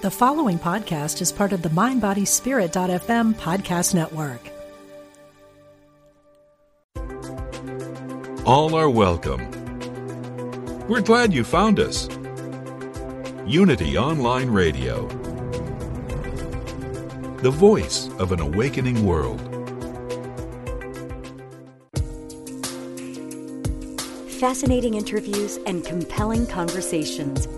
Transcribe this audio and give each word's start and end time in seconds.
The 0.00 0.12
following 0.12 0.60
podcast 0.60 1.20
is 1.20 1.32
part 1.32 1.52
of 1.52 1.62
the 1.62 1.70
MindBodySpirit.fm 1.70 3.34
podcast 3.34 3.94
network. 3.96 4.38
All 8.46 8.76
are 8.76 8.88
welcome. 8.88 9.50
We're 10.86 11.00
glad 11.00 11.32
you 11.32 11.42
found 11.42 11.80
us. 11.80 12.08
Unity 13.44 13.98
Online 13.98 14.48
Radio, 14.48 15.08
the 17.42 17.50
voice 17.50 18.08
of 18.20 18.30
an 18.30 18.38
awakening 18.38 19.04
world. 19.04 19.40
Fascinating 24.38 24.94
interviews 24.94 25.58
and 25.66 25.84
compelling 25.84 26.46
conversations. 26.46 27.48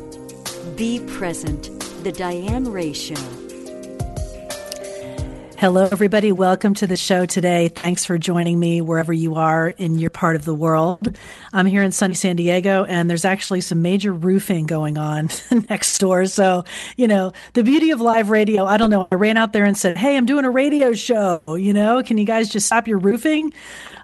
Be 0.75 1.01
present. 1.01 1.80
The 2.03 2.13
Diane 2.13 2.73
Ray 2.73 2.95
Show. 2.95 3.15
Hello, 5.59 5.87
everybody. 5.93 6.33
Welcome 6.33 6.73
to 6.77 6.87
the 6.87 6.97
show 6.97 7.27
today. 7.27 7.69
Thanks 7.69 8.07
for 8.07 8.17
joining 8.17 8.59
me 8.59 8.81
wherever 8.81 9.13
you 9.13 9.35
are 9.35 9.69
in 9.69 9.99
your 9.99 10.09
part 10.09 10.35
of 10.35 10.47
the 10.47 10.55
world. 10.55 11.19
I'm 11.53 11.67
here 11.67 11.83
in 11.83 11.93
sunny 11.93 12.15
San 12.15 12.37
Diego, 12.37 12.85
and 12.85 13.11
there's 13.11 13.27
actually 13.27 13.61
some 13.61 13.83
major 13.83 14.15
roofing 14.15 14.65
going 14.65 14.97
on 14.97 15.29
next 15.69 15.99
door. 15.99 16.25
So, 16.25 16.65
you 16.97 17.07
know, 17.07 17.35
the 17.53 17.63
beauty 17.63 17.91
of 17.91 18.01
live 18.01 18.31
radio, 18.31 18.65
I 18.65 18.79
don't 18.79 18.89
know. 18.89 19.07
I 19.13 19.17
ran 19.17 19.37
out 19.37 19.53
there 19.53 19.67
and 19.67 19.77
said, 19.77 19.99
Hey, 19.99 20.17
I'm 20.17 20.25
doing 20.25 20.47
a 20.47 20.51
radio 20.51 20.95
show. 20.95 21.43
You 21.49 21.75
know, 21.75 22.03
can 22.03 22.17
you 22.17 22.25
guys 22.25 22.49
just 22.49 22.65
stop 22.65 22.89
your 22.89 22.99
roofing? 22.99 23.53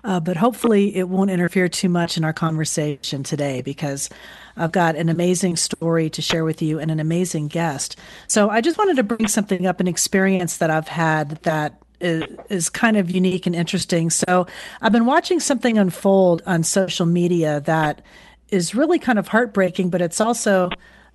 Uh, 0.04 0.20
but 0.20 0.36
hopefully, 0.36 0.94
it 0.94 1.08
won't 1.08 1.30
interfere 1.30 1.70
too 1.70 1.88
much 1.88 2.18
in 2.18 2.24
our 2.24 2.34
conversation 2.34 3.22
today 3.22 3.62
because 3.62 4.10
I've 4.56 4.72
got 4.72 4.96
an 4.96 5.08
amazing 5.08 5.56
story 5.56 6.10
to 6.10 6.22
share 6.22 6.44
with 6.44 6.62
you 6.62 6.78
and 6.78 6.90
an 6.90 7.00
amazing 7.00 7.48
guest. 7.48 7.96
So 8.26 8.48
I 8.48 8.60
just 8.60 8.78
wanted 8.78 8.96
to 8.96 9.02
bring 9.02 9.28
something 9.28 9.66
up, 9.66 9.80
an 9.80 9.88
experience 9.88 10.58
that 10.58 10.70
I've 10.70 10.88
had 10.88 11.30
that 11.42 11.80
is, 12.00 12.68
kind 12.70 12.96
of 12.96 13.10
unique 13.10 13.46
and 13.46 13.54
interesting. 13.54 14.10
So 14.10 14.46
I've 14.80 14.92
been 14.92 15.06
watching 15.06 15.40
something 15.40 15.78
unfold 15.78 16.42
on 16.46 16.62
social 16.62 17.06
media 17.06 17.60
that 17.62 18.02
is 18.50 18.74
really 18.74 18.98
kind 18.98 19.18
of 19.18 19.28
heartbreaking, 19.28 19.90
but 19.90 20.00
it's 20.00 20.20
also 20.20 20.70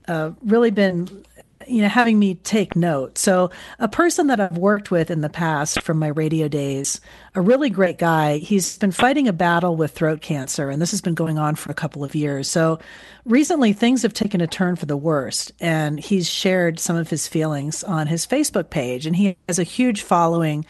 uh, 0.08 0.32
really 0.44 0.72
been 0.72 1.26
you 1.68 1.82
know, 1.82 1.88
having 1.88 2.20
me 2.20 2.36
take 2.36 2.76
note. 2.76 3.18
So, 3.18 3.52
a 3.80 3.88
person 3.88 4.28
that 4.28 4.40
I've 4.40 4.58
worked 4.58 4.92
with 4.92 5.12
in 5.12 5.22
the 5.22 5.30
past 5.30 5.82
from 5.82 6.00
my 6.00 6.08
radio 6.08 6.48
days, 6.48 7.02
a 7.36 7.42
really 7.42 7.70
great 7.70 7.98
guy, 7.98 8.38
he's 8.38 8.78
been 8.78 8.92
fighting 8.92 9.28
a 9.28 9.34
battle 9.34 9.76
with 9.76 9.92
throat 9.92 10.22
cancer, 10.22 10.70
and 10.70 10.82
this 10.82 10.92
has 10.92 11.02
been 11.02 11.14
going 11.14 11.38
on 11.38 11.56
for 11.56 11.72
a 11.72 11.76
couple 11.76 12.04
of 12.04 12.16
years. 12.16 12.48
So, 12.48 12.80
recently 13.26 13.74
things 13.74 14.02
have 14.02 14.14
taken 14.14 14.42
a 14.42 14.48
turn 14.48 14.76
for 14.76 14.86
the 14.86 14.98
worst, 14.98 15.52
and 15.60 16.00
he's 16.00 16.30
shared 16.30 16.80
some 16.80 16.96
of 16.96 17.10
his 17.10 17.28
feelings 17.28 17.84
on 17.84 18.08
his 18.08 18.26
Facebook 18.26 18.70
page, 18.70 19.06
and 19.06 19.16
he 19.16 19.38
has 19.48 19.60
a 19.60 19.64
huge 19.64 20.02
following 20.02 20.66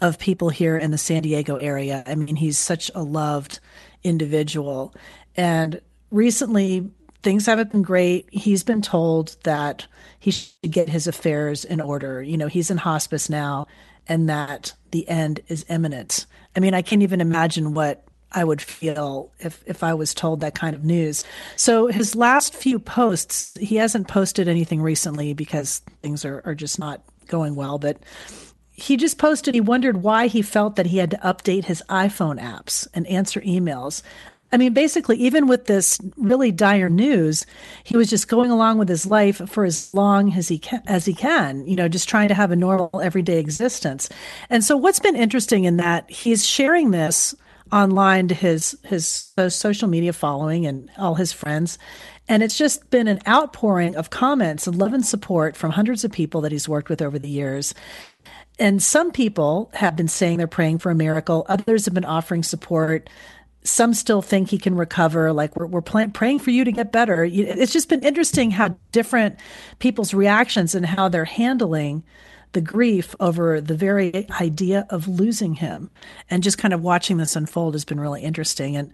of 0.00 0.18
people 0.18 0.50
here 0.50 0.76
in 0.76 0.90
the 0.90 0.98
San 0.98 1.22
Diego 1.22 1.56
area. 1.56 2.02
I 2.06 2.14
mean, 2.14 2.36
he's 2.36 2.58
such 2.58 2.90
a 2.94 3.02
loved 3.02 3.60
individual. 4.02 4.94
And 5.36 5.80
recently, 6.10 6.90
things 7.22 7.46
haven't 7.46 7.72
been 7.72 7.82
great. 7.82 8.28
He's 8.30 8.62
been 8.62 8.82
told 8.82 9.36
that 9.44 9.86
he 10.26 10.32
should 10.32 10.72
get 10.72 10.88
his 10.88 11.06
affairs 11.06 11.64
in 11.64 11.80
order. 11.80 12.20
You 12.20 12.36
know, 12.36 12.48
he's 12.48 12.68
in 12.68 12.78
hospice 12.78 13.30
now 13.30 13.68
and 14.08 14.28
that 14.28 14.72
the 14.90 15.08
end 15.08 15.38
is 15.46 15.64
imminent. 15.68 16.26
I 16.56 16.58
mean, 16.58 16.74
I 16.74 16.82
can't 16.82 17.04
even 17.04 17.20
imagine 17.20 17.74
what 17.74 18.02
I 18.32 18.42
would 18.42 18.60
feel 18.60 19.30
if 19.38 19.62
if 19.66 19.84
I 19.84 19.94
was 19.94 20.14
told 20.14 20.40
that 20.40 20.56
kind 20.56 20.74
of 20.74 20.82
news. 20.82 21.22
So 21.54 21.86
his 21.86 22.16
last 22.16 22.56
few 22.56 22.80
posts, 22.80 23.56
he 23.60 23.76
hasn't 23.76 24.08
posted 24.08 24.48
anything 24.48 24.82
recently 24.82 25.32
because 25.32 25.78
things 26.02 26.24
are, 26.24 26.42
are 26.44 26.56
just 26.56 26.80
not 26.80 27.02
going 27.28 27.54
well, 27.54 27.78
but 27.78 27.98
he 28.72 28.96
just 28.96 29.18
posted 29.18 29.54
he 29.54 29.60
wondered 29.60 29.98
why 29.98 30.26
he 30.26 30.42
felt 30.42 30.74
that 30.74 30.86
he 30.86 30.98
had 30.98 31.12
to 31.12 31.18
update 31.18 31.66
his 31.66 31.84
iPhone 31.88 32.42
apps 32.42 32.88
and 32.94 33.06
answer 33.06 33.40
emails. 33.42 34.02
I 34.52 34.58
mean, 34.58 34.74
basically, 34.74 35.16
even 35.18 35.48
with 35.48 35.66
this 35.66 35.98
really 36.16 36.52
dire 36.52 36.88
news, 36.88 37.44
he 37.82 37.96
was 37.96 38.08
just 38.08 38.28
going 38.28 38.50
along 38.50 38.78
with 38.78 38.88
his 38.88 39.04
life 39.04 39.40
for 39.48 39.64
as 39.64 39.92
long 39.92 40.32
as 40.34 40.48
he 40.48 40.58
can, 40.58 40.82
as 40.86 41.04
he 41.04 41.14
can, 41.14 41.66
you 41.66 41.74
know, 41.74 41.88
just 41.88 42.08
trying 42.08 42.28
to 42.28 42.34
have 42.34 42.52
a 42.52 42.56
normal 42.56 43.00
everyday 43.02 43.38
existence. 43.38 44.08
And 44.48 44.62
so, 44.62 44.76
what's 44.76 45.00
been 45.00 45.16
interesting 45.16 45.64
in 45.64 45.78
that 45.78 46.08
he's 46.10 46.46
sharing 46.46 46.92
this 46.92 47.34
online 47.72 48.28
to 48.28 48.34
his 48.34 48.78
his 48.84 49.32
social 49.48 49.88
media 49.88 50.12
following 50.12 50.64
and 50.64 50.88
all 50.96 51.16
his 51.16 51.32
friends, 51.32 51.76
and 52.28 52.42
it's 52.42 52.56
just 52.56 52.88
been 52.90 53.08
an 53.08 53.20
outpouring 53.26 53.96
of 53.96 54.10
comments 54.10 54.68
and 54.68 54.76
love 54.76 54.92
and 54.92 55.04
support 55.04 55.56
from 55.56 55.72
hundreds 55.72 56.04
of 56.04 56.12
people 56.12 56.40
that 56.42 56.52
he's 56.52 56.68
worked 56.68 56.88
with 56.88 57.02
over 57.02 57.18
the 57.18 57.28
years. 57.28 57.74
And 58.58 58.82
some 58.82 59.12
people 59.12 59.70
have 59.74 59.96
been 59.96 60.08
saying 60.08 60.38
they're 60.38 60.46
praying 60.46 60.78
for 60.78 60.90
a 60.90 60.94
miracle. 60.94 61.44
Others 61.48 61.84
have 61.84 61.94
been 61.94 62.06
offering 62.06 62.42
support 62.42 63.10
some 63.66 63.94
still 63.94 64.22
think 64.22 64.48
he 64.48 64.58
can 64.58 64.76
recover. 64.76 65.32
Like 65.32 65.56
we're, 65.56 65.66
we're 65.66 65.82
praying 65.82 66.38
for 66.38 66.50
you 66.50 66.64
to 66.64 66.72
get 66.72 66.92
better. 66.92 67.24
It's 67.24 67.72
just 67.72 67.88
been 67.88 68.02
interesting 68.02 68.50
how 68.50 68.76
different 68.92 69.38
people's 69.78 70.14
reactions 70.14 70.74
and 70.74 70.86
how 70.86 71.08
they're 71.08 71.24
handling 71.24 72.04
the 72.52 72.60
grief 72.60 73.14
over 73.20 73.60
the 73.60 73.74
very 73.74 74.26
idea 74.40 74.86
of 74.90 75.08
losing 75.08 75.54
him. 75.54 75.90
And 76.30 76.42
just 76.42 76.58
kind 76.58 76.72
of 76.72 76.82
watching 76.82 77.16
this 77.16 77.36
unfold 77.36 77.74
has 77.74 77.84
been 77.84 78.00
really 78.00 78.22
interesting. 78.22 78.76
And 78.76 78.92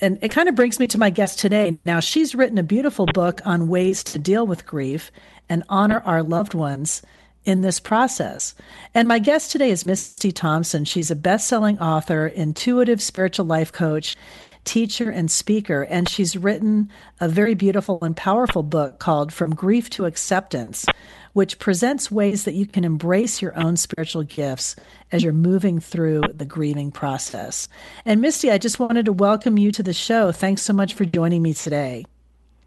and 0.00 0.18
it 0.20 0.30
kind 0.30 0.48
of 0.48 0.56
brings 0.56 0.80
me 0.80 0.88
to 0.88 0.98
my 0.98 1.10
guest 1.10 1.38
today. 1.38 1.78
Now, 1.84 2.00
she's 2.00 2.34
written 2.34 2.58
a 2.58 2.62
beautiful 2.64 3.06
book 3.06 3.40
on 3.44 3.68
ways 3.68 4.02
to 4.04 4.18
deal 4.18 4.44
with 4.44 4.66
grief 4.66 5.12
and 5.48 5.62
honor 5.68 6.00
our 6.04 6.24
loved 6.24 6.54
ones 6.54 7.02
in 7.44 7.60
this 7.60 7.80
process. 7.80 8.54
And 8.94 9.08
my 9.08 9.18
guest 9.18 9.50
today 9.50 9.70
is 9.70 9.86
Misty 9.86 10.32
Thompson. 10.32 10.84
She's 10.84 11.10
a 11.10 11.16
best 11.16 11.48
selling 11.48 11.78
author, 11.78 12.26
intuitive 12.26 13.02
spiritual 13.02 13.46
life 13.46 13.72
coach, 13.72 14.16
teacher, 14.64 15.10
and 15.10 15.30
speaker. 15.30 15.82
And 15.82 16.08
she's 16.08 16.36
written 16.36 16.90
a 17.20 17.28
very 17.28 17.54
beautiful 17.54 17.98
and 18.02 18.16
powerful 18.16 18.62
book 18.62 18.98
called 18.98 19.32
From 19.32 19.54
Grief 19.54 19.90
to 19.90 20.06
Acceptance, 20.06 20.86
which 21.32 21.58
presents 21.58 22.10
ways 22.10 22.44
that 22.44 22.54
you 22.54 22.66
can 22.66 22.84
embrace 22.84 23.42
your 23.42 23.58
own 23.58 23.76
spiritual 23.76 24.22
gifts 24.22 24.76
as 25.10 25.24
you're 25.24 25.32
moving 25.32 25.80
through 25.80 26.22
the 26.32 26.44
grieving 26.44 26.92
process. 26.92 27.68
And 28.04 28.20
Misty, 28.20 28.50
I 28.50 28.58
just 28.58 28.78
wanted 28.78 29.06
to 29.06 29.12
welcome 29.12 29.58
you 29.58 29.72
to 29.72 29.82
the 29.82 29.92
show. 29.92 30.30
Thanks 30.30 30.62
so 30.62 30.72
much 30.72 30.94
for 30.94 31.04
joining 31.04 31.42
me 31.42 31.54
today. 31.54 32.04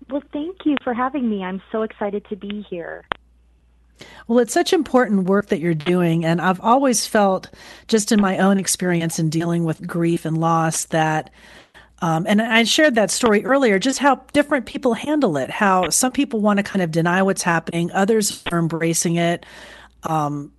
Well, 0.10 0.24
thank 0.34 0.66
you 0.66 0.76
for 0.84 0.94
having 0.94 1.30
me. 1.30 1.44
I'm 1.44 1.62
so 1.72 1.82
excited 1.82 2.26
to 2.30 2.36
be 2.36 2.66
here. 2.70 3.06
Well, 4.28 4.40
it's 4.40 4.54
such 4.54 4.74
important 4.74 5.30
work 5.30 5.48
that 5.48 5.60
you're 5.60 5.74
doing. 5.74 6.26
And 6.26 6.42
I've 6.42 6.62
always 6.62 7.06
felt, 7.06 7.50
just 7.88 8.12
in 8.12 8.20
my 8.20 8.38
own 8.40 8.58
experience 8.58 9.20
in 9.20 9.30
dealing 9.30 9.64
with 9.64 9.86
grief 9.86 10.26
and 10.26 10.38
loss, 10.38 10.86
that, 10.86 11.30
um, 12.02 12.26
and 12.28 12.42
I 12.42 12.64
shared 12.64 12.96
that 12.96 13.12
story 13.12 13.46
earlier, 13.46 13.80
just 13.80 14.00
how 14.00 14.22
different 14.34 14.66
people 14.66 14.94
handle 14.94 15.38
it, 15.38 15.50
how 15.50 15.90
some 15.90 16.12
people 16.12 16.42
want 16.42 16.58
to 16.58 16.64
kind 16.64 16.82
of 16.82 16.92
deny 16.92 17.22
what's 17.22 17.44
happening, 17.44 17.92
others 17.92 18.44
are 18.52 18.60
embracing 18.60 19.16
it, 19.16 19.46
um, 20.04 20.52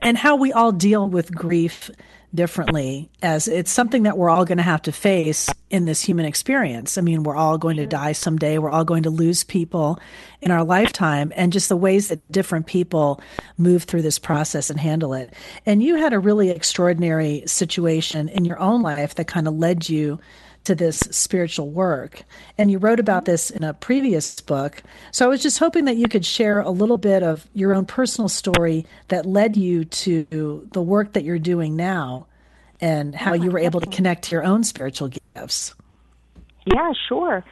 and 0.00 0.16
how 0.16 0.36
we 0.36 0.52
all 0.52 0.72
deal 0.72 1.08
with 1.08 1.34
grief 1.34 1.90
differently 2.34 3.08
as 3.22 3.48
it's 3.48 3.70
something 3.70 4.02
that 4.02 4.18
we're 4.18 4.30
all 4.30 4.44
going 4.44 4.58
to 4.58 4.64
have 4.64 4.82
to 4.82 4.92
face 4.92 5.48
in 5.70 5.84
this 5.84 6.02
human 6.02 6.24
experience. 6.24 6.98
I 6.98 7.00
mean, 7.00 7.22
we're 7.22 7.36
all 7.36 7.58
going 7.58 7.76
to 7.76 7.86
die 7.86 8.12
someday. 8.12 8.58
We're 8.58 8.70
all 8.70 8.84
going 8.84 9.04
to 9.04 9.10
lose 9.10 9.44
people 9.44 9.98
in 10.40 10.50
our 10.50 10.64
lifetime 10.64 11.32
and 11.36 11.52
just 11.52 11.68
the 11.68 11.76
ways 11.76 12.08
that 12.08 12.20
different 12.30 12.66
people 12.66 13.20
move 13.56 13.84
through 13.84 14.02
this 14.02 14.18
process 14.18 14.70
and 14.70 14.78
handle 14.78 15.14
it. 15.14 15.32
And 15.64 15.82
you 15.82 15.96
had 15.96 16.12
a 16.12 16.18
really 16.18 16.50
extraordinary 16.50 17.42
situation 17.46 18.28
in 18.28 18.44
your 18.44 18.58
own 18.58 18.82
life 18.82 19.14
that 19.14 19.26
kind 19.26 19.48
of 19.48 19.54
led 19.54 19.88
you 19.88 20.18
to 20.64 20.74
this 20.74 20.98
spiritual 21.10 21.70
work. 21.70 22.22
And 22.58 22.70
you 22.70 22.78
wrote 22.78 23.00
about 23.00 23.24
this 23.24 23.50
in 23.50 23.64
a 23.64 23.74
previous 23.74 24.40
book. 24.40 24.82
So 25.10 25.26
I 25.26 25.28
was 25.28 25.42
just 25.42 25.58
hoping 25.58 25.84
that 25.84 25.96
you 25.96 26.08
could 26.08 26.24
share 26.24 26.60
a 26.60 26.70
little 26.70 26.98
bit 26.98 27.22
of 27.22 27.46
your 27.54 27.74
own 27.74 27.84
personal 27.86 28.28
story 28.28 28.86
that 29.08 29.26
led 29.26 29.56
you 29.56 29.84
to 29.84 30.68
the 30.72 30.82
work 30.82 31.12
that 31.12 31.24
you're 31.24 31.38
doing 31.38 31.76
now 31.76 32.26
and 32.80 33.14
how 33.14 33.34
you 33.34 33.50
were 33.50 33.58
able 33.58 33.80
to 33.80 33.88
connect 33.88 34.24
to 34.24 34.32
your 34.32 34.44
own 34.44 34.64
spiritual 34.64 35.10
gifts. 35.34 35.74
Yeah, 36.66 36.92
sure. 37.08 37.44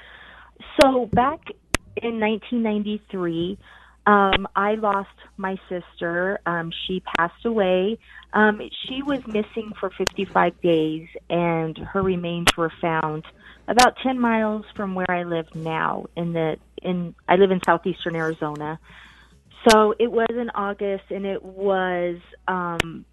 So 0.80 1.06
back 1.06 1.40
in 1.96 2.18
1993, 2.20 3.58
um, 4.06 4.48
I 4.56 4.74
lost 4.74 5.10
my 5.36 5.56
sister. 5.68 6.40
Um, 6.44 6.72
she 6.86 7.02
passed 7.16 7.44
away. 7.44 7.98
Um, 8.32 8.60
she 8.86 9.02
was 9.02 9.24
missing 9.26 9.72
for 9.78 9.90
55 9.90 10.60
days, 10.60 11.06
and 11.30 11.78
her 11.78 12.02
remains 12.02 12.48
were 12.56 12.72
found 12.80 13.24
about 13.68 13.96
10 14.02 14.18
miles 14.18 14.64
from 14.74 14.94
where 14.94 15.10
I 15.10 15.22
live 15.22 15.54
now. 15.54 16.06
In 16.16 16.32
the 16.32 16.56
in 16.82 17.14
I 17.28 17.36
live 17.36 17.52
in 17.52 17.60
southeastern 17.64 18.16
Arizona. 18.16 18.80
So 19.68 19.94
it 19.98 20.10
was 20.10 20.30
in 20.30 20.50
August, 20.50 21.04
and 21.10 21.24
it 21.24 21.44
was 21.44 22.18
um, 22.48 23.04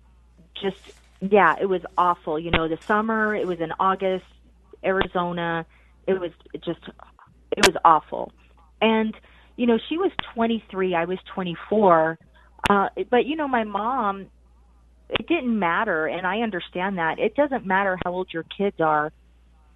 just 0.59 0.79
yeah, 1.21 1.55
it 1.61 1.67
was 1.67 1.81
awful. 1.97 2.39
You 2.39 2.49
know, 2.49 2.67
the 2.67 2.77
summer. 2.77 3.35
It 3.35 3.45
was 3.45 3.59
in 3.59 3.71
August, 3.79 4.25
Arizona. 4.83 5.67
It 6.07 6.19
was 6.19 6.31
just 6.63 6.79
it 7.55 7.67
was 7.67 7.75
awful, 7.85 8.31
and 8.81 9.13
you 9.59 9.65
know, 9.65 9.77
she 9.89 9.97
was 9.97 10.09
23, 10.35 10.95
I 10.95 11.03
was 11.03 11.17
24. 11.35 12.17
Uh, 12.69 12.87
but 13.11 13.25
you 13.25 13.35
know, 13.35 13.47
my 13.47 13.65
mom, 13.65 14.27
it 15.09 15.27
didn't 15.27 15.59
matter, 15.59 16.07
and 16.07 16.25
I 16.25 16.39
understand 16.39 16.97
that. 16.97 17.19
It 17.19 17.35
doesn't 17.35 17.65
matter 17.65 17.97
how 18.05 18.13
old 18.13 18.29
your 18.31 18.45
kids 18.57 18.77
are. 18.79 19.11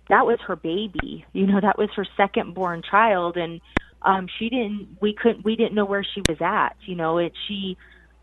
That 0.08 0.26
was 0.26 0.40
her 0.48 0.56
baby. 0.56 1.26
You 1.34 1.48
know, 1.48 1.60
that 1.60 1.78
was 1.78 1.90
her 1.98 2.08
second 2.16 2.54
born 2.54 2.82
child, 2.90 3.36
and 3.36 3.60
um, 4.02 4.28
she 4.40 4.48
didn't. 4.48 5.00
We 5.02 5.14
couldn't. 5.14 5.44
We 5.44 5.58
didn't 5.58 5.76
know 5.76 5.86
where 5.86 6.06
she 6.16 6.22
was 6.30 6.38
at. 6.40 6.78
You 6.86 6.96
know, 6.96 7.18
it. 7.18 7.34
She, 7.50 7.76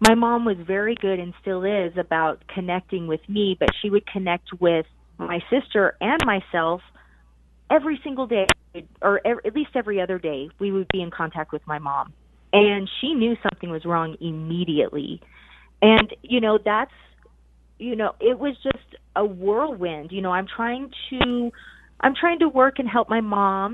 my 0.08 0.14
mom 0.14 0.46
was 0.46 0.56
very 0.56 0.94
good 0.94 1.18
and 1.18 1.34
still 1.42 1.62
is 1.64 1.92
about 1.98 2.42
connecting 2.54 3.06
with 3.06 3.20
me, 3.28 3.54
but 3.60 3.68
she 3.82 3.90
would 3.90 4.06
connect 4.06 4.48
with 4.60 4.86
my 5.18 5.40
sister 5.50 5.94
and 6.00 6.20
myself 6.24 6.80
every 7.70 8.00
single 8.02 8.26
day, 8.26 8.46
or 9.02 9.20
every, 9.26 9.42
at 9.44 9.54
least 9.54 9.70
every 9.74 10.00
other 10.00 10.18
day. 10.18 10.48
We 10.58 10.72
would 10.72 10.88
be 10.92 11.02
in 11.02 11.10
contact 11.10 11.52
with 11.52 11.62
my 11.66 11.78
mom. 11.78 12.12
And 12.52 12.88
she 13.00 13.14
knew 13.14 13.36
something 13.42 13.70
was 13.70 13.84
wrong 13.84 14.16
immediately. 14.20 15.20
And 15.82 16.14
you 16.22 16.40
know 16.40 16.58
that's 16.62 16.90
you 17.78 17.96
know 17.96 18.12
it 18.20 18.38
was 18.38 18.56
just 18.62 18.96
a 19.16 19.24
whirlwind. 19.24 20.10
You 20.12 20.20
know 20.20 20.32
i'm 20.32 20.46
trying 20.46 20.90
to 21.10 21.50
i'm 22.00 22.14
trying 22.14 22.40
to 22.40 22.48
work 22.48 22.78
and 22.78 22.88
help 22.88 23.08
my 23.08 23.20
mom. 23.20 23.72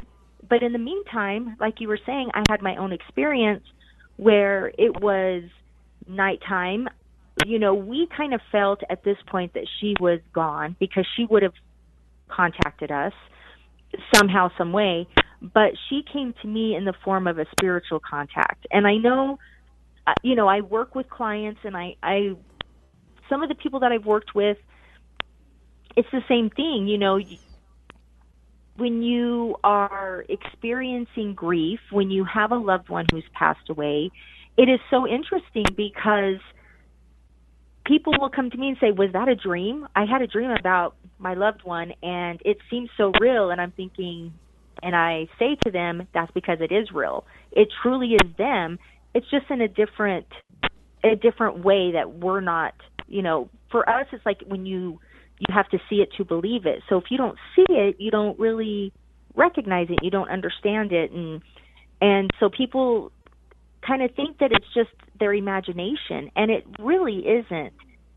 But 0.49 0.63
in 0.63 0.73
the 0.73 0.79
meantime 0.79 1.57
like 1.59 1.81
you 1.81 1.89
were 1.89 1.99
saying 2.07 2.31
i 2.35 2.43
had 2.49 2.63
my 2.63 2.77
own 2.77 2.93
experience 2.93 3.65
where 4.17 4.69
it 4.79 5.01
was 5.01 5.45
nighttime. 6.07 6.89
You 7.45 7.59
know 7.59 7.75
we 7.75 8.09
kind 8.17 8.35
of 8.35 8.41
felt 8.53 8.83
at 8.89 9.03
this 9.03 9.17
point 9.29 9.55
that 9.55 9.67
she 9.81 9.95
was 9.99 10.21
gone 10.33 10.77
because 10.79 11.07
she 11.17 11.25
would 11.25 11.43
have 11.43 11.55
contacted 12.29 12.91
us 12.91 13.13
somehow 14.15 14.51
some 14.57 14.73
way 14.73 15.07
but 15.41 15.73
she 15.89 16.03
came 16.13 16.35
to 16.43 16.49
me 16.49 16.75
in 16.75 16.85
the 16.85 16.95
form 17.05 17.27
of 17.27 17.39
a 17.39 17.47
spiritual 17.53 18.01
contact. 18.01 18.67
And 18.71 18.87
I 18.87 18.97
know, 18.97 19.39
uh, 20.07 20.15
you 20.23 20.35
know, 20.35 20.49
I 20.49 20.61
work 20.61 20.95
with 20.95 21.09
clients, 21.09 21.61
and 21.65 21.77
I, 21.77 21.97
I, 22.03 22.37
some 23.29 23.43
of 23.43 23.49
the 23.49 23.55
people 23.55 23.81
that 23.81 23.93
I've 23.93 24.07
worked 24.07 24.35
with, 24.35 24.57
it's 25.97 26.09
the 26.13 26.23
same 26.29 26.51
thing. 26.51 26.87
You 26.89 26.99
know, 26.99 27.21
when 28.77 29.03
you 29.03 29.57
are 29.65 30.25
experiencing 30.29 31.35
grief, 31.35 31.81
when 31.91 32.11
you 32.11 32.25
have 32.25 32.53
a 32.53 32.57
loved 32.57 32.89
one 32.89 33.07
who's 33.11 33.25
passed 33.33 33.71
away, 33.71 34.11
it 34.57 34.69
is 34.69 34.81
so 34.91 35.07
interesting 35.07 35.65
because 35.77 36.41
people 37.85 38.15
will 38.19 38.31
come 38.31 38.51
to 38.51 38.57
me 38.57 38.69
and 38.69 38.77
say, 38.79 38.91
"Was 38.91 39.13
that 39.13 39.29
a 39.29 39.35
dream? 39.35 39.87
I 39.95 40.05
had 40.05 40.23
a 40.23 40.27
dream 40.27 40.51
about 40.51 40.97
my 41.19 41.35
loved 41.35 41.63
one, 41.65 41.93
and 42.03 42.41
it 42.45 42.59
seems 42.71 42.91
so 42.97 43.13
real." 43.21 43.51
And 43.51 43.61
I'm 43.61 43.73
thinking, 43.73 44.33
and 44.83 44.95
I 44.95 45.29
say 45.39 45.57
to 45.65 45.71
them, 45.71 46.07
that's 46.13 46.31
because 46.33 46.59
it 46.61 46.73
is 46.73 46.91
real. 46.93 47.25
It 47.53 47.69
truly 47.83 48.15
is 48.15 48.37
them. 48.37 48.79
It's 49.15 49.29
just 49.31 49.51
in 49.51 49.61
a 49.61 49.69
different 49.69 50.27
a 51.05 51.17
different 51.17 51.65
way 51.65 51.93
that 51.93 52.15
we're 52.15 52.41
not, 52.41 52.75
you 53.07 53.23
know, 53.23 53.49
for 53.71 53.89
us 53.89 54.07
it's 54.13 54.27
like 54.27 54.41
when 54.47 54.67
you 54.67 54.99
you 55.39 55.55
have 55.55 55.69
to 55.69 55.79
see 55.89 55.97
it 55.97 56.09
to 56.17 56.25
believe 56.25 56.67
it. 56.67 56.83
So 56.89 56.97
if 56.97 57.05
you 57.11 57.19
don't 57.19 57.37
see 57.55 57.67
it, 57.69 57.97
you 57.99 58.11
don't 58.11 58.39
really 58.39 58.93
recognize 59.35 59.89
it, 59.91 59.99
you 60.03 60.11
don't 60.11 60.31
understand 60.31 60.93
it 60.93 61.11
and 61.13 61.43
and 62.01 62.31
so 62.39 62.51
people 62.51 63.13
kind 63.87 64.03
of 64.03 64.11
think 64.15 64.39
that 64.39 64.53
it's 64.53 64.67
just 64.75 64.91
their 65.19 65.33
imagination 65.33 66.31
and 66.37 66.51
it 66.51 66.67
really 66.79 67.19
isn't. 67.21 67.73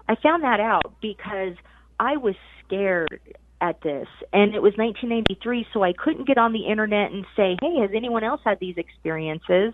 I 0.07 0.16
found 0.22 0.44
that 0.44 0.60
out 0.60 0.94
because 1.01 1.56
I 2.00 2.18
was 2.18 2.36
scared 2.66 3.19
at 3.62 3.81
this 3.81 4.07
and 4.31 4.56
it 4.56 4.62
was 4.62 4.74
1993 4.78 5.68
so 5.74 5.84
I 5.84 5.92
couldn't 5.94 6.25
get 6.25 6.38
on 6.38 6.54
the 6.54 6.68
internet 6.68 7.12
and 7.12 7.25
say 7.36 7.57
hey 7.60 7.80
has 7.81 7.92
anyone 7.94 8.24
else 8.24 8.42
had 8.44 8.60
these 8.60 8.78
experiences? 8.78 9.74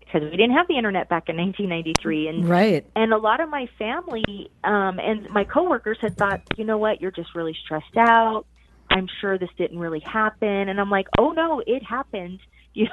Because 0.00 0.22
we 0.22 0.30
didn't 0.30 0.52
have 0.52 0.66
the 0.66 0.78
internet 0.78 1.10
back 1.10 1.28
in 1.28 1.36
1993 1.36 2.28
and 2.28 2.48
right. 2.48 2.86
and 2.96 3.12
a 3.12 3.18
lot 3.18 3.40
of 3.40 3.50
my 3.50 3.68
family 3.78 4.50
um 4.64 4.98
and 4.98 5.28
my 5.30 5.44
coworkers 5.44 5.98
had 6.00 6.16
thought 6.16 6.40
you 6.56 6.64
know 6.64 6.78
what? 6.78 7.02
You're 7.02 7.10
just 7.10 7.34
really 7.34 7.56
stressed 7.64 7.96
out. 7.98 8.46
I'm 8.90 9.08
sure 9.20 9.36
this 9.36 9.50
didn't 9.58 9.78
really 9.78 10.00
happen. 10.00 10.68
And 10.68 10.80
I'm 10.80 10.90
like 10.90 11.08
oh 11.18 11.32
no 11.32 11.62
it 11.66 11.82
happened. 11.82 12.40
You 12.74 12.84
know 12.84 12.90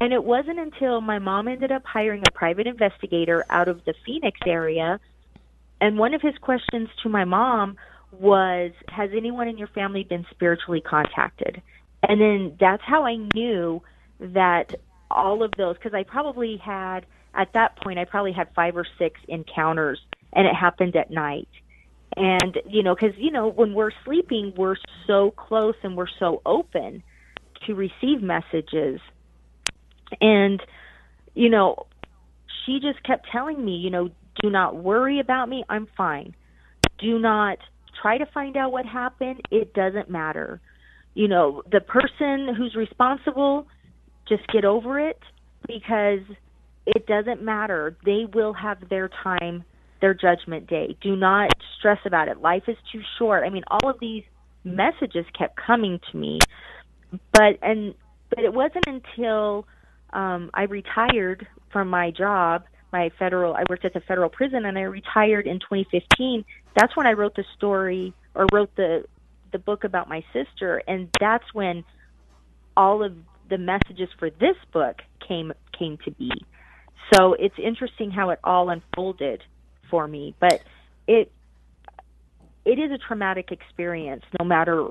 and 0.00 0.12
it 0.12 0.24
wasn't 0.24 0.58
until 0.58 1.00
my 1.00 1.20
mom 1.20 1.46
ended 1.46 1.70
up 1.70 1.84
hiring 1.86 2.24
a 2.26 2.30
private 2.32 2.66
investigator 2.66 3.46
out 3.48 3.68
of 3.68 3.84
the 3.84 3.94
Phoenix 4.04 4.38
area 4.44 4.98
and 5.80 5.96
one 5.96 6.12
of 6.12 6.20
his 6.20 6.36
questions 6.38 6.88
to 7.02 7.08
my 7.08 7.24
mom 7.24 7.76
was 8.12 8.72
has 8.88 9.10
anyone 9.16 9.48
in 9.48 9.58
your 9.58 9.68
family 9.68 10.04
been 10.04 10.26
spiritually 10.30 10.80
contacted? 10.80 11.62
And 12.02 12.20
then 12.20 12.56
that's 12.58 12.82
how 12.82 13.04
I 13.04 13.16
knew 13.34 13.82
that 14.20 14.74
all 15.10 15.42
of 15.42 15.52
those 15.56 15.76
because 15.76 15.94
I 15.94 16.04
probably 16.04 16.56
had 16.56 17.06
at 17.34 17.52
that 17.54 17.76
point 17.76 17.98
I 17.98 18.04
probably 18.04 18.32
had 18.32 18.48
five 18.54 18.76
or 18.76 18.86
six 18.98 19.20
encounters 19.28 20.00
and 20.32 20.46
it 20.46 20.54
happened 20.54 20.96
at 20.96 21.10
night. 21.10 21.48
And 22.16 22.58
you 22.68 22.82
know 22.82 22.94
cuz 22.94 23.12
you 23.16 23.30
know 23.30 23.48
when 23.48 23.74
we're 23.74 23.92
sleeping 24.04 24.52
we're 24.56 24.76
so 25.06 25.30
close 25.30 25.76
and 25.82 25.96
we're 25.96 26.06
so 26.18 26.42
open 26.44 27.02
to 27.66 27.74
receive 27.74 28.22
messages. 28.22 29.00
And 30.20 30.62
you 31.34 31.48
know 31.48 31.86
she 32.64 32.80
just 32.80 33.02
kept 33.02 33.28
telling 33.30 33.64
me, 33.64 33.76
you 33.76 33.90
know, 33.90 34.10
do 34.40 34.50
not 34.50 34.76
worry 34.76 35.18
about 35.18 35.48
me. 35.48 35.64
I'm 35.68 35.86
fine. 35.96 36.34
Do 36.98 37.18
not 37.18 37.58
try 38.02 38.18
to 38.18 38.26
find 38.26 38.56
out 38.56 38.72
what 38.72 38.84
happened. 38.84 39.40
It 39.50 39.72
doesn't 39.72 40.10
matter. 40.10 40.60
You 41.14 41.28
know, 41.28 41.62
the 41.70 41.80
person 41.80 42.54
who's 42.54 42.74
responsible, 42.74 43.66
just 44.28 44.42
get 44.52 44.64
over 44.64 44.98
it 44.98 45.20
because 45.66 46.20
it 46.86 47.06
doesn't 47.06 47.42
matter. 47.42 47.96
They 48.04 48.26
will 48.32 48.52
have 48.54 48.88
their 48.90 49.08
time, 49.22 49.64
their 50.00 50.14
judgment 50.14 50.66
day. 50.66 50.96
Do 51.00 51.14
not 51.14 51.50
stress 51.78 51.98
about 52.04 52.28
it. 52.28 52.40
Life 52.40 52.64
is 52.66 52.76
too 52.90 53.00
short. 53.18 53.44
I 53.44 53.50
mean, 53.50 53.64
all 53.70 53.88
of 53.88 53.96
these 54.00 54.24
messages 54.64 55.24
kept 55.38 55.56
coming 55.56 56.00
to 56.10 56.16
me, 56.16 56.38
but 57.32 57.58
and 57.62 57.94
but 58.30 58.44
it 58.44 58.54
wasn't 58.54 58.86
until 58.86 59.66
um, 60.12 60.50
I 60.54 60.62
retired 60.62 61.46
from 61.72 61.88
my 61.88 62.10
job 62.10 62.62
my 62.92 63.10
federal 63.18 63.54
I 63.54 63.64
worked 63.68 63.84
at 63.84 63.94
the 63.94 64.00
federal 64.00 64.28
prison 64.28 64.64
and 64.66 64.78
I 64.78 64.82
retired 64.82 65.46
in 65.46 65.58
2015 65.58 66.44
that's 66.76 66.96
when 66.96 67.06
I 67.06 67.12
wrote 67.12 67.34
the 67.34 67.44
story 67.56 68.14
or 68.34 68.46
wrote 68.52 68.74
the 68.76 69.04
the 69.52 69.58
book 69.58 69.84
about 69.84 70.08
my 70.08 70.24
sister 70.32 70.82
and 70.88 71.08
that's 71.20 71.44
when 71.52 71.84
all 72.74 73.04
of 73.04 73.14
the 73.50 73.58
messages 73.58 74.08
for 74.18 74.30
this 74.30 74.56
book 74.72 74.96
came 75.26 75.52
came 75.78 75.98
to 76.04 76.10
be. 76.10 76.30
So 77.12 77.34
it's 77.34 77.54
interesting 77.62 78.10
how 78.10 78.30
it 78.30 78.38
all 78.42 78.70
unfolded 78.70 79.42
for 79.90 80.06
me 80.08 80.34
but 80.40 80.60
it 81.06 81.30
it 82.64 82.78
is 82.78 82.92
a 82.92 82.98
traumatic 82.98 83.50
experience 83.50 84.24
no 84.38 84.46
matter 84.46 84.86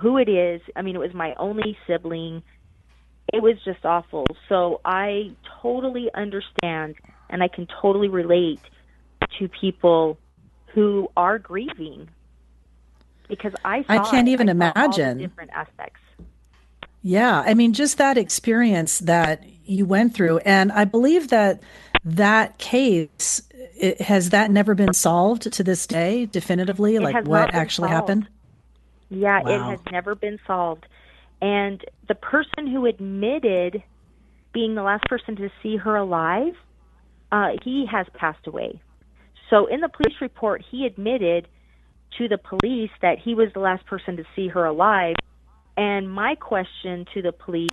who 0.00 0.18
it 0.18 0.28
is. 0.28 0.60
I 0.76 0.82
mean 0.82 0.96
it 0.96 1.00
was 1.00 1.14
my 1.14 1.34
only 1.38 1.76
sibling. 1.86 2.42
It 3.32 3.42
was 3.42 3.56
just 3.64 3.84
awful. 3.84 4.26
So 4.48 4.80
i 4.84 5.30
totally 5.62 6.10
understand 6.14 6.96
and 7.30 7.42
I 7.42 7.48
can 7.48 7.66
totally 7.80 8.08
relate 8.08 8.60
to 9.38 9.48
people 9.48 10.18
who 10.74 11.10
are 11.16 11.38
grieving 11.38 12.08
because 13.28 13.52
I 13.64 13.84
I 13.88 13.98
can't 14.10 14.28
even 14.28 14.48
I 14.48 14.52
imagine 14.52 15.18
different 15.18 15.50
aspects. 15.52 16.00
Yeah, 17.02 17.42
I 17.44 17.54
mean 17.54 17.72
just 17.72 17.98
that 17.98 18.16
experience 18.18 19.00
that 19.00 19.44
you 19.64 19.86
went 19.86 20.14
through 20.14 20.38
and 20.38 20.72
I 20.72 20.84
believe 20.84 21.28
that 21.28 21.62
that 22.04 22.58
case 22.58 23.42
it, 23.76 24.00
has 24.00 24.30
that 24.30 24.50
never 24.50 24.74
been 24.74 24.92
solved 24.92 25.52
to 25.52 25.62
this 25.62 25.86
day 25.86 26.26
definitively 26.26 26.96
it 26.96 27.02
like 27.02 27.26
what 27.26 27.54
actually 27.54 27.88
solved. 27.88 28.08
happened? 28.08 28.28
Yeah, 29.08 29.42
wow. 29.42 29.50
it 29.50 29.70
has 29.70 29.80
never 29.90 30.14
been 30.14 30.38
solved. 30.46 30.86
And 31.40 31.84
the 32.08 32.14
person 32.14 32.66
who 32.66 32.86
admitted 32.86 33.82
being 34.52 34.74
the 34.74 34.82
last 34.82 35.04
person 35.04 35.36
to 35.36 35.50
see 35.62 35.76
her 35.76 35.96
alive 35.96 36.54
uh, 37.32 37.52
he 37.64 37.86
has 37.86 38.06
passed 38.14 38.46
away. 38.46 38.80
So 39.52 39.66
in 39.66 39.80
the 39.80 39.88
police 39.90 40.16
report, 40.22 40.64
he 40.70 40.86
admitted 40.86 41.46
to 42.16 42.26
the 42.26 42.38
police 42.38 42.90
that 43.02 43.18
he 43.18 43.34
was 43.34 43.48
the 43.52 43.60
last 43.60 43.84
person 43.84 44.16
to 44.16 44.24
see 44.34 44.48
her 44.48 44.64
alive. 44.64 45.16
And 45.76 46.10
my 46.10 46.36
question 46.36 47.04
to 47.12 47.20
the 47.20 47.32
police 47.32 47.68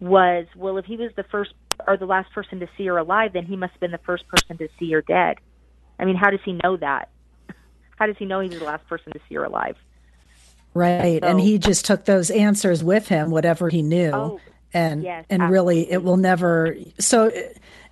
was, 0.00 0.46
well, 0.54 0.76
if 0.76 0.84
he 0.84 0.98
was 0.98 1.10
the 1.16 1.22
first 1.24 1.54
or 1.86 1.96
the 1.96 2.04
last 2.04 2.30
person 2.34 2.60
to 2.60 2.68
see 2.76 2.86
her 2.86 2.98
alive, 2.98 3.32
then 3.32 3.46
he 3.46 3.56
must 3.56 3.72
have 3.72 3.80
been 3.80 3.90
the 3.90 3.98
first 3.98 4.28
person 4.28 4.58
to 4.58 4.68
see 4.78 4.92
her 4.92 5.00
dead. 5.00 5.38
I 5.98 6.04
mean, 6.04 6.16
how 6.16 6.30
does 6.30 6.40
he 6.44 6.58
know 6.62 6.76
that? 6.76 7.08
How 7.98 8.06
does 8.06 8.16
he 8.18 8.26
know 8.26 8.40
he 8.40 8.50
was 8.50 8.58
the 8.58 8.64
last 8.64 8.86
person 8.86 9.12
to 9.12 9.20
see 9.28 9.34
her 9.36 9.44
alive? 9.44 9.76
Right. 10.74 11.20
So, 11.22 11.28
and 11.28 11.40
he 11.40 11.58
just 11.58 11.86
took 11.86 12.04
those 12.04 12.30
answers 12.30 12.84
with 12.84 13.08
him, 13.08 13.30
whatever 13.30 13.68
he 13.70 13.82
knew. 13.82 14.10
Oh, 14.12 14.40
and 14.72 15.02
yes, 15.02 15.24
and 15.30 15.42
absolutely. 15.42 15.76
really 15.76 15.92
it 15.92 16.02
will 16.02 16.18
never 16.18 16.76
so 16.98 17.32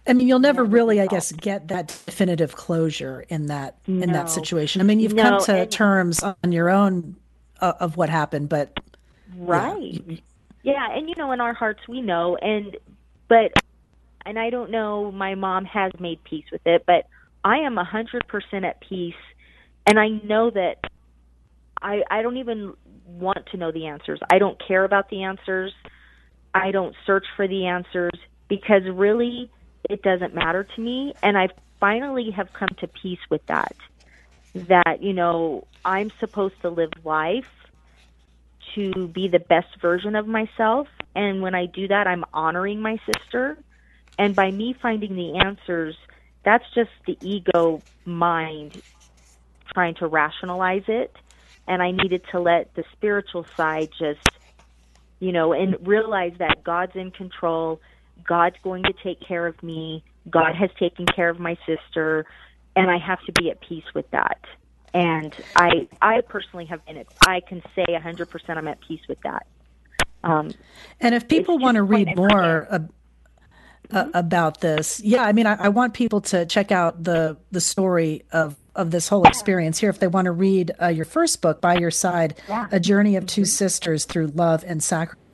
I 0.08 0.12
mean, 0.12 0.28
you'll 0.28 0.38
never 0.38 0.64
really, 0.64 1.00
I 1.00 1.06
guess, 1.06 1.32
get 1.32 1.68
that 1.68 1.88
definitive 1.88 2.54
closure 2.54 3.24
in 3.28 3.46
that 3.46 3.76
no. 3.86 4.02
in 4.02 4.12
that 4.12 4.30
situation. 4.30 4.80
I 4.80 4.84
mean, 4.84 5.00
you've 5.00 5.14
no, 5.14 5.22
come 5.22 5.44
to 5.44 5.56
and, 5.62 5.70
terms 5.70 6.22
on 6.22 6.52
your 6.52 6.70
own 6.70 7.16
uh, 7.60 7.74
of 7.80 7.96
what 7.96 8.08
happened, 8.08 8.48
but 8.48 8.78
right, 9.36 10.02
yeah. 10.06 10.16
yeah, 10.62 10.96
and 10.96 11.08
you 11.08 11.14
know, 11.16 11.32
in 11.32 11.40
our 11.40 11.54
hearts, 11.54 11.80
we 11.88 12.02
know, 12.02 12.36
and 12.36 12.76
but 13.28 13.52
and 14.26 14.38
I 14.38 14.50
don't 14.50 14.70
know, 14.70 15.12
my 15.12 15.36
mom 15.36 15.64
has 15.66 15.92
made 16.00 16.22
peace 16.24 16.44
with 16.50 16.66
it, 16.66 16.82
but 16.84 17.06
I 17.44 17.58
am 17.58 17.78
a 17.78 17.84
100% 17.84 18.64
at 18.64 18.80
peace. 18.80 19.14
And 19.86 20.00
I 20.00 20.08
know 20.08 20.50
that 20.50 20.78
I, 21.80 22.02
I 22.10 22.22
don't 22.22 22.38
even 22.38 22.74
want 23.06 23.46
to 23.52 23.56
know 23.56 23.70
the 23.70 23.86
answers. 23.86 24.18
I 24.28 24.40
don't 24.40 24.60
care 24.66 24.84
about 24.84 25.08
the 25.10 25.22
answers. 25.22 25.72
I 26.52 26.72
don't 26.72 26.94
search 27.06 27.24
for 27.36 27.46
the 27.46 27.66
answers 27.66 28.18
because 28.48 28.82
really 28.92 29.48
it 29.88 30.02
doesn't 30.02 30.34
matter 30.34 30.64
to 30.64 30.80
me. 30.80 31.14
And 31.22 31.36
I 31.36 31.48
finally 31.80 32.30
have 32.30 32.52
come 32.52 32.70
to 32.78 32.88
peace 32.88 33.20
with 33.30 33.44
that. 33.46 33.76
That, 34.54 35.02
you 35.02 35.12
know, 35.12 35.66
I'm 35.84 36.10
supposed 36.18 36.60
to 36.62 36.70
live 36.70 36.92
life 37.04 37.50
to 38.74 39.08
be 39.08 39.28
the 39.28 39.38
best 39.38 39.80
version 39.80 40.16
of 40.16 40.26
myself. 40.26 40.88
And 41.14 41.42
when 41.42 41.54
I 41.54 41.66
do 41.66 41.88
that, 41.88 42.06
I'm 42.06 42.24
honoring 42.32 42.80
my 42.80 42.98
sister. 43.06 43.58
And 44.18 44.34
by 44.34 44.50
me 44.50 44.74
finding 44.80 45.14
the 45.14 45.38
answers, 45.38 45.96
that's 46.42 46.64
just 46.74 46.90
the 47.06 47.18
ego 47.20 47.82
mind 48.04 48.80
trying 49.74 49.94
to 49.96 50.06
rationalize 50.06 50.84
it. 50.88 51.14
And 51.68 51.82
I 51.82 51.90
needed 51.90 52.22
to 52.30 52.40
let 52.40 52.74
the 52.74 52.84
spiritual 52.92 53.44
side 53.56 53.90
just, 53.98 54.26
you 55.18 55.32
know, 55.32 55.52
and 55.52 55.76
realize 55.86 56.34
that 56.38 56.62
God's 56.62 56.94
in 56.94 57.10
control. 57.10 57.80
God's 58.24 58.56
going 58.62 58.82
to 58.84 58.92
take 59.02 59.20
care 59.20 59.46
of 59.46 59.62
me. 59.62 60.04
God 60.28 60.54
has 60.54 60.70
taken 60.78 61.06
care 61.06 61.28
of 61.28 61.38
my 61.38 61.56
sister. 61.66 62.26
And 62.74 62.90
I 62.90 62.98
have 62.98 63.20
to 63.24 63.32
be 63.32 63.50
at 63.50 63.60
peace 63.60 63.84
with 63.94 64.10
that 64.10 64.38
and 64.96 65.34
I 65.54 65.88
I 66.00 66.22
personally 66.22 66.64
have 66.66 66.84
been 66.86 67.04
I 67.26 67.40
can 67.40 67.62
say 67.74 67.84
100% 67.86 68.56
I'm 68.56 68.68
at 68.68 68.80
peace 68.80 69.02
with 69.08 69.20
that. 69.22 69.46
Um, 70.24 70.52
and 71.00 71.14
if 71.14 71.28
people 71.28 71.58
want 71.58 71.76
to 71.76 71.82
read 71.82 72.16
more 72.16 72.66
uh, 72.70 72.78
uh, 73.90 74.08
about 74.14 74.60
this, 74.60 75.00
yeah, 75.04 75.22
I 75.22 75.32
mean, 75.32 75.46
I, 75.46 75.66
I, 75.66 75.68
want 75.68 75.94
people 75.94 76.22
to 76.22 76.46
check 76.46 76.72
out 76.72 77.04
the 77.04 77.36
the 77.52 77.60
story 77.60 78.24
of 78.32 78.56
of 78.74 78.90
this 78.90 79.06
whole 79.08 79.24
experience 79.24 79.78
here. 79.78 79.90
If 79.90 80.00
they 80.00 80.08
want 80.08 80.24
to 80.24 80.32
read 80.32 80.72
uh, 80.80 80.88
your 80.88 81.04
first 81.04 81.42
book, 81.42 81.60
By 81.60 81.76
Your 81.76 81.90
Side, 81.90 82.40
yeah. 82.48 82.66
A 82.72 82.80
Journey 82.80 83.16
of 83.16 83.26
2 83.26 83.42
mm-hmm. 83.42 83.46
Sisters 83.46 84.04
Through 84.06 84.28
Love 84.28 84.64
and 84.66 84.82
Sacrifice 84.82 85.25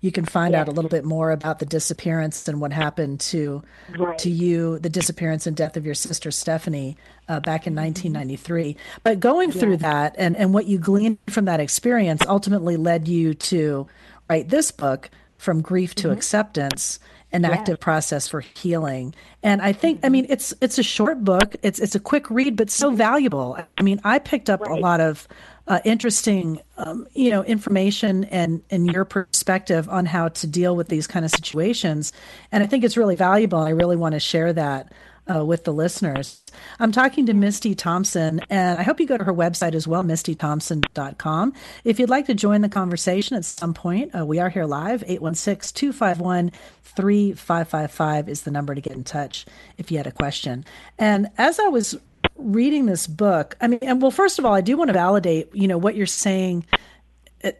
you 0.00 0.12
can 0.12 0.24
find 0.24 0.54
out 0.54 0.68
a 0.68 0.70
little 0.70 0.88
bit 0.88 1.04
more 1.04 1.30
about 1.30 1.58
the 1.58 1.66
disappearance 1.66 2.46
and 2.48 2.60
what 2.60 2.72
happened 2.72 3.20
to 3.20 3.62
right. 3.98 4.18
to 4.18 4.30
you, 4.30 4.78
the 4.78 4.90
disappearance 4.90 5.46
and 5.46 5.56
death 5.56 5.76
of 5.76 5.86
your 5.86 5.94
sister 5.94 6.30
Stephanie 6.30 6.96
uh, 7.28 7.40
back 7.40 7.66
in 7.66 7.74
1993. 7.74 8.74
Mm-hmm. 8.74 8.80
But 9.02 9.20
going 9.20 9.52
through 9.52 9.78
that 9.78 10.14
and 10.18 10.36
and 10.36 10.52
what 10.52 10.66
you 10.66 10.78
gleaned 10.78 11.18
from 11.28 11.46
that 11.46 11.60
experience 11.60 12.22
ultimately 12.26 12.76
led 12.76 13.08
you 13.08 13.34
to 13.34 13.86
write 14.28 14.48
this 14.48 14.70
book, 14.70 15.10
From 15.38 15.62
Grief 15.62 15.94
to 15.96 16.08
mm-hmm. 16.08 16.16
Acceptance 16.16 16.98
an 17.32 17.44
active 17.44 17.80
process 17.80 18.28
for 18.28 18.40
healing. 18.40 19.14
And 19.42 19.62
I 19.62 19.72
think, 19.72 20.00
I 20.04 20.08
mean, 20.08 20.26
it's 20.28 20.52
it's 20.60 20.78
a 20.78 20.82
short 20.82 21.24
book. 21.24 21.56
It's 21.62 21.78
it's 21.78 21.94
a 21.94 22.00
quick 22.00 22.30
read, 22.30 22.56
but 22.56 22.70
so 22.70 22.90
valuable. 22.90 23.58
I 23.78 23.82
mean, 23.82 24.00
I 24.04 24.18
picked 24.18 24.50
up 24.50 24.60
right. 24.60 24.70
a 24.70 24.74
lot 24.74 25.00
of 25.00 25.26
uh, 25.72 25.80
interesting, 25.86 26.60
um, 26.76 27.06
you 27.14 27.30
know, 27.30 27.42
information 27.44 28.24
and 28.24 28.62
and 28.68 28.92
your 28.92 29.06
perspective 29.06 29.88
on 29.88 30.04
how 30.04 30.28
to 30.28 30.46
deal 30.46 30.76
with 30.76 30.88
these 30.88 31.06
kind 31.06 31.24
of 31.24 31.30
situations. 31.30 32.12
And 32.52 32.62
I 32.62 32.66
think 32.66 32.84
it's 32.84 32.98
really 32.98 33.16
valuable. 33.16 33.58
I 33.58 33.70
really 33.70 33.96
want 33.96 34.12
to 34.12 34.20
share 34.20 34.52
that 34.52 34.92
uh, 35.34 35.42
with 35.42 35.64
the 35.64 35.72
listeners. 35.72 36.42
I'm 36.78 36.92
talking 36.92 37.24
to 37.24 37.32
Misty 37.32 37.74
Thompson, 37.74 38.42
and 38.50 38.78
I 38.78 38.82
hope 38.82 39.00
you 39.00 39.06
go 39.06 39.16
to 39.16 39.24
her 39.24 39.32
website 39.32 39.72
as 39.74 39.88
well, 39.88 40.04
mistythompson.com. 40.04 41.54
If 41.84 41.98
you'd 41.98 42.10
like 42.10 42.26
to 42.26 42.34
join 42.34 42.60
the 42.60 42.68
conversation 42.68 43.38
at 43.38 43.46
some 43.46 43.72
point, 43.72 44.14
uh, 44.14 44.26
we 44.26 44.40
are 44.40 44.50
here 44.50 44.66
live. 44.66 45.02
816 45.06 45.74
251 45.74 46.52
3555 46.82 48.28
is 48.28 48.42
the 48.42 48.50
number 48.50 48.74
to 48.74 48.82
get 48.82 48.92
in 48.92 49.04
touch 49.04 49.46
if 49.78 49.90
you 49.90 49.96
had 49.96 50.06
a 50.06 50.12
question. 50.12 50.66
And 50.98 51.28
as 51.38 51.58
I 51.58 51.68
was 51.68 51.96
reading 52.36 52.86
this 52.86 53.06
book, 53.06 53.56
I 53.60 53.68
mean, 53.68 53.80
and 53.82 54.00
well, 54.00 54.10
first 54.10 54.38
of 54.38 54.44
all, 54.44 54.54
I 54.54 54.60
do 54.60 54.76
want 54.76 54.88
to 54.88 54.94
validate, 54.94 55.54
you 55.54 55.68
know, 55.68 55.78
what 55.78 55.96
you're 55.96 56.06
saying 56.06 56.64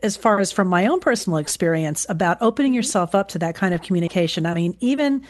as 0.03 0.17
far 0.17 0.39
as 0.39 0.53
from 0.53 0.69
my 0.69 0.87
own 0.87 1.01
personal 1.01 1.39
experience 1.39 2.07
about 2.09 2.39
opening 2.41 2.73
mm-hmm. 2.73 2.77
yourself 2.77 3.15
up 3.15 3.29
to 3.29 3.39
that 3.41 3.55
kind 3.55 3.75
of 3.75 3.83
communication. 3.83 4.47
I 4.47 4.55
mean, 4.55 4.77
even 4.81 5.23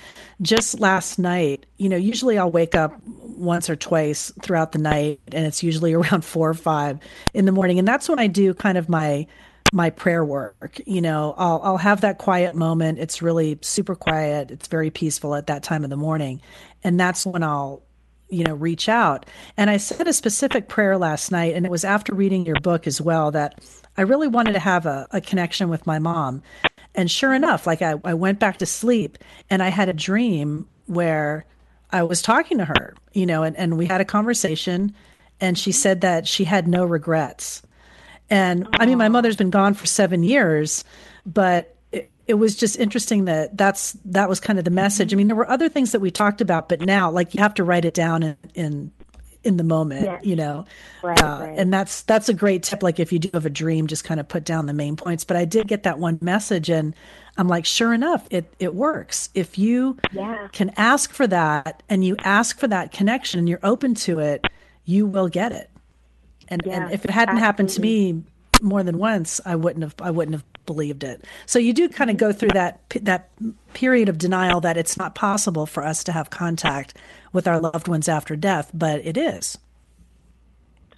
just 0.43 0.81
last 0.81 1.19
night, 1.19 1.67
you 1.79 1.89
know, 1.89 1.97
usually 1.97 2.39
I'll 2.39 2.51
wake 2.51 2.75
up 2.75 2.95
once 3.07 3.71
or 3.71 3.77
twice 3.77 4.33
throughout 4.43 4.73
the 4.73 4.79
night 4.79 5.21
and 5.33 5.47
it's 5.47 5.63
usually 5.63 5.93
around 5.95 6.25
four 6.25 6.51
or 6.51 6.55
five 6.55 6.99
in 7.35 7.47
the 7.47 7.53
morning. 7.53 7.79
And 7.79 7.89
that's 7.89 8.09
when 8.09 8.19
I 8.19 8.27
do 8.27 8.55
kind 8.55 8.79
of 8.79 8.89
my 8.89 9.27
my 9.75 9.89
prayer 9.89 10.23
work. 10.23 10.81
You 10.87 11.01
know, 11.01 11.35
I'll 11.39 11.61
I'll 11.65 11.79
have 11.79 12.03
that 12.03 12.19
quiet 12.19 12.55
moment. 12.55 12.99
It's 12.99 13.23
really 13.23 13.59
super 13.63 13.95
quiet. 13.95 14.51
It's 14.51 14.69
very 14.69 14.91
peaceful 14.91 15.35
at 15.35 15.47
that 15.47 15.63
time 15.63 15.83
of 15.83 15.91
the 15.91 15.97
morning. 15.97 16.43
And 16.85 17.01
that's 17.01 17.25
when 17.25 17.43
I'll 17.43 17.83
you 18.33 18.45
know 18.45 18.55
reach 18.55 18.89
out. 18.89 19.27
And 19.57 19.71
i 19.71 19.77
said 19.77 20.09
a 20.09 20.13
specific 20.13 20.69
prayer 20.69 20.97
last 20.97 21.31
night 21.31 21.55
and 21.55 21.67
it 21.67 21.71
was 21.71 21.85
after 21.85 22.15
reading 22.15 22.47
your 22.47 22.59
book 22.61 22.87
as 22.87 23.01
well 23.01 23.31
that 23.31 23.61
i 23.97 24.03
really 24.03 24.29
wanted 24.29 24.55
to 24.55 24.59
have 24.59 24.87
a, 24.87 25.07
a 25.11 25.21
connection 25.21 25.69
with 25.69 25.87
my 25.87 25.99
mom. 25.99 26.43
And 26.95 27.11
sure 27.11 27.33
enough 27.33 27.67
like 27.67 27.83
I, 27.83 27.95
I 28.05 28.15
went 28.15 28.39
back 28.39 28.59
to 28.59 28.67
sleep 28.67 29.19
and 29.51 29.63
i 29.63 29.69
had 29.69 29.89
a 29.89 29.93
dream 29.93 30.67
where 30.87 31.45
i 31.91 32.03
was 32.03 32.23
talking 32.23 32.59
to 32.59 32.65
her 32.65 32.95
you 33.13 33.27
know 33.27 33.43
and, 33.43 33.57
and 33.57 33.79
we 33.79 33.87
had 33.87 34.01
a 34.01 34.07
conversation 34.07 34.95
and 35.41 35.59
she 35.59 35.73
said 35.73 36.01
that 36.03 36.29
she 36.29 36.45
had 36.45 36.69
no 36.69 36.85
regrets. 36.85 37.63
And 38.31 38.67
i 38.81 38.87
mean 38.87 38.99
my 38.99 39.09
mother's 39.09 39.37
been 39.37 39.51
gone 39.51 39.75
for 39.75 39.87
seven 39.87 40.23
years 40.23 40.85
but 41.27 41.77
it 42.27 42.35
was 42.35 42.57
just 42.57 42.79
interesting 42.79 43.25
that 43.25 43.57
that's 43.57 43.93
that 44.05 44.29
was 44.29 44.41
kind 44.41 44.59
of 44.59 44.65
the 44.65 44.71
message. 44.71 45.13
I 45.13 45.17
mean, 45.17 45.27
there 45.27 45.37
were 45.37 45.51
other 45.51 45.69
things 45.69 45.93
that 45.93 46.01
we 46.01 46.11
talked 46.11 46.41
about, 46.41 46.69
but 46.69 46.81
now 46.81 47.11
like 47.11 47.35
you 47.35 47.41
have 47.41 47.55
to 47.55 47.65
write 47.65 47.85
it 47.85 47.95
down 47.95 48.23
in 48.23 48.37
in, 48.55 48.93
in 49.43 49.57
the 49.57 49.65
moment, 49.65 50.25
you 50.25 50.37
know. 50.37 50.65
Right, 51.03 51.21
uh, 51.23 51.39
right. 51.41 51.59
And 51.59 51.73
that's 51.73 52.03
that's 52.03 52.29
a 52.29 52.35
great 52.35 52.63
tip. 52.63 52.83
Like 52.83 53.01
if 53.01 53.13
you 53.13 53.19
do 53.19 53.31
have 53.35 53.45
a 53.45 53.51
dream, 53.51 53.89
just 53.89 54.05
kind 54.05 54.21
of 54.21 54.29
put 54.29 54.45
down 54.45 54.67
the 54.67 54.73
main 54.73 54.97
points. 54.97 55.25
But 55.25 55.37
I 55.37 55.45
did 55.45 55.67
get 55.67 55.83
that 55.83 55.99
one 55.99 56.19
message, 56.21 56.71
and 56.71 56.95
I'm 57.37 57.49
like, 57.49 57.67
sure 57.67 57.93
enough, 57.93 58.27
it 58.31 58.53
it 58.61 58.75
works. 58.75 59.29
If 59.35 59.59
you 59.59 59.99
yeah. 60.13 60.49
can 60.53 60.73
ask 60.77 61.13
for 61.13 61.27
that, 61.27 61.83
and 61.89 62.05
you 62.05 62.17
ask 62.21 62.59
for 62.59 62.69
that 62.69 62.93
connection, 62.93 63.41
and 63.41 63.49
you're 63.49 63.61
open 63.65 63.95
to 63.97 64.21
it, 64.21 64.47
you 64.85 65.07
will 65.07 65.29
get 65.29 65.51
it. 65.51 65.71
And, 66.49 66.63
yeah, 66.65 66.85
and 66.85 66.93
if 66.93 67.05
it 67.05 67.11
hadn't 67.11 67.37
absolutely. 67.37 67.47
happened 67.47 67.69
to 67.71 67.81
me 67.81 68.23
more 68.61 68.83
than 68.83 68.99
once, 68.99 69.41
I 69.45 69.57
wouldn't 69.57 69.83
have 69.83 69.95
I 70.01 70.11
wouldn't 70.13 70.35
have 70.37 70.45
believed 70.67 71.05
it. 71.05 71.25
So 71.47 71.59
you 71.59 71.73
do 71.73 71.89
kind 71.89 72.11
of 72.11 72.17
go 72.17 72.33
through 72.33 72.51
that 72.51 72.81
that 73.03 73.31
period 73.75 74.09
of 74.09 74.19
denial 74.19 74.61
that 74.61 74.77
it's 74.77 74.97
not 74.97 75.15
possible 75.15 75.67
for 75.67 75.85
us 75.85 76.05
to 76.05 76.13
have 76.13 76.31
contact 76.31 76.97
with 77.33 77.49
our 77.49 77.61
loved 77.61 77.89
ones 77.89 78.09
after 78.09 78.37
death, 78.37 78.71
but 78.75 79.05
it 79.05 79.17
is. 79.17 79.59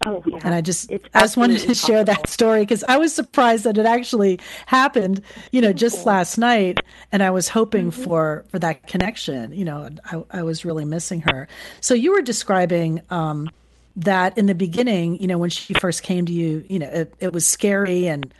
Oh, 0.06 0.22
yeah. 0.26 0.38
And 0.44 0.54
I 0.54 0.60
just 0.60 0.92
I 1.14 1.20
just 1.20 1.36
wanted 1.36 1.60
to 1.60 1.68
possible. 1.68 1.86
share 1.94 2.04
that 2.04 2.28
story 2.28 2.60
because 2.60 2.84
I 2.84 2.98
was 2.98 3.14
surprised 3.14 3.64
that 3.64 3.78
it 3.78 3.86
actually 3.86 4.38
happened, 4.66 5.22
you 5.50 5.60
know, 5.60 5.72
just 5.72 6.04
last 6.04 6.36
night. 6.36 6.80
And 7.10 7.22
I 7.22 7.30
was 7.30 7.48
hoping 7.48 7.90
mm-hmm. 7.90 8.02
for 8.02 8.44
for 8.48 8.58
that 8.58 8.86
connection. 8.86 9.52
You 9.52 9.64
know, 9.64 9.88
I, 10.04 10.38
I 10.38 10.42
was 10.42 10.64
really 10.64 10.84
missing 10.84 11.22
her. 11.30 11.48
So 11.80 11.94
you 11.94 12.12
were 12.12 12.22
describing 12.22 13.00
um, 13.10 13.50
that 13.96 14.36
in 14.36 14.46
the 14.46 14.54
beginning, 14.54 15.20
you 15.20 15.26
know, 15.26 15.38
when 15.38 15.50
she 15.50 15.74
first 15.74 16.02
came 16.02 16.26
to 16.26 16.32
you, 16.32 16.64
you 16.68 16.80
know, 16.80 16.88
it, 16.88 17.14
it 17.20 17.32
was 17.32 17.46
scary 17.46 18.06
and 18.06 18.32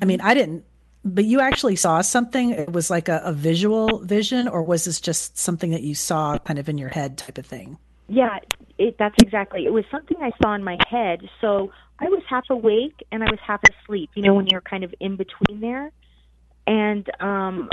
I 0.00 0.04
mean, 0.04 0.20
I 0.20 0.34
didn't, 0.34 0.64
but 1.04 1.24
you 1.24 1.40
actually 1.40 1.76
saw 1.76 2.00
something. 2.00 2.50
It 2.50 2.72
was 2.72 2.90
like 2.90 3.08
a, 3.08 3.20
a 3.24 3.32
visual 3.32 3.98
vision, 4.00 4.48
or 4.48 4.62
was 4.62 4.84
this 4.84 5.00
just 5.00 5.38
something 5.38 5.70
that 5.70 5.82
you 5.82 5.94
saw 5.94 6.38
kind 6.38 6.58
of 6.58 6.68
in 6.68 6.78
your 6.78 6.88
head 6.88 7.18
type 7.18 7.38
of 7.38 7.46
thing? 7.46 7.78
Yeah, 8.08 8.38
it, 8.78 8.96
that's 8.98 9.16
exactly. 9.22 9.66
It 9.66 9.72
was 9.72 9.84
something 9.90 10.16
I 10.20 10.30
saw 10.42 10.54
in 10.54 10.64
my 10.64 10.78
head. 10.88 11.28
So 11.40 11.72
I 11.98 12.06
was 12.06 12.22
half 12.28 12.44
awake 12.48 13.04
and 13.12 13.22
I 13.22 13.26
was 13.26 13.38
half 13.46 13.60
asleep. 13.64 14.10
You 14.14 14.22
know, 14.22 14.34
when 14.34 14.46
you're 14.46 14.60
kind 14.60 14.84
of 14.84 14.94
in 15.00 15.16
between 15.16 15.60
there, 15.60 15.92
and 16.66 17.08
um, 17.20 17.68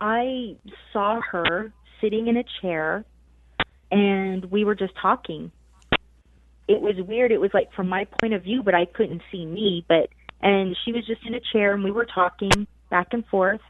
I 0.00 0.56
saw 0.92 1.20
her 1.32 1.72
sitting 2.00 2.28
in 2.28 2.36
a 2.36 2.44
chair, 2.60 3.04
and 3.90 4.44
we 4.46 4.64
were 4.64 4.74
just 4.74 4.94
talking. 5.00 5.52
It 6.68 6.80
was 6.80 6.96
weird. 6.96 7.30
It 7.32 7.40
was 7.40 7.50
like 7.54 7.72
from 7.74 7.88
my 7.88 8.06
point 8.20 8.34
of 8.34 8.42
view, 8.42 8.62
but 8.62 8.74
I 8.74 8.86
couldn't 8.86 9.22
see 9.30 9.46
me. 9.46 9.84
But 9.86 10.08
and 10.40 10.76
she 10.84 10.92
was 10.92 11.06
just 11.06 11.24
in 11.26 11.34
a 11.34 11.40
chair 11.52 11.74
and 11.74 11.82
we 11.82 11.90
were 11.90 12.06
talking 12.06 12.66
back 12.90 13.08
and 13.12 13.26
forth. 13.26 13.60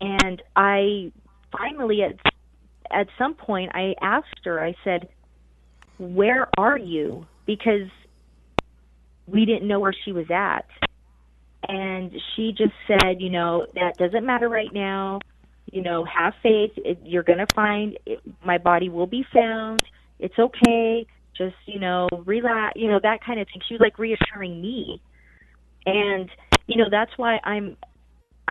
And 0.00 0.42
i 0.56 1.12
finally 1.52 2.02
at 2.02 2.16
at 2.90 3.06
some 3.16 3.34
point 3.34 3.70
i 3.74 3.94
asked 4.02 4.40
her 4.44 4.62
i 4.62 4.74
said 4.82 5.08
where 5.98 6.48
are 6.58 6.78
you? 6.78 7.26
Because 7.46 7.88
we 9.26 9.44
didn't 9.44 9.68
know 9.68 9.80
where 9.80 9.94
she 10.04 10.12
was 10.12 10.26
at. 10.30 10.66
And 11.66 12.12
she 12.34 12.52
just 12.52 12.74
said 12.86 13.20
you 13.20 13.30
know 13.30 13.66
that 13.74 13.96
doesn't 13.96 14.24
matter 14.24 14.48
right 14.48 14.72
now. 14.72 15.20
You 15.72 15.82
know 15.82 16.04
have 16.04 16.34
faith. 16.42 16.72
It, 16.76 16.98
you're 17.04 17.22
going 17.22 17.38
to 17.38 17.46
find 17.54 17.98
it, 18.04 18.20
my 18.44 18.58
body 18.58 18.88
will 18.88 19.06
be 19.06 19.24
found. 19.32 19.82
It's 20.18 20.38
okay. 20.38 21.06
Just 21.36 21.56
you 21.66 21.80
know 21.80 22.08
relax 22.26 22.74
you 22.76 22.88
know 22.88 23.00
that 23.02 23.24
kind 23.24 23.40
of 23.40 23.46
thing. 23.46 23.62
She 23.66 23.74
was 23.74 23.80
like 23.80 23.98
reassuring 23.98 24.60
me 24.60 25.00
and 25.86 26.30
you 26.66 26.76
know 26.76 26.88
that's 26.90 27.12
why 27.16 27.38
I'm 27.44 27.76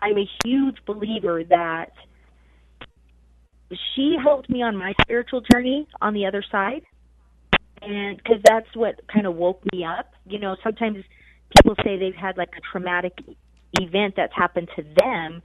I'm 0.01 0.17
a 0.17 0.29
huge 0.43 0.77
believer 0.85 1.43
that 1.45 1.91
she 3.95 4.15
helped 4.21 4.49
me 4.49 4.61
on 4.61 4.75
my 4.75 4.93
spiritual 5.01 5.41
journey 5.51 5.87
on 6.01 6.13
the 6.13 6.25
other 6.25 6.43
side. 6.51 6.83
And 7.81 8.17
because 8.17 8.41
that's 8.45 8.67
what 8.75 8.99
kind 9.11 9.25
of 9.25 9.35
woke 9.35 9.61
me 9.73 9.83
up. 9.83 10.11
You 10.25 10.39
know, 10.39 10.55
sometimes 10.63 11.03
people 11.57 11.75
say 11.83 11.97
they've 11.97 12.15
had 12.15 12.37
like 12.37 12.51
a 12.57 12.61
traumatic 12.71 13.13
event 13.79 14.15
that's 14.15 14.33
happened 14.35 14.69
to 14.75 14.83
them 14.97 15.41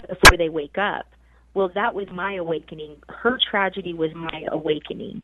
before 0.00 0.36
they 0.36 0.48
wake 0.48 0.78
up. 0.78 1.06
Well, 1.54 1.70
that 1.74 1.94
was 1.94 2.06
my 2.12 2.34
awakening. 2.34 2.96
Her 3.08 3.38
tragedy 3.50 3.92
was 3.92 4.10
my 4.14 4.44
awakening. 4.50 5.22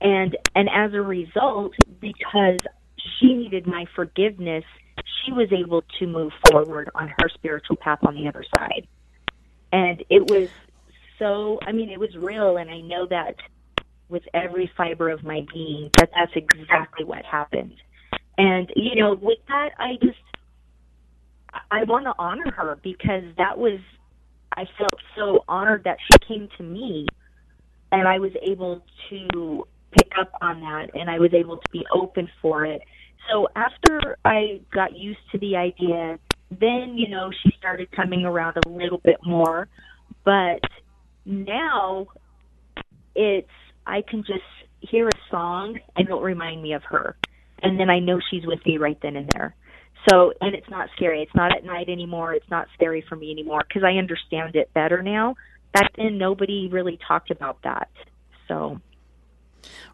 And 0.00 0.36
and 0.56 0.68
as 0.68 0.92
a 0.94 1.00
result, 1.00 1.74
because 2.00 2.58
she 3.18 3.34
needed 3.34 3.66
my 3.66 3.86
forgiveness, 3.94 4.64
she 5.24 5.32
was 5.32 5.48
able 5.52 5.82
to 5.98 6.06
move 6.06 6.32
forward 6.50 6.90
on 6.94 7.08
her 7.08 7.28
spiritual 7.34 7.76
path 7.76 7.98
on 8.02 8.14
the 8.14 8.28
other 8.28 8.44
side. 8.56 8.86
And 9.72 10.04
it 10.08 10.28
was 10.28 10.48
so 11.18 11.58
I 11.66 11.72
mean, 11.72 11.90
it 11.90 11.98
was 11.98 12.14
real 12.16 12.56
and 12.56 12.70
I 12.70 12.80
know 12.80 13.06
that 13.06 13.36
with 14.08 14.22
every 14.34 14.70
fiber 14.76 15.10
of 15.10 15.24
my 15.24 15.44
being 15.52 15.90
that 15.98 16.10
that's 16.14 16.32
exactly 16.34 17.04
what 17.04 17.24
happened. 17.24 17.74
And 18.36 18.70
you 18.76 18.96
know, 18.96 19.14
with 19.14 19.38
that 19.48 19.70
I 19.78 19.94
just 20.02 20.18
I 21.70 21.84
want 21.84 22.04
to 22.04 22.14
honor 22.18 22.50
her 22.52 22.78
because 22.82 23.24
that 23.38 23.58
was 23.58 23.80
I 24.56 24.64
felt 24.78 24.94
so 25.16 25.44
honored 25.48 25.84
that 25.84 25.98
she 26.06 26.18
came 26.28 26.48
to 26.58 26.62
me 26.62 27.06
and 27.90 28.06
I 28.06 28.18
was 28.18 28.32
able 28.42 28.84
to 29.10 29.66
pick 29.96 30.12
up 30.18 30.30
on 30.40 30.60
that 30.60 30.90
and 30.94 31.10
I 31.10 31.18
was 31.18 31.32
able 31.34 31.56
to 31.56 31.70
be 31.72 31.84
open 31.94 32.28
for 32.40 32.64
it. 32.64 32.82
So 33.30 33.48
after 33.56 34.18
I 34.24 34.60
got 34.72 34.96
used 34.96 35.20
to 35.32 35.38
the 35.38 35.56
idea, 35.56 36.18
then, 36.50 36.94
you 36.96 37.08
know, 37.08 37.30
she 37.42 37.50
started 37.58 37.90
coming 37.92 38.24
around 38.24 38.56
a 38.64 38.68
little 38.68 38.98
bit 38.98 39.16
more. 39.24 39.68
But 40.24 40.60
now 41.24 42.06
it's, 43.14 43.48
I 43.86 44.02
can 44.08 44.24
just 44.26 44.42
hear 44.80 45.08
a 45.08 45.30
song 45.30 45.78
and 45.96 46.06
it'll 46.06 46.20
remind 46.20 46.62
me 46.62 46.74
of 46.74 46.82
her. 46.84 47.16
And 47.62 47.80
then 47.80 47.88
I 47.88 47.98
know 47.98 48.20
she's 48.30 48.46
with 48.46 48.64
me 48.66 48.78
right 48.78 48.98
then 49.02 49.16
and 49.16 49.30
there. 49.34 49.54
So, 50.08 50.34
and 50.40 50.54
it's 50.54 50.68
not 50.68 50.90
scary. 50.96 51.22
It's 51.22 51.34
not 51.34 51.56
at 51.56 51.64
night 51.64 51.88
anymore. 51.88 52.34
It's 52.34 52.50
not 52.50 52.68
scary 52.74 53.02
for 53.08 53.16
me 53.16 53.30
anymore 53.30 53.62
because 53.66 53.84
I 53.84 53.96
understand 53.96 54.54
it 54.54 54.72
better 54.74 55.02
now. 55.02 55.34
Back 55.72 55.92
then, 55.96 56.18
nobody 56.18 56.68
really 56.70 56.98
talked 57.08 57.30
about 57.30 57.58
that. 57.64 57.88
So, 58.48 58.80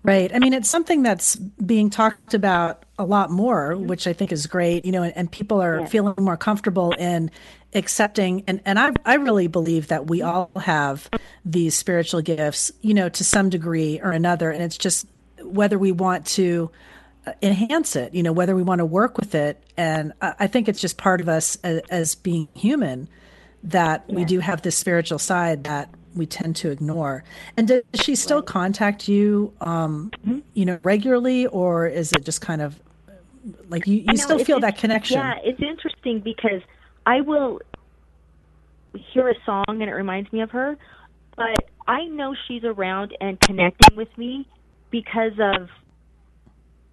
Right. 0.02 0.34
I 0.34 0.38
mean, 0.38 0.54
it's 0.54 0.70
something 0.70 1.02
that's 1.02 1.36
being 1.36 1.90
talked 1.90 2.32
about 2.32 2.84
a 2.98 3.04
lot 3.04 3.30
more, 3.30 3.76
which 3.76 4.06
I 4.06 4.14
think 4.14 4.32
is 4.32 4.46
great, 4.46 4.86
you 4.86 4.92
know, 4.92 5.02
and, 5.02 5.14
and 5.14 5.30
people 5.30 5.60
are 5.62 5.80
yeah. 5.80 5.86
feeling 5.86 6.14
more 6.18 6.38
comfortable 6.38 6.92
in 6.92 7.30
accepting. 7.74 8.44
And, 8.46 8.62
and 8.64 8.78
I, 8.78 8.92
I 9.04 9.16
really 9.16 9.46
believe 9.46 9.88
that 9.88 10.06
we 10.06 10.22
all 10.22 10.50
have 10.56 11.10
these 11.44 11.74
spiritual 11.76 12.22
gifts, 12.22 12.72
you 12.80 12.94
know, 12.94 13.10
to 13.10 13.24
some 13.24 13.50
degree 13.50 14.00
or 14.00 14.10
another. 14.10 14.50
And 14.50 14.62
it's 14.62 14.78
just 14.78 15.06
whether 15.42 15.78
we 15.78 15.92
want 15.92 16.24
to 16.28 16.70
uh, 17.26 17.32
enhance 17.42 17.94
it, 17.94 18.14
you 18.14 18.22
know, 18.22 18.32
whether 18.32 18.56
we 18.56 18.62
want 18.62 18.78
to 18.78 18.86
work 18.86 19.18
with 19.18 19.34
it. 19.34 19.62
And 19.76 20.14
I, 20.22 20.34
I 20.40 20.46
think 20.46 20.68
it's 20.68 20.80
just 20.80 20.96
part 20.96 21.20
of 21.20 21.28
us 21.28 21.58
as, 21.62 21.82
as 21.90 22.14
being 22.14 22.48
human 22.54 23.06
that 23.64 24.04
yeah. 24.08 24.16
we 24.16 24.24
do 24.24 24.40
have 24.40 24.62
this 24.62 24.78
spiritual 24.78 25.18
side 25.18 25.64
that 25.64 25.90
we 26.14 26.26
tend 26.26 26.56
to 26.56 26.70
ignore. 26.70 27.24
And 27.56 27.68
does 27.68 27.82
she 27.94 28.14
still 28.14 28.42
contact 28.42 29.08
you, 29.08 29.52
um, 29.60 30.10
mm-hmm. 30.20 30.40
you 30.54 30.64
know, 30.64 30.78
regularly, 30.82 31.46
or 31.46 31.86
is 31.86 32.12
it 32.12 32.24
just 32.24 32.40
kind 32.40 32.62
of 32.62 32.80
like 33.68 33.86
you, 33.86 33.98
you 33.98 34.04
know, 34.04 34.14
still 34.14 34.38
feel 34.44 34.60
that 34.60 34.78
connection? 34.78 35.18
Yeah, 35.18 35.34
it's 35.42 35.60
interesting 35.60 36.20
because 36.20 36.62
I 37.06 37.20
will 37.20 37.60
hear 39.12 39.28
a 39.28 39.34
song 39.44 39.64
and 39.68 39.82
it 39.82 39.92
reminds 39.92 40.32
me 40.32 40.40
of 40.40 40.50
her, 40.50 40.76
but 41.36 41.56
I 41.86 42.04
know 42.06 42.34
she's 42.46 42.64
around 42.64 43.16
and 43.20 43.40
connecting 43.40 43.96
with 43.96 44.16
me 44.18 44.48
because 44.90 45.32
of 45.38 45.68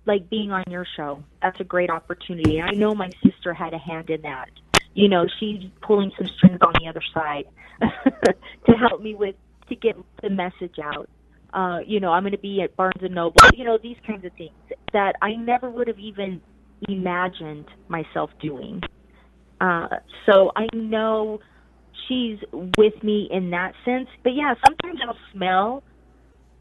like 0.06 0.30
being 0.30 0.52
on 0.52 0.64
your 0.70 0.86
show. 0.96 1.24
That's 1.42 1.60
a 1.60 1.64
great 1.64 1.90
opportunity. 1.90 2.62
I 2.62 2.72
know 2.72 2.96
my 2.96 3.10
sister 3.24 3.54
had 3.54 3.74
a 3.74 3.78
hand 3.78 4.10
in 4.10 4.22
that 4.22 4.50
you 4.98 5.08
know, 5.08 5.28
she's 5.40 5.62
pulling 5.82 6.12
some 6.18 6.28
strings 6.38 6.58
on 6.60 6.74
the 6.82 6.90
other 6.90 7.04
side 7.14 7.46
to 8.66 8.72
help 8.72 9.00
me 9.00 9.14
with 9.14 9.36
to 9.70 9.76
get 9.76 9.96
the 10.24 10.30
message 10.30 10.80
out. 10.84 11.08
Uh, 11.54 11.80
you 11.86 12.00
know, 12.00 12.12
I'm 12.12 12.24
going 12.24 12.32
to 12.32 12.40
be 12.40 12.64
at 12.64 12.76
Barnes 12.76 13.04
and 13.04 13.14
Noble. 13.14 13.36
You 13.54 13.64
know, 13.64 13.78
these 13.82 13.98
kinds 14.08 14.26
of 14.26 14.32
things 14.34 14.56
that 14.94 15.14
I 15.22 15.36
never 15.36 15.70
would 15.70 15.88
have 15.88 16.00
even 16.00 16.42
imagined 16.90 17.66
myself 17.88 18.32
doing. 18.42 18.82
Uh, 19.62 19.88
so 20.26 20.52
I 20.56 20.66
know 20.74 21.42
she's 22.08 22.40
with 22.52 23.04
me 23.04 23.30
in 23.32 23.52
that 23.52 23.74
sense. 23.86 24.08
But 24.24 24.34
yeah, 24.34 24.56
sometimes 24.66 25.00
I'll 25.08 25.18
smell, 25.32 25.84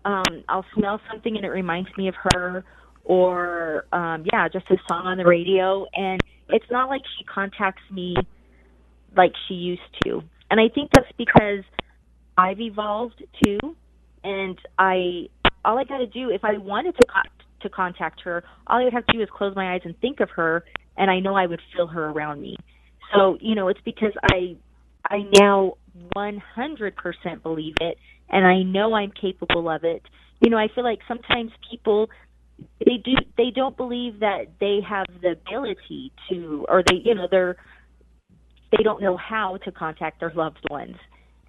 um, 0.04 0.44
I'll 0.46 0.66
smell 0.76 1.00
something 1.10 1.36
and 1.36 1.44
it 1.44 1.50
reminds 1.50 1.88
me 1.96 2.08
of 2.08 2.14
her, 2.34 2.64
or 3.02 3.86
um, 3.92 4.26
yeah, 4.30 4.46
just 4.48 4.66
a 4.70 4.76
song 4.88 5.06
on 5.06 5.16
the 5.16 5.24
radio, 5.24 5.86
and 5.94 6.20
it's 6.48 6.70
not 6.70 6.88
like 6.88 7.02
she 7.18 7.24
contacts 7.24 7.82
me 7.90 8.14
like 9.16 9.32
she 9.48 9.54
used 9.54 9.82
to. 10.04 10.22
And 10.50 10.60
I 10.60 10.68
think 10.72 10.90
that's 10.94 11.10
because 11.16 11.64
I've 12.38 12.60
evolved 12.60 13.22
too, 13.44 13.58
and 14.22 14.58
I 14.78 15.28
all 15.64 15.78
I 15.78 15.84
got 15.84 15.98
to 15.98 16.06
do 16.06 16.30
if 16.30 16.44
I 16.44 16.58
wanted 16.58 16.96
to 16.96 17.06
con- 17.06 17.22
to 17.62 17.68
contact 17.68 18.20
her, 18.22 18.44
all 18.66 18.80
I 18.80 18.84
would 18.84 18.92
have 18.92 19.06
to 19.06 19.12
do 19.12 19.22
is 19.22 19.28
close 19.34 19.56
my 19.56 19.74
eyes 19.74 19.80
and 19.84 19.98
think 20.00 20.20
of 20.20 20.30
her, 20.30 20.64
and 20.96 21.10
I 21.10 21.20
know 21.20 21.34
I 21.34 21.46
would 21.46 21.60
feel 21.74 21.86
her 21.88 22.10
around 22.10 22.40
me. 22.40 22.56
So 23.14 23.38
you 23.40 23.54
know, 23.54 23.68
it's 23.68 23.80
because 23.84 24.12
I 24.30 24.56
I 25.08 25.22
now 25.38 25.74
100% 26.16 27.42
believe 27.42 27.74
it, 27.80 27.98
and 28.28 28.46
I 28.46 28.62
know 28.62 28.94
I'm 28.94 29.12
capable 29.12 29.68
of 29.70 29.84
it. 29.84 30.02
You 30.40 30.50
know, 30.50 30.58
I 30.58 30.68
feel 30.74 30.84
like 30.84 30.98
sometimes 31.08 31.50
people 31.70 32.10
they 32.84 32.96
do 33.04 33.12
they 33.36 33.50
don't 33.54 33.76
believe 33.76 34.20
that 34.20 34.46
they 34.60 34.80
have 34.88 35.06
the 35.22 35.32
ability 35.32 36.12
to 36.28 36.64
or 36.68 36.82
they 36.86 36.96
you 37.04 37.14
know 37.14 37.28
they're 37.30 37.56
they 38.76 38.82
don't 38.82 39.00
know 39.00 39.16
how 39.16 39.58
to 39.64 39.72
contact 39.72 40.20
their 40.20 40.32
loved 40.34 40.58
ones. 40.70 40.96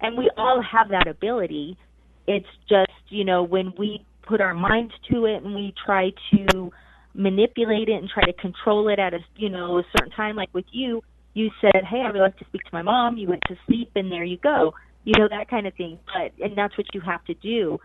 And 0.00 0.16
we 0.16 0.30
all 0.36 0.62
have 0.62 0.90
that 0.90 1.08
ability. 1.08 1.76
It's 2.26 2.46
just 2.68 2.92
you 3.08 3.24
know 3.24 3.42
when 3.42 3.72
we 3.78 4.04
put 4.26 4.40
our 4.40 4.54
minds 4.54 4.92
to 5.10 5.24
it 5.24 5.42
and 5.42 5.54
we 5.54 5.74
try 5.84 6.10
to 6.32 6.70
manipulate 7.14 7.88
it 7.88 7.94
and 7.94 8.08
try 8.08 8.22
to 8.24 8.32
control 8.34 8.88
it 8.88 8.98
at 8.98 9.14
a 9.14 9.18
you 9.36 9.48
know 9.48 9.78
a 9.78 9.82
certain 9.96 10.12
time 10.12 10.36
like 10.36 10.52
with 10.52 10.66
you 10.70 11.00
you 11.34 11.50
said 11.60 11.82
hey 11.90 12.02
i 12.04 12.10
would 12.10 12.20
like 12.20 12.36
to 12.38 12.44
speak 12.46 12.62
to 12.62 12.70
my 12.72 12.82
mom. 12.82 13.16
You 13.16 13.28
went 13.28 13.42
to 13.48 13.56
sleep 13.66 13.90
and 13.96 14.12
there 14.12 14.24
you 14.24 14.38
go. 14.38 14.74
You 15.04 15.14
know 15.18 15.28
that 15.30 15.48
kind 15.48 15.66
of 15.66 15.74
thing. 15.74 15.98
But 16.06 16.44
and 16.44 16.56
that's 16.56 16.76
what 16.76 16.86
you 16.92 17.00
have 17.00 17.24
to 17.24 17.34
do. 17.34 17.78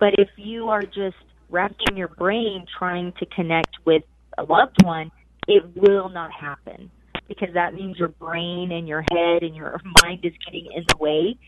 But 0.00 0.14
if 0.18 0.28
you 0.36 0.68
are 0.68 0.82
just 0.82 1.16
wrapping 1.50 1.96
your 1.96 2.08
brain 2.08 2.66
trying 2.78 3.12
to 3.18 3.26
connect 3.26 3.76
with 3.84 4.02
a 4.36 4.44
loved 4.44 4.82
one, 4.84 5.10
it 5.46 5.64
will 5.76 6.08
not 6.08 6.30
happen 6.32 6.90
because 7.26 7.48
that 7.54 7.74
means 7.74 7.98
your 7.98 8.08
brain 8.08 8.72
and 8.72 8.88
your 8.88 9.04
head 9.10 9.42
and 9.42 9.54
your 9.54 9.80
mind 10.02 10.24
is 10.24 10.32
getting 10.44 10.68
in 10.74 10.84
the 10.88 10.96
way 10.96 11.38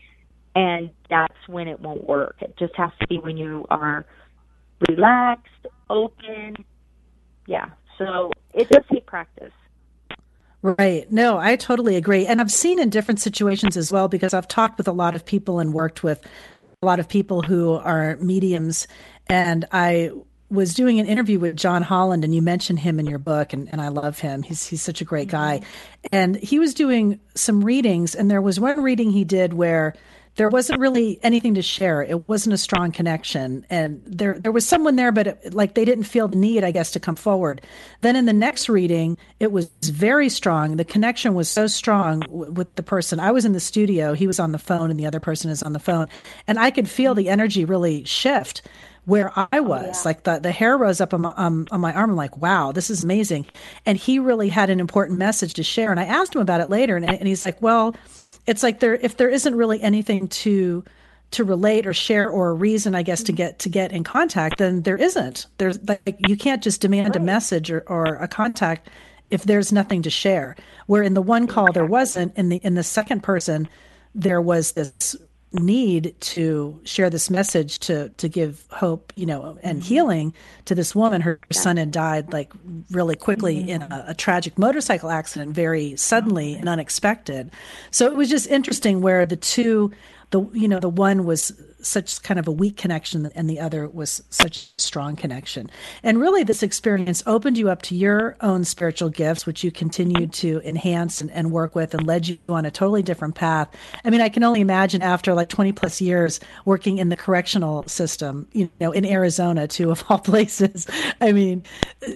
and 0.55 0.89
that's 1.09 1.47
when 1.47 1.67
it 1.67 1.79
won't 1.79 2.07
work. 2.07 2.35
It 2.41 2.55
just 2.57 2.75
has 2.75 2.91
to 2.99 3.07
be 3.07 3.17
when 3.17 3.37
you 3.37 3.65
are 3.69 4.05
relaxed, 4.89 5.67
open. 5.89 6.57
Yeah. 7.47 7.69
So 7.97 8.31
it 8.53 8.69
does 8.69 8.83
take 8.91 9.05
practice. 9.05 9.53
Right. 10.61 11.11
No, 11.11 11.37
I 11.37 11.55
totally 11.55 11.95
agree. 11.95 12.27
And 12.27 12.39
I've 12.39 12.51
seen 12.51 12.79
in 12.79 12.89
different 12.89 13.19
situations 13.19 13.77
as 13.77 13.91
well 13.91 14.07
because 14.07 14.33
I've 14.33 14.47
talked 14.47 14.77
with 14.77 14.87
a 14.87 14.91
lot 14.91 15.15
of 15.15 15.25
people 15.25 15.59
and 15.59 15.73
worked 15.73 16.03
with 16.03 16.23
a 16.83 16.85
lot 16.85 16.99
of 16.99 17.07
people 17.07 17.41
who 17.41 17.73
are 17.73 18.17
mediums 18.17 18.87
and 19.31 19.65
I 19.71 20.11
was 20.49 20.73
doing 20.73 20.99
an 20.99 21.05
interview 21.05 21.39
with 21.39 21.55
John 21.55 21.81
Holland, 21.81 22.25
and 22.25 22.35
you 22.35 22.41
mentioned 22.41 22.79
him 22.79 22.99
in 22.99 23.05
your 23.05 23.19
book, 23.19 23.53
and, 23.53 23.69
and 23.71 23.79
I 23.79 23.87
love 23.87 24.19
him. 24.19 24.43
He's 24.43 24.67
he's 24.67 24.81
such 24.81 24.99
a 24.99 25.05
great 25.05 25.29
guy. 25.29 25.59
Mm-hmm. 25.59 26.07
And 26.11 26.35
he 26.35 26.59
was 26.59 26.73
doing 26.73 27.19
some 27.33 27.63
readings, 27.63 28.13
and 28.13 28.29
there 28.29 28.41
was 28.41 28.59
one 28.59 28.83
reading 28.83 29.11
he 29.11 29.23
did 29.23 29.53
where 29.53 29.95
there 30.35 30.49
wasn't 30.49 30.79
really 30.79 31.19
anything 31.23 31.55
to 31.55 31.61
share. 31.61 32.01
It 32.01 32.27
wasn't 32.27 32.53
a 32.53 32.57
strong 32.57 32.91
connection, 32.91 33.65
and 33.69 34.01
there 34.05 34.37
there 34.37 34.51
was 34.51 34.65
someone 34.65 34.97
there, 34.97 35.13
but 35.13 35.27
it, 35.27 35.53
like 35.53 35.75
they 35.75 35.85
didn't 35.85 36.03
feel 36.03 36.27
the 36.27 36.37
need, 36.37 36.65
I 36.65 36.71
guess, 36.71 36.91
to 36.91 36.99
come 36.99 37.15
forward. 37.15 37.61
Then 38.01 38.17
in 38.17 38.25
the 38.25 38.33
next 38.33 38.67
reading, 38.67 39.17
it 39.39 39.53
was 39.53 39.69
very 39.81 40.27
strong. 40.27 40.75
The 40.75 40.85
connection 40.85 41.33
was 41.33 41.47
so 41.47 41.67
strong 41.67 42.19
w- 42.21 42.51
with 42.51 42.75
the 42.75 42.83
person. 42.83 43.21
I 43.21 43.31
was 43.31 43.45
in 43.45 43.53
the 43.53 43.61
studio, 43.61 44.13
he 44.13 44.27
was 44.27 44.39
on 44.39 44.51
the 44.51 44.59
phone, 44.59 44.91
and 44.91 44.99
the 44.99 45.05
other 45.05 45.21
person 45.21 45.49
is 45.49 45.63
on 45.63 45.71
the 45.71 45.79
phone, 45.79 46.07
and 46.47 46.59
I 46.59 46.71
could 46.71 46.89
feel 46.89 47.15
the 47.15 47.29
energy 47.29 47.63
really 47.63 48.03
shift 48.03 48.61
where 49.05 49.31
I 49.35 49.59
was. 49.59 49.83
Oh, 49.83 49.87
yeah. 49.87 50.01
Like 50.05 50.23
the, 50.23 50.39
the 50.39 50.51
hair 50.51 50.77
rose 50.77 51.01
up 51.01 51.13
on 51.13 51.21
my, 51.21 51.33
um, 51.35 51.67
on 51.71 51.81
my 51.81 51.93
arm. 51.93 52.11
I'm 52.11 52.15
like, 52.15 52.37
wow, 52.37 52.71
this 52.71 52.89
is 52.89 53.03
amazing. 53.03 53.45
And 53.85 53.97
he 53.97 54.19
really 54.19 54.49
had 54.49 54.69
an 54.69 54.79
important 54.79 55.17
message 55.17 55.55
to 55.55 55.63
share. 55.63 55.91
And 55.91 55.99
I 55.99 56.05
asked 56.05 56.35
him 56.35 56.41
about 56.41 56.61
it 56.61 56.69
later, 56.69 56.95
and, 56.95 57.09
and 57.09 57.27
he's 57.27 57.45
like, 57.45 57.61
well, 57.61 57.95
it's 58.47 58.63
like 58.63 58.79
there 58.79 58.95
if 58.95 59.17
there 59.17 59.29
isn't 59.29 59.55
really 59.55 59.81
anything 59.81 60.27
to 60.27 60.83
to 61.31 61.43
relate 61.43 61.87
or 61.87 61.93
share 61.93 62.29
or 62.29 62.49
a 62.49 62.53
reason 62.53 62.95
i 62.95 63.03
guess 63.03 63.23
to 63.23 63.31
get 63.31 63.59
to 63.59 63.69
get 63.69 63.91
in 63.91 64.03
contact 64.03 64.57
then 64.57 64.81
there 64.81 64.97
isn't 64.97 65.47
there's 65.57 65.79
like 65.87 66.15
you 66.27 66.35
can't 66.35 66.63
just 66.63 66.81
demand 66.81 67.09
right. 67.09 67.15
a 67.17 67.19
message 67.19 67.71
or, 67.71 67.81
or 67.87 68.15
a 68.15 68.27
contact 68.27 68.89
if 69.29 69.43
there's 69.43 69.71
nothing 69.71 70.01
to 70.01 70.09
share 70.09 70.55
where 70.87 71.03
in 71.03 71.13
the 71.13 71.21
one 71.21 71.47
call 71.47 71.71
there 71.71 71.85
wasn't 71.85 72.35
in 72.35 72.49
the 72.49 72.57
in 72.57 72.75
the 72.75 72.83
second 72.83 73.21
person 73.21 73.67
there 74.13 74.41
was 74.41 74.73
this 74.73 75.15
need 75.53 76.15
to 76.21 76.79
share 76.83 77.09
this 77.09 77.29
message 77.29 77.79
to 77.79 78.09
to 78.09 78.29
give 78.29 78.65
hope, 78.71 79.11
you 79.15 79.25
know, 79.25 79.57
and 79.61 79.79
mm-hmm. 79.79 79.87
healing 79.87 80.33
to 80.65 80.75
this 80.75 80.95
woman. 80.95 81.21
Her 81.21 81.39
son 81.51 81.77
had 81.77 81.91
died 81.91 82.31
like 82.31 82.53
really 82.89 83.15
quickly 83.15 83.57
mm-hmm. 83.57 83.69
in 83.69 83.81
a, 83.81 84.05
a, 84.09 84.13
tragic 84.13 84.57
motorcycle 84.57 85.09
accident, 85.09 85.53
very 85.53 85.95
suddenly 85.97 86.55
and 86.55 86.69
unexpected. 86.69 87.51
So 87.91 88.05
it 88.05 88.15
was 88.15 88.29
just 88.29 88.47
interesting 88.47 89.01
where 89.01 89.25
the 89.25 89.35
two, 89.35 89.91
the 90.29 90.41
you 90.53 90.67
know, 90.67 90.79
the 90.79 90.89
one 90.89 91.25
was 91.25 91.51
such 91.81 92.21
kind 92.23 92.39
of 92.39 92.47
a 92.47 92.51
weak 92.51 92.77
connection 92.77 93.29
and 93.35 93.49
the 93.49 93.59
other 93.59 93.87
was 93.87 94.23
such 94.29 94.71
strong 94.77 95.15
connection. 95.15 95.69
And 96.03 96.19
really, 96.19 96.43
this 96.43 96.63
experience 96.63 97.23
opened 97.25 97.57
you 97.57 97.69
up 97.69 97.81
to 97.83 97.95
your 97.95 98.35
own 98.41 98.63
spiritual 98.63 99.09
gifts, 99.09 99.45
which 99.45 99.63
you 99.63 99.71
continued 99.71 100.33
to 100.33 100.61
enhance 100.63 101.21
and, 101.21 101.31
and 101.31 101.51
work 101.51 101.75
with 101.75 101.93
and 101.93 102.05
led 102.05 102.27
you 102.27 102.37
on 102.49 102.65
a 102.65 102.71
totally 102.71 103.03
different 103.03 103.35
path. 103.35 103.69
I 104.03 104.09
mean, 104.09 104.21
I 104.21 104.29
can 104.29 104.43
only 104.43 104.61
imagine 104.61 105.01
after 105.01 105.33
like 105.33 105.49
20 105.49 105.71
plus 105.71 106.01
years 106.01 106.39
working 106.65 106.97
in 106.97 107.09
the 107.09 107.17
correctional 107.17 107.87
system, 107.87 108.47
you 108.53 108.69
know, 108.79 108.91
in 108.91 109.05
Arizona, 109.05 109.67
too, 109.67 109.91
of 109.91 110.03
all 110.09 110.19
places. 110.31 110.87
I 111.19 111.31
mean, 111.31 111.63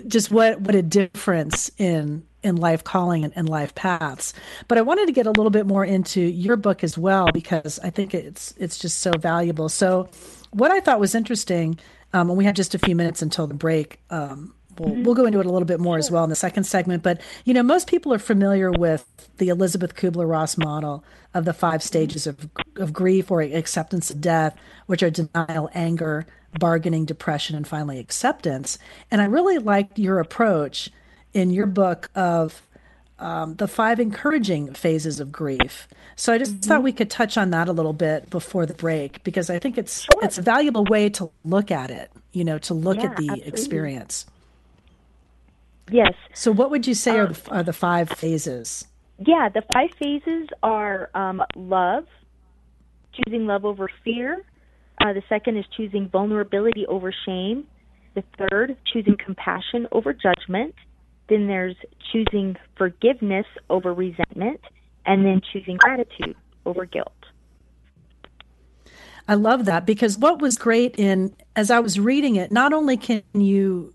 just 0.07 0.31
what, 0.31 0.61
what 0.61 0.75
a 0.75 0.81
difference 0.81 1.71
in 1.77 2.23
in 2.45 2.55
life 2.55 2.83
calling 2.83 3.23
and, 3.23 3.33
and, 3.35 3.49
life 3.49 3.73
paths. 3.75 4.33
But 4.67 4.77
I 4.77 4.81
wanted 4.81 5.07
to 5.07 5.11
get 5.11 5.25
a 5.25 5.31
little 5.31 5.49
bit 5.49 5.65
more 5.65 5.83
into 5.83 6.21
your 6.21 6.55
book 6.55 6.83
as 6.83 6.97
well 6.97 7.29
because 7.33 7.79
I 7.79 7.89
think 7.89 8.13
it's 8.13 8.53
it's 8.57 8.77
just 8.77 8.99
so 8.99 9.11
valuable. 9.19 9.67
So, 9.67 10.07
what 10.51 10.71
I 10.71 10.79
thought 10.79 10.99
was 10.99 11.15
interesting, 11.15 11.79
um, 12.13 12.29
and 12.29 12.37
we 12.37 12.45
have 12.45 12.55
just 12.55 12.75
a 12.75 12.79
few 12.79 12.95
minutes 12.95 13.21
until 13.21 13.47
the 13.47 13.53
break. 13.53 13.99
Um, 14.09 14.53
We'll, 14.77 14.89
mm-hmm. 14.89 15.03
we'll 15.03 15.15
go 15.15 15.25
into 15.25 15.39
it 15.39 15.45
a 15.45 15.51
little 15.51 15.65
bit 15.65 15.79
more 15.79 15.97
as 15.97 16.11
well 16.11 16.23
in 16.23 16.29
the 16.29 16.35
second 16.35 16.65
segment. 16.65 17.01
But, 17.01 17.21
you 17.45 17.53
know, 17.53 17.63
most 17.63 17.87
people 17.87 18.13
are 18.13 18.19
familiar 18.19 18.71
with 18.71 19.05
the 19.37 19.47
Elisabeth 19.47 19.95
Kübler-Ross 19.95 20.57
model 20.57 21.01
of 21.33 21.45
the 21.45 21.53
five 21.53 21.81
stages 21.81 22.27
of, 22.27 22.49
of 22.75 22.91
grief 22.91 23.31
or 23.31 23.41
acceptance 23.41 24.11
of 24.11 24.21
death, 24.21 24.53
which 24.87 25.01
are 25.03 25.09
denial, 25.09 25.69
anger, 25.73 26.25
bargaining, 26.59 27.05
depression, 27.05 27.55
and 27.55 27.67
finally 27.67 27.99
acceptance. 27.99 28.77
And 29.11 29.21
I 29.21 29.25
really 29.25 29.57
liked 29.57 29.99
your 29.99 30.19
approach 30.19 30.89
in 31.35 31.51
your 31.51 31.67
book 31.67 32.09
of 32.15 32.63
um, 33.19 33.55
the 33.55 33.67
five 33.67 33.99
encouraging 33.99 34.73
phases 34.73 35.19
of 35.19 35.31
grief. 35.31 35.87
So 36.15 36.33
I 36.33 36.37
just 36.37 36.53
mm-hmm. 36.53 36.67
thought 36.67 36.83
we 36.83 36.93
could 36.93 37.09
touch 37.09 37.37
on 37.37 37.51
that 37.51 37.67
a 37.67 37.71
little 37.71 37.93
bit 37.93 38.29
before 38.29 38.65
the 38.65 38.73
break 38.73 39.23
because 39.23 39.49
I 39.49 39.59
think 39.59 39.77
it's 39.77 40.01
sure. 40.01 40.23
it's 40.23 40.37
a 40.37 40.41
valuable 40.41 40.85
way 40.85 41.09
to 41.09 41.29
look 41.43 41.71
at 41.71 41.91
it. 41.91 42.11
You 42.31 42.43
know, 42.43 42.57
to 42.59 42.73
look 42.73 42.97
yeah, 42.97 43.05
at 43.05 43.17
the 43.17 43.29
absolutely. 43.29 43.47
experience. 43.47 44.25
Yes. 45.91 46.13
So 46.33 46.51
what 46.51 46.71
would 46.71 46.87
you 46.87 46.95
say 46.95 47.19
um, 47.19 47.27
are, 47.27 47.33
the, 47.33 47.51
are 47.51 47.63
the 47.63 47.73
five 47.73 48.09
phases? 48.09 48.87
Yeah, 49.19 49.49
the 49.53 49.61
five 49.73 49.91
phases 49.97 50.49
are 50.63 51.09
um, 51.13 51.43
love, 51.55 52.05
choosing 53.13 53.45
love 53.45 53.65
over 53.65 53.89
fear. 54.03 54.43
Uh, 54.99 55.13
the 55.13 55.23
second 55.29 55.57
is 55.57 55.65
choosing 55.77 56.09
vulnerability 56.09 56.85
over 56.87 57.13
shame. 57.25 57.67
The 58.15 58.23
third, 58.37 58.77
choosing 58.91 59.17
compassion 59.17 59.87
over 59.91 60.13
judgment. 60.13 60.75
Then 61.27 61.47
there's 61.47 61.75
choosing 62.11 62.55
forgiveness 62.77 63.45
over 63.69 63.93
resentment, 63.93 64.61
and 65.05 65.25
then 65.25 65.41
choosing 65.51 65.77
gratitude 65.77 66.35
over 66.65 66.85
guilt. 66.85 67.11
I 69.27 69.33
love 69.33 69.65
that 69.65 69.85
because 69.85 70.17
what 70.17 70.39
was 70.39 70.57
great 70.57 70.95
in 70.99 71.35
as 71.55 71.71
I 71.71 71.79
was 71.79 71.99
reading 71.99 72.35
it, 72.35 72.51
not 72.51 72.73
only 72.73 72.95
can 72.95 73.23
you 73.33 73.93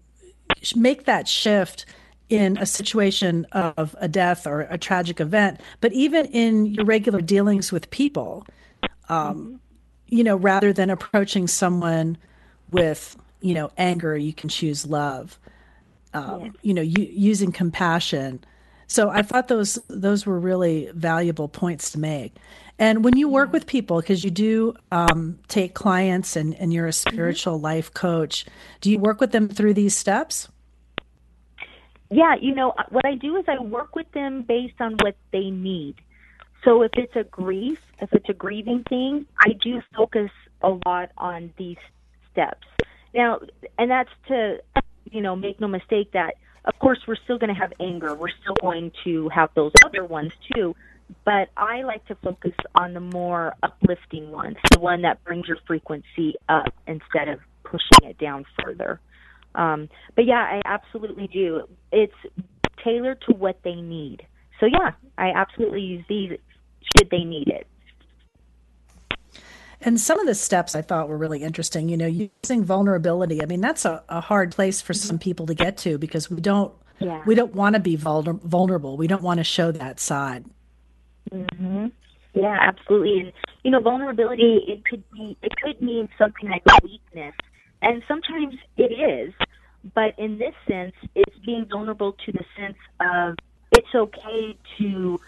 make 0.75 1.05
that 1.05 1.29
shift 1.29 1.87
in 2.29 2.57
a 2.59 2.67
situation 2.67 3.45
of 3.53 3.95
a 4.01 4.09
death 4.09 4.47
or 4.47 4.63
a 4.63 4.79
tragic 4.79 5.21
event, 5.21 5.61
but 5.81 5.93
even 5.93 6.27
in 6.27 6.67
your 6.67 6.85
regular 6.85 7.21
dealings 7.21 7.73
with 7.73 7.91
people, 7.91 8.47
um, 9.09 9.61
you 10.07 10.25
know, 10.25 10.37
rather 10.37 10.73
than 10.73 10.91
approaching 10.91 11.47
someone 11.47 12.17
with, 12.71 13.17
you 13.41 13.55
know, 13.55 13.71
anger, 13.77 14.17
you 14.17 14.33
can 14.33 14.49
choose 14.49 14.87
love 14.87 15.39
um, 16.15 16.45
yeah. 16.45 16.51
you 16.63 16.75
know, 16.75 16.83
using 16.83 17.53
compassion. 17.53 18.45
So 18.87 19.09
I 19.09 19.23
thought 19.23 19.49
those 19.49 19.79
those 19.89 20.27
were 20.27 20.39
really 20.39 20.91
valuable 20.95 21.49
points 21.49 21.93
to 21.93 21.99
make. 21.99 22.37
And 22.79 23.05
when 23.05 23.17
you 23.17 23.29
work 23.29 23.53
with 23.53 23.67
people, 23.67 24.01
because 24.01 24.25
you 24.25 24.31
do 24.31 24.75
um, 24.91 25.39
take 25.49 25.75
clients 25.75 26.35
and, 26.35 26.55
and 26.55 26.73
you're 26.73 26.87
a 26.87 26.91
mm-hmm. 26.91 27.15
spiritual 27.15 27.57
mm-hmm. 27.57 27.65
life 27.65 27.93
coach, 27.93 28.47
do 28.81 28.91
you 28.91 28.99
work 28.99 29.21
with 29.21 29.33
them 29.33 29.49
through 29.49 29.75
these 29.75 29.95
steps? 29.95 30.49
Yeah, 32.11 32.35
you 32.41 32.55
know, 32.55 32.71
uh, 32.71 32.85
what 32.89 33.05
I 33.05 33.15
do 33.15 33.37
is 33.37 33.45
I 33.47 33.63
work 33.63 33.95
with 33.95 34.11
them 34.13 34.43
based 34.43 34.81
on 34.81 34.97
what 35.03 35.15
they 35.31 35.51
need. 35.51 35.97
So 36.65 36.83
if 36.83 36.91
it's 36.95 37.15
a 37.15 37.25
grief, 37.25 37.79
if 38.01 38.13
it's 38.13 38.29
a 38.29 38.35
grieving 38.35 38.83
thing, 38.89 39.27
I 39.39 39.53
do 39.63 39.81
focus 39.95 40.31
a 40.63 40.71
lot 40.87 41.11
on 41.17 41.53
these 41.57 41.79
steps. 42.33 42.67
Now, 43.15 43.41
and 43.79 43.91
that's 43.91 44.11
to 44.29 44.61
you 45.05 45.21
know, 45.21 45.37
make 45.37 45.61
no 45.61 45.69
mistake 45.69 46.13
that, 46.13 46.35
of 46.65 46.79
course, 46.79 46.99
we're 47.07 47.17
still 47.25 47.39
going 47.39 47.55
to 47.55 47.61
have 47.61 47.73
anger. 47.81 48.15
We're 48.15 48.29
still 48.43 48.57
going 48.61 48.93
to 49.05 49.29
have 49.31 49.51
those 49.55 49.73
other 49.85 50.05
ones 50.05 50.33
too. 50.55 50.75
But 51.25 51.49
I 51.57 51.83
like 51.83 52.07
to 52.07 52.15
focus 52.17 52.53
on 52.75 52.95
the 52.95 53.01
more 53.01 53.55
uplifting 53.63 54.31
ones, 54.31 54.57
the 54.71 54.79
one 54.79 55.03
that 55.03 55.25
brings 55.25 55.49
your 55.49 55.59
frequency 55.67 56.35
up 56.49 56.73
instead 56.87 57.29
of 57.29 57.41
pushing 57.65 58.09
it 58.09 58.19
down 58.19 58.45
further. 58.63 59.01
Um, 59.55 59.89
but 60.15 60.27
yeah, 60.27 60.37
I 60.39 60.61
absolutely 60.65 61.27
do. 61.27 61.63
It's 61.91 62.15
tailored 62.85 63.21
to 63.29 63.35
what 63.35 63.61
they 63.65 63.75
need. 63.75 64.23
So 64.61 64.67
yeah, 64.67 64.93
I 65.19 65.31
absolutely 65.35 65.81
use 65.81 66.05
these 66.09 66.39
should 66.97 67.11
they 67.11 67.25
need 67.25 67.49
it. 67.49 67.67
And 69.83 70.01
some 70.01 70.21
of 70.21 70.27
the 70.27 70.35
steps 70.35 70.75
I 70.75 70.83
thought 70.83 71.09
were 71.09 71.17
really 71.17 71.43
interesting. 71.43 71.89
You 71.89 71.97
know, 71.97 72.07
using 72.07 72.65
vulnerability. 72.65 73.43
I 73.43 73.47
mean, 73.47 73.61
that's 73.61 73.85
a, 73.85 74.03
a 74.09 74.21
hard 74.21 74.53
place 74.53 74.81
for 74.81 74.93
some 74.93 75.19
people 75.19 75.47
to 75.47 75.55
get 75.55 75.79
to 75.79 75.99
because 75.99 76.31
we 76.31 76.41
don't 76.41 76.73
yeah. 76.99 77.23
we 77.27 77.35
don't 77.35 77.55
want 77.55 77.75
to 77.75 77.81
be 77.81 77.97
vulner- 77.97 78.41
vulnerable. 78.43 78.97
We 78.97 79.07
don't 79.07 79.23
want 79.23 79.39
to 79.39 79.45
show 79.45 79.73
that 79.73 79.99
side. 79.99 80.45
Mm-hmm. 81.33 81.87
Yeah, 82.35 82.57
absolutely. 82.61 83.21
And 83.21 83.33
you 83.65 83.71
know, 83.71 83.81
vulnerability 83.81 84.65
it 84.69 84.85
could 84.85 85.03
be 85.13 85.37
it 85.43 85.53
could 85.57 85.81
mean 85.81 86.09
something 86.19 86.49
like 86.49 86.63
weakness, 86.83 87.35
and 87.83 88.03
sometimes 88.07 88.55
it 88.77 88.93
is. 88.93 89.33
But 89.95 90.19
in 90.19 90.39
this 90.39 90.55
sense, 90.69 90.93
it's 91.15 91.37
being 91.45 91.67
vulnerable 91.71 92.13
to 92.13 92.33
the 92.33 92.45
sense 92.55 92.77
of 93.01 93.37
it's 93.73 93.95
okay 93.95 94.59
to 94.79 95.19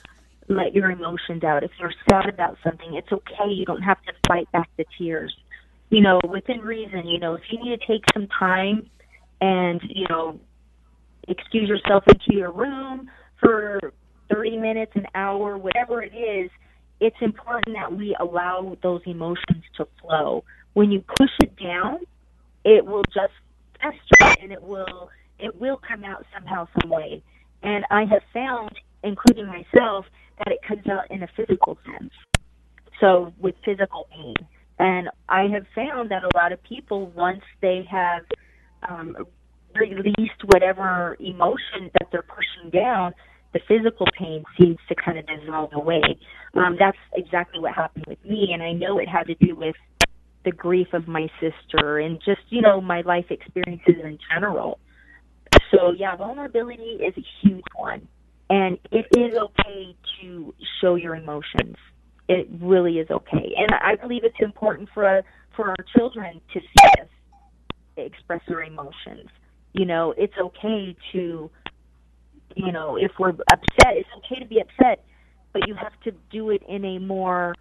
let 0.57 0.75
your 0.75 0.91
emotions 0.91 1.45
out. 1.45 1.63
If 1.65 1.71
you're 1.79 1.93
sad 2.09 2.29
about 2.29 2.57
something, 2.65 2.95
it's 2.95 3.11
okay. 3.13 3.51
You 3.51 3.65
don't 3.65 3.83
have 3.83 4.03
to 4.03 4.13
fight 4.29 4.51
back 4.53 4.69
the 4.77 4.85
tears. 4.99 5.35
You 5.91 6.01
know, 6.01 6.21
within 6.29 6.61
reason, 6.61 7.07
you 7.07 7.19
know, 7.19 7.35
if 7.35 7.43
you 7.51 7.63
need 7.63 7.79
to 7.79 7.87
take 7.87 8.03
some 8.15 8.27
time 8.39 8.89
and, 9.41 9.81
you 9.89 10.07
know, 10.09 10.41
excuse 11.29 11.69
yourself 11.69 12.05
into 12.09 12.39
your 12.39 12.51
room 12.51 13.11
for 13.41 13.79
30 14.33 14.57
minutes, 14.59 14.93
an 14.95 15.07
hour, 15.15 15.59
whatever 15.59 16.03
it 16.03 16.15
is, 16.15 16.51
it's 17.01 17.17
important 17.21 17.77
that 17.77 17.93
we 17.93 18.17
allow 18.19 18.77
those 18.83 19.03
emotions 19.07 19.65
to 19.77 19.87
flow. 20.01 20.45
When 20.73 20.91
you 20.91 21.05
push 21.19 21.31
it 21.43 21.57
down, 21.57 21.99
it 22.65 22.87
will 22.87 23.03
just 23.13 23.33
fester 23.81 24.41
and 24.41 24.53
it 24.53 24.63
will 24.63 25.11
it 25.39 25.61
will 25.61 25.77
come 25.77 26.05
out 26.05 26.25
somehow 26.33 26.69
some 26.81 26.89
way. 26.89 27.23
And 27.63 27.85
I 27.91 28.05
have 28.05 28.23
found, 28.33 28.71
including 29.03 29.47
myself, 29.47 30.07
that 30.39 30.49
it 30.49 30.59
comes 30.67 30.87
out 30.87 31.11
in 31.11 31.23
a 31.23 31.29
physical 31.37 31.79
sense. 31.85 32.13
So 33.01 33.33
with 33.39 33.55
physical 33.65 34.07
pain. 34.13 34.35
And 34.79 35.09
I 35.29 35.43
have 35.53 35.67
found 35.75 36.11
that 36.11 36.23
a 36.25 36.31
lot 36.37 36.53
of 36.53 36.63
people, 36.63 37.07
once 37.09 37.43
they 37.61 37.87
have 37.91 38.23
um, 38.89 39.17
released 39.75 40.43
whatever 40.47 41.17
emotion 41.21 41.91
that 41.95 42.09
they're 42.11 42.23
pushing 42.23 42.71
down, 42.71 43.13
the 43.53 43.61
physical 43.69 44.07
pain 44.19 44.45
seems 44.59 44.79
to 44.89 44.95
kind 44.95 45.19
of 45.19 45.27
dissolve 45.27 45.73
away. 45.75 46.03
Um, 46.55 46.77
that's 46.79 46.99
exactly 47.15 47.61
what 47.61 47.75
happened 47.75 48.07
with 48.09 48.23
me, 48.25 48.51
and 48.53 48.63
I 48.63 48.73
know 48.73 48.99
it 48.99 49.09
had 49.09 49.25
to 49.25 49.35
do 49.35 49.55
with 49.55 49.77
the 50.45 50.53
grief 50.53 50.89
of 50.93 51.07
my 51.07 51.29
sister 51.41 51.99
and 51.99 52.19
just 52.25 52.41
you 52.49 52.61
know 52.61 52.81
my 52.81 53.03
life 53.03 53.27
experiences 53.31 53.95
in 54.03 54.19
general. 54.33 54.79
So 55.71 55.93
yeah, 55.97 56.17
vulnerability 56.17 56.99
is 57.01 57.15
a 57.17 57.25
huge 57.43 57.65
one. 57.75 58.09
And 58.53 58.79
it 58.91 59.07
is 59.19 59.35
okay 59.35 59.97
to 60.21 60.55
show 60.83 60.97
your 60.97 61.17
emotions. 61.17 61.75
It 62.29 62.47
really 62.61 62.99
is 62.99 63.11
okay. 63.11 63.55
And 63.57 63.71
I 63.81 63.97
believe 63.97 64.25
it's 64.25 64.41
important 64.41 64.91
for 64.93 65.07
uh, 65.07 65.23
for 65.57 65.71
our 65.71 65.85
children 65.97 66.39
to 66.53 66.61
see 66.61 67.01
us 67.01 67.09
express 67.97 68.43
their 68.47 68.63
emotions. 68.63 69.31
You 69.73 69.87
know, 69.87 70.13
it's 70.19 70.35
okay 70.39 70.95
to, 71.13 71.51
you 72.55 72.73
know, 72.73 72.99
if 72.99 73.13
we're 73.19 73.31
upset, 73.31 73.97
it's 73.97 74.09
okay 74.19 74.41
to 74.41 74.47
be 74.47 74.61
upset, 74.61 75.03
but 75.55 75.67
you 75.67 75.75
have 75.75 75.99
to 76.05 76.13
do 76.31 76.51
it 76.51 76.63
in 76.69 76.85
a 76.85 76.99
more 76.99 77.55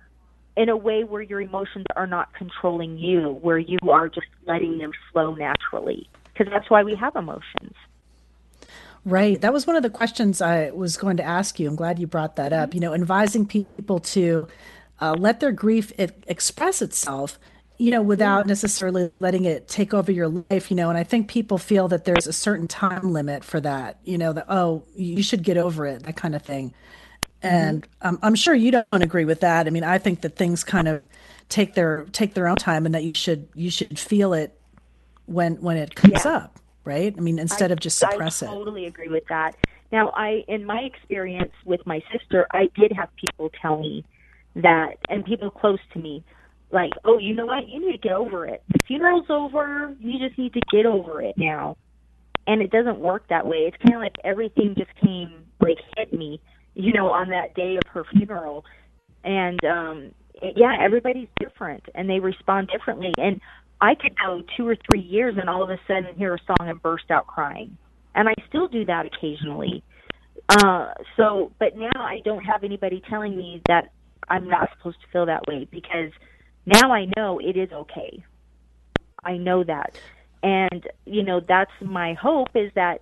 in 0.58 0.68
a 0.68 0.76
way 0.76 1.06
where 1.06 1.22
your 1.22 1.40
emotions 1.40 1.86
are 1.96 2.08
not 2.08 2.34
controlling 2.34 2.98
you, 2.98 3.40
where 3.42 3.60
you 3.60 3.78
are 3.90 4.10
just 4.10 4.28
letting 4.46 4.78
them 4.78 4.92
flow 5.14 5.36
naturally. 5.36 6.10
Because 6.34 6.52
that's 6.52 6.70
why 6.70 6.84
we 6.84 6.96
have 7.00 7.16
emotions. 7.16 7.76
Right. 9.04 9.42
That 9.42 9.52
was 9.52 9.66
one 9.66 9.76
of 9.76 9.84
the 9.84 9.90
questions 9.90 10.42
I 10.42 10.70
was 10.72 10.96
going 10.96 11.18
to 11.18 11.24
ask 11.24 11.60
you. 11.60 11.68
I'm 11.68 11.76
glad 11.76 11.98
you 11.98 12.08
brought 12.08 12.36
that 12.36 12.54
up. 12.54 12.74
You 12.74 12.80
know, 12.80 12.94
advising 12.94 13.48
people 13.48 14.00
to 14.00 14.48
uh, 15.00 15.16
let 15.18 15.40
their 15.40 15.52
grief 15.52 15.92
it, 15.98 16.24
express 16.28 16.82
itself 16.82 17.40
you 17.82 17.90
know, 17.90 18.04
without 18.04 18.46
necessarily 18.46 19.10
letting 19.20 19.46
it 19.46 19.68
take 19.68 19.92
over 19.92 20.12
your 20.12 20.28
life, 20.28 20.70
you 20.70 20.78
know. 20.78 20.90
And 20.90 21.00
I 21.00 21.04
think 21.04 21.28
people 21.28 21.58
feel 21.58 21.88
that 21.88 22.06
there's 22.06 22.28
a 22.28 22.34
certain 22.34 22.68
time 22.68 23.12
limit 23.12 23.44
for 23.44 23.60
that, 23.60 23.98
you 24.04 24.20
know, 24.20 24.34
that, 24.34 24.46
oh, 24.50 24.84
you 24.96 25.24
should 25.24 25.42
get 25.42 25.58
over 25.58 25.88
it, 25.88 26.04
that 26.04 26.16
kind 26.16 26.36
of 26.36 26.44
thing. 26.44 26.76
And 27.42 27.82
mm-hmm. 27.82 28.08
um, 28.08 28.20
I'm 28.22 28.36
sure 28.36 28.54
you 28.54 28.70
don't 28.70 28.86
agree 28.92 29.26
with 29.26 29.40
that. 29.40 29.66
I 29.66 29.72
mean, 29.72 29.84
I 29.84 29.98
think 29.98 30.22
that 30.22 30.36
things 30.36 30.64
kind 30.64 30.88
of 30.88 31.02
take 31.50 31.74
their 31.74 32.06
take 32.12 32.36
their 32.36 32.48
own 32.48 32.58
time, 32.58 32.86
and 32.86 32.94
that 32.94 33.04
you 33.04 33.14
should 33.16 33.50
you 33.56 33.72
should 33.72 33.98
feel 33.98 34.34
it 34.34 34.62
when 35.26 35.56
when 35.56 35.78
it 35.78 35.96
comes 35.96 36.24
yeah. 36.24 36.34
up, 36.34 36.60
right? 36.84 37.14
I 37.18 37.22
mean, 37.22 37.40
instead 37.40 37.72
I, 37.72 37.74
of 37.74 37.80
just 37.80 37.98
suppress 37.98 38.42
I 38.42 38.48
it. 38.48 38.50
I 38.50 38.54
totally 38.54 38.86
agree 38.86 39.10
with 39.10 39.26
that. 39.30 39.56
Now, 39.92 40.10
I 40.16 40.44
in 40.48 40.66
my 40.66 40.80
experience 40.80 41.52
with 41.66 41.86
my 41.86 42.02
sister, 42.12 42.48
I 42.52 42.70
did 42.76 42.92
have 42.94 43.10
people 43.16 43.52
tell 43.62 43.80
me 43.80 44.06
that, 44.56 44.98
and 45.10 45.26
people 45.26 45.50
close 45.50 45.80
to 45.94 46.00
me 46.00 46.24
like, 46.72 46.92
oh, 47.04 47.18
you 47.18 47.34
know 47.36 47.46
what? 47.46 47.68
You 47.68 47.86
need 47.86 47.94
to 47.94 47.98
get 47.98 48.14
over 48.14 48.46
it. 48.46 48.64
The 48.70 48.80
funeral's 48.88 49.30
over. 49.30 49.96
You 50.00 50.20
just 50.20 50.38
need 50.38 50.54
to 50.54 50.62
get 50.72 50.86
over 50.86 51.22
it 51.22 51.36
now. 51.38 51.78
And 52.48 52.62
it 52.62 52.72
doesn't 52.72 53.00
work 53.00 53.28
that 53.30 53.46
way. 53.46 53.58
It's 53.68 53.78
kind 53.78 53.96
of 53.96 54.02
like 54.02 54.16
everything 54.24 54.76
just 54.78 54.94
came, 55.04 55.46
like, 55.60 55.78
hit 55.98 56.14
me, 56.14 56.42
you 56.74 56.94
know, 56.94 57.08
on 57.08 57.30
that 57.30 57.54
day 57.56 57.76
of 57.76 57.84
her 57.90 58.04
funeral. 58.14 58.66
And, 59.24 59.64
um, 59.66 60.12
yeah, 60.56 60.76
everybody's 60.82 61.28
different 61.40 61.84
and 61.94 62.10
they 62.10 62.20
respond 62.20 62.70
differently. 62.70 63.14
And 63.18 63.40
I 63.82 63.96
could 63.96 64.16
go 64.18 64.44
two 64.56 64.68
or 64.68 64.76
three 64.76 65.02
years 65.02 65.36
and 65.40 65.50
all 65.50 65.64
of 65.64 65.70
a 65.70 65.80
sudden 65.88 66.16
hear 66.16 66.36
a 66.36 66.40
song 66.46 66.70
and 66.70 66.82
burst 66.82 67.10
out 67.10 67.28
crying. 67.28 67.78
And 68.14 68.30
I 68.30 68.34
still 68.48 68.68
do 68.68 68.86
that 68.86 69.06
occasionally. 69.06 69.84
Uh, 70.50 70.94
so, 71.18 71.52
but 71.60 71.76
now 71.76 71.90
I 71.96 72.20
don't 72.24 72.44
have 72.44 72.64
anybody 72.64 73.02
telling 73.10 73.36
me 73.36 73.62
that 73.68 73.92
I'm 74.30 74.48
not 74.48 74.70
supposed 74.78 74.98
to 75.02 75.08
feel 75.12 75.26
that 75.26 75.48
way 75.48 75.68
because– 75.70 76.12
now 76.66 76.92
I 76.92 77.08
know 77.18 77.40
it 77.40 77.58
is 77.58 77.72
okay. 77.72 78.24
I 79.24 79.38
know 79.38 79.64
that. 79.64 80.00
And, 80.44 80.88
you 81.06 81.24
know, 81.24 81.40
that's 81.40 81.72
my 81.82 82.14
hope 82.14 82.50
is 82.56 82.72
that 82.76 83.00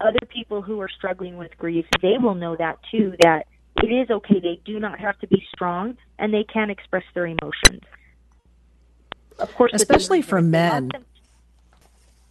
other 0.00 0.26
people 0.32 0.62
who 0.62 0.80
are 0.80 0.88
struggling 0.88 1.36
with 1.36 1.56
grief, 1.58 1.86
they 2.02 2.16
will 2.20 2.34
know 2.34 2.56
that 2.56 2.78
too, 2.90 3.14
that 3.22 3.46
it 3.82 3.86
is 3.86 4.10
okay. 4.10 4.40
They 4.40 4.60
do 4.64 4.80
not 4.80 4.98
have 4.98 5.18
to 5.20 5.26
be 5.26 5.44
strong 5.54 5.96
and 6.18 6.32
they 6.32 6.44
can 6.44 6.70
express 6.70 7.04
their 7.14 7.26
emotions. 7.26 7.82
Of 9.38 9.54
course, 9.54 9.72
especially 9.74 10.22
for 10.22 10.40
men. 10.40 10.90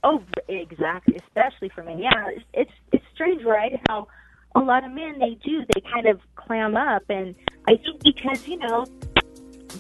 oh, 0.03 0.21
exactly. 0.47 1.15
Especially 1.15 1.69
for 1.69 1.83
men. 1.83 1.99
Yeah, 1.99 2.29
it's, 2.29 2.45
it's 2.53 2.71
it's 2.91 3.05
strange, 3.13 3.43
right? 3.43 3.79
How 3.87 4.07
a 4.55 4.59
lot 4.59 4.83
of 4.83 4.91
men 4.91 5.19
they 5.19 5.37
do 5.43 5.65
they 5.73 5.81
kind 5.81 6.07
of 6.07 6.19
clam 6.35 6.75
up, 6.75 7.03
and 7.09 7.35
I 7.67 7.75
think 7.75 8.01
because 8.03 8.47
you 8.47 8.57
know 8.57 8.85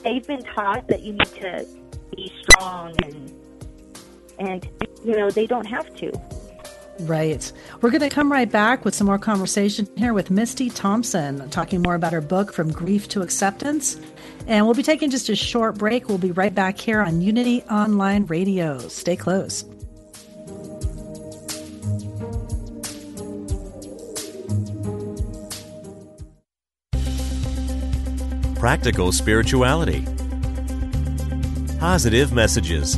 they've 0.03 0.25
been 0.25 0.43
taught 0.43 0.87
that 0.87 1.01
you 1.01 1.13
need 1.13 1.25
to 1.25 1.65
be 2.15 2.31
strong 2.41 2.95
and 3.03 3.33
and 4.39 4.69
you 5.05 5.17
know 5.17 5.29
they 5.29 5.45
don't 5.45 5.67
have 5.67 5.93
to. 5.95 6.11
Right. 6.99 7.51
We're 7.81 7.89
going 7.89 8.01
to 8.01 8.09
come 8.09 8.31
right 8.31 8.49
back 8.49 8.85
with 8.85 8.93
some 8.95 9.07
more 9.07 9.17
conversation 9.17 9.87
here 9.97 10.13
with 10.13 10.29
Misty 10.29 10.69
Thompson, 10.69 11.49
talking 11.49 11.81
more 11.81 11.95
about 11.95 12.13
her 12.13 12.21
book, 12.21 12.53
From 12.53 12.71
Grief 12.71 13.07
to 13.09 13.21
Acceptance. 13.21 13.99
And 14.47 14.65
we'll 14.65 14.75
be 14.75 14.83
taking 14.83 15.09
just 15.09 15.29
a 15.29 15.35
short 15.35 15.77
break. 15.77 16.07
We'll 16.07 16.17
be 16.17 16.31
right 16.31 16.53
back 16.53 16.77
here 16.77 17.01
on 17.01 17.21
Unity 17.21 17.63
Online 17.63 18.25
Radio. 18.25 18.77
Stay 18.77 19.15
close. 19.15 19.65
practical 28.63 29.11
spirituality, 29.11 30.07
positive 31.79 32.31
messages. 32.31 32.97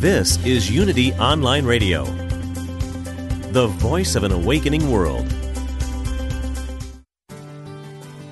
This 0.00 0.42
is 0.46 0.70
Unity 0.70 1.12
Online 1.16 1.66
Radio, 1.66 2.04
the 3.52 3.66
voice 3.66 4.14
of 4.14 4.24
an 4.24 4.32
awakening 4.32 4.90
world. 4.90 5.30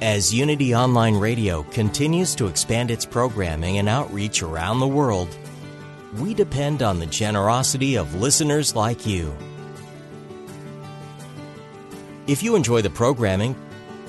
As 0.00 0.32
Unity 0.32 0.74
Online 0.74 1.14
Radio 1.14 1.64
continues 1.64 2.34
to 2.36 2.46
expand 2.46 2.90
its 2.90 3.04
programming 3.04 3.76
and 3.76 3.86
outreach 3.86 4.42
around 4.42 4.80
the 4.80 4.88
world, 4.88 5.28
we 6.16 6.32
depend 6.32 6.82
on 6.82 6.98
the 6.98 7.04
generosity 7.04 7.96
of 7.96 8.14
listeners 8.14 8.74
like 8.74 9.04
you. 9.04 9.36
If 12.26 12.42
you 12.42 12.56
enjoy 12.56 12.80
the 12.80 12.88
programming, 12.88 13.54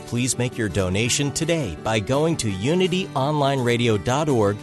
please 0.06 0.38
make 0.38 0.58
your 0.58 0.70
donation 0.70 1.34
today 1.34 1.76
by 1.84 2.00
going 2.00 2.38
to 2.38 2.50
unityonlineradio.org 2.50 4.58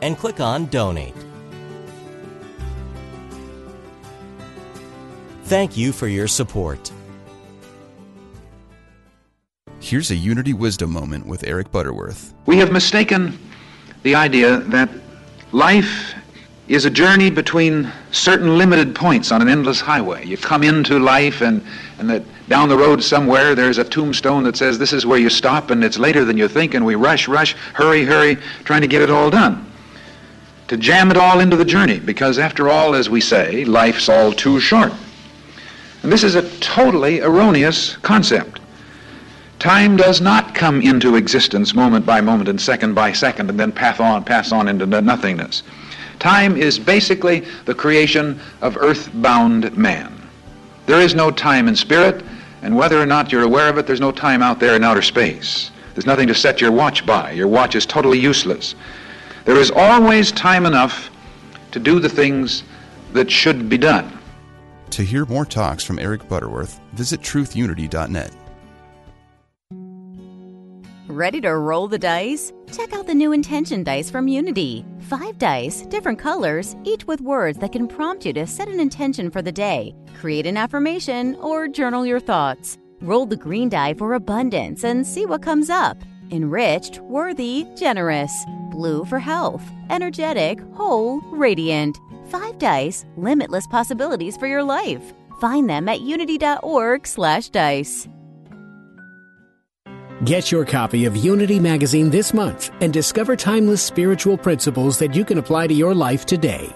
and 0.00 0.16
click 0.16 0.38
on 0.38 0.66
Donate. 0.66 1.29
Thank 5.50 5.76
you 5.76 5.90
for 5.90 6.06
your 6.06 6.28
support. 6.28 6.92
Here's 9.80 10.12
a 10.12 10.14
Unity 10.14 10.52
Wisdom 10.52 10.92
moment 10.92 11.26
with 11.26 11.42
Eric 11.42 11.72
Butterworth. 11.72 12.32
We 12.46 12.58
have 12.58 12.70
mistaken 12.70 13.36
the 14.04 14.14
idea 14.14 14.58
that 14.58 14.88
life 15.50 16.14
is 16.68 16.84
a 16.84 16.90
journey 16.90 17.30
between 17.30 17.90
certain 18.12 18.58
limited 18.58 18.94
points 18.94 19.32
on 19.32 19.42
an 19.42 19.48
endless 19.48 19.80
highway. 19.80 20.24
You 20.24 20.36
come 20.36 20.62
into 20.62 21.00
life 21.00 21.40
and, 21.40 21.64
and 21.98 22.08
that 22.08 22.22
down 22.48 22.68
the 22.68 22.78
road 22.78 23.02
somewhere, 23.02 23.56
there's 23.56 23.78
a 23.78 23.84
tombstone 23.84 24.44
that 24.44 24.56
says 24.56 24.78
this 24.78 24.92
is 24.92 25.04
where 25.04 25.18
you 25.18 25.28
stop, 25.28 25.70
and 25.70 25.82
it's 25.82 25.98
later 25.98 26.24
than 26.24 26.38
you 26.38 26.46
think, 26.46 26.74
and 26.74 26.86
we 26.86 26.94
rush, 26.94 27.26
rush, 27.26 27.54
hurry, 27.74 28.04
hurry, 28.04 28.36
trying 28.62 28.82
to 28.82 28.86
get 28.86 29.02
it 29.02 29.10
all 29.10 29.30
done. 29.30 29.68
To 30.68 30.76
jam 30.76 31.10
it 31.10 31.16
all 31.16 31.40
into 31.40 31.56
the 31.56 31.64
journey, 31.64 31.98
because 31.98 32.38
after 32.38 32.68
all, 32.68 32.94
as 32.94 33.10
we 33.10 33.20
say, 33.20 33.64
life's 33.64 34.08
all 34.08 34.32
too 34.32 34.60
short. 34.60 34.92
And 36.02 36.10
this 36.10 36.24
is 36.24 36.34
a 36.34 36.48
totally 36.60 37.20
erroneous 37.20 37.96
concept. 37.98 38.60
Time 39.58 39.96
does 39.96 40.22
not 40.22 40.54
come 40.54 40.80
into 40.80 41.16
existence 41.16 41.74
moment 41.74 42.06
by 42.06 42.22
moment 42.22 42.48
and 42.48 42.58
second 42.58 42.94
by 42.94 43.12
second 43.12 43.50
and 43.50 43.60
then 43.60 43.72
pass 43.72 44.00
on, 44.00 44.24
pass 44.24 44.52
on 44.52 44.68
into 44.68 44.86
nothingness. 44.86 45.62
Time 46.18 46.56
is 46.56 46.78
basically 46.78 47.40
the 47.66 47.74
creation 47.74 48.40
of 48.62 48.76
earthbound 48.78 49.76
man. 49.76 50.20
There 50.86 51.00
is 51.00 51.14
no 51.14 51.30
time 51.30 51.68
in 51.68 51.76
spirit, 51.76 52.22
and 52.62 52.76
whether 52.76 53.00
or 53.00 53.06
not 53.06 53.32
you're 53.32 53.42
aware 53.42 53.68
of 53.68 53.78
it, 53.78 53.86
there's 53.86 54.00
no 54.00 54.12
time 54.12 54.42
out 54.42 54.60
there 54.60 54.76
in 54.76 54.84
outer 54.84 55.02
space. 55.02 55.70
There's 55.94 56.06
nothing 56.06 56.28
to 56.28 56.34
set 56.34 56.60
your 56.60 56.72
watch 56.72 57.04
by. 57.04 57.32
Your 57.32 57.48
watch 57.48 57.74
is 57.74 57.86
totally 57.86 58.18
useless. 58.18 58.74
There 59.44 59.56
is 59.56 59.70
always 59.70 60.32
time 60.32 60.66
enough 60.66 61.10
to 61.72 61.78
do 61.78 62.00
the 62.00 62.08
things 62.08 62.64
that 63.12 63.30
should 63.30 63.68
be 63.68 63.78
done. 63.78 64.19
To 64.90 65.04
hear 65.04 65.24
more 65.24 65.44
talks 65.44 65.84
from 65.84 65.98
Eric 65.98 66.28
Butterworth, 66.28 66.80
visit 66.94 67.20
truthunity.net. 67.20 68.32
Ready 71.06 71.40
to 71.40 71.56
roll 71.56 71.88
the 71.88 71.98
dice? 71.98 72.52
Check 72.72 72.92
out 72.92 73.06
the 73.06 73.14
new 73.14 73.32
intention 73.32 73.82
dice 73.82 74.10
from 74.10 74.28
Unity. 74.28 74.84
Five 75.08 75.38
dice, 75.38 75.82
different 75.82 76.18
colors, 76.18 76.76
each 76.84 77.06
with 77.06 77.20
words 77.20 77.58
that 77.58 77.72
can 77.72 77.88
prompt 77.88 78.24
you 78.24 78.32
to 78.34 78.46
set 78.46 78.68
an 78.68 78.78
intention 78.78 79.30
for 79.30 79.42
the 79.42 79.52
day, 79.52 79.94
create 80.18 80.46
an 80.46 80.56
affirmation, 80.56 81.34
or 81.36 81.66
journal 81.68 82.06
your 82.06 82.20
thoughts. 82.20 82.78
Roll 83.00 83.26
the 83.26 83.36
green 83.36 83.68
die 83.68 83.94
for 83.94 84.14
abundance 84.14 84.84
and 84.84 85.06
see 85.06 85.26
what 85.26 85.42
comes 85.42 85.70
up. 85.70 85.96
Enriched, 86.30 87.00
worthy, 87.00 87.66
generous. 87.76 88.32
Blue 88.70 89.04
for 89.04 89.18
health, 89.18 89.62
energetic, 89.88 90.60
whole, 90.74 91.20
radiant. 91.32 91.98
Five 92.30 92.58
dice, 92.58 93.04
limitless 93.16 93.66
possibilities 93.66 94.36
for 94.36 94.46
your 94.46 94.62
life. 94.62 95.02
Find 95.40 95.68
them 95.68 95.88
at 95.88 96.00
unity.org/dice. 96.00 98.08
Get 100.24 100.52
your 100.52 100.66
copy 100.66 101.06
of 101.06 101.16
Unity 101.16 101.58
Magazine 101.58 102.10
this 102.10 102.34
month 102.34 102.70
and 102.82 102.92
discover 102.92 103.36
timeless 103.36 103.80
spiritual 103.80 104.36
principles 104.36 104.98
that 104.98 105.14
you 105.14 105.24
can 105.24 105.38
apply 105.38 105.66
to 105.66 105.72
your 105.72 105.94
life 105.94 106.26
today. 106.26 106.70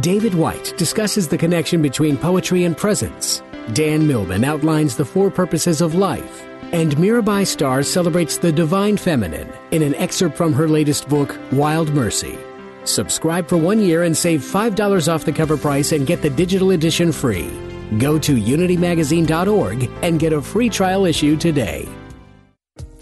David 0.00 0.34
Whyte 0.34 0.74
discusses 0.76 1.26
the 1.26 1.38
connection 1.38 1.80
between 1.80 2.18
poetry 2.18 2.64
and 2.64 2.76
presence. 2.76 3.42
Dan 3.72 4.06
Millman 4.06 4.44
outlines 4.44 4.94
the 4.94 5.06
four 5.06 5.30
purposes 5.30 5.80
of 5.80 5.94
life. 5.94 6.44
And 6.72 6.94
Mirabai 6.96 7.46
Starr 7.46 7.82
celebrates 7.82 8.36
the 8.36 8.52
divine 8.52 8.98
feminine 8.98 9.50
in 9.70 9.82
an 9.82 9.94
excerpt 9.94 10.36
from 10.36 10.52
her 10.52 10.68
latest 10.68 11.08
book, 11.08 11.38
Wild 11.50 11.94
Mercy. 11.94 12.36
Subscribe 12.84 13.48
for 13.48 13.56
one 13.56 13.80
year 13.80 14.02
and 14.02 14.16
save 14.16 14.40
$5 14.40 15.12
off 15.12 15.24
the 15.24 15.32
cover 15.32 15.56
price 15.56 15.92
and 15.92 16.06
get 16.06 16.22
the 16.22 16.30
digital 16.30 16.70
edition 16.70 17.12
free. 17.12 17.50
Go 17.98 18.18
to 18.18 18.34
unitymagazine.org 18.34 19.90
and 20.02 20.18
get 20.18 20.32
a 20.32 20.42
free 20.42 20.68
trial 20.68 21.04
issue 21.04 21.36
today. 21.36 21.88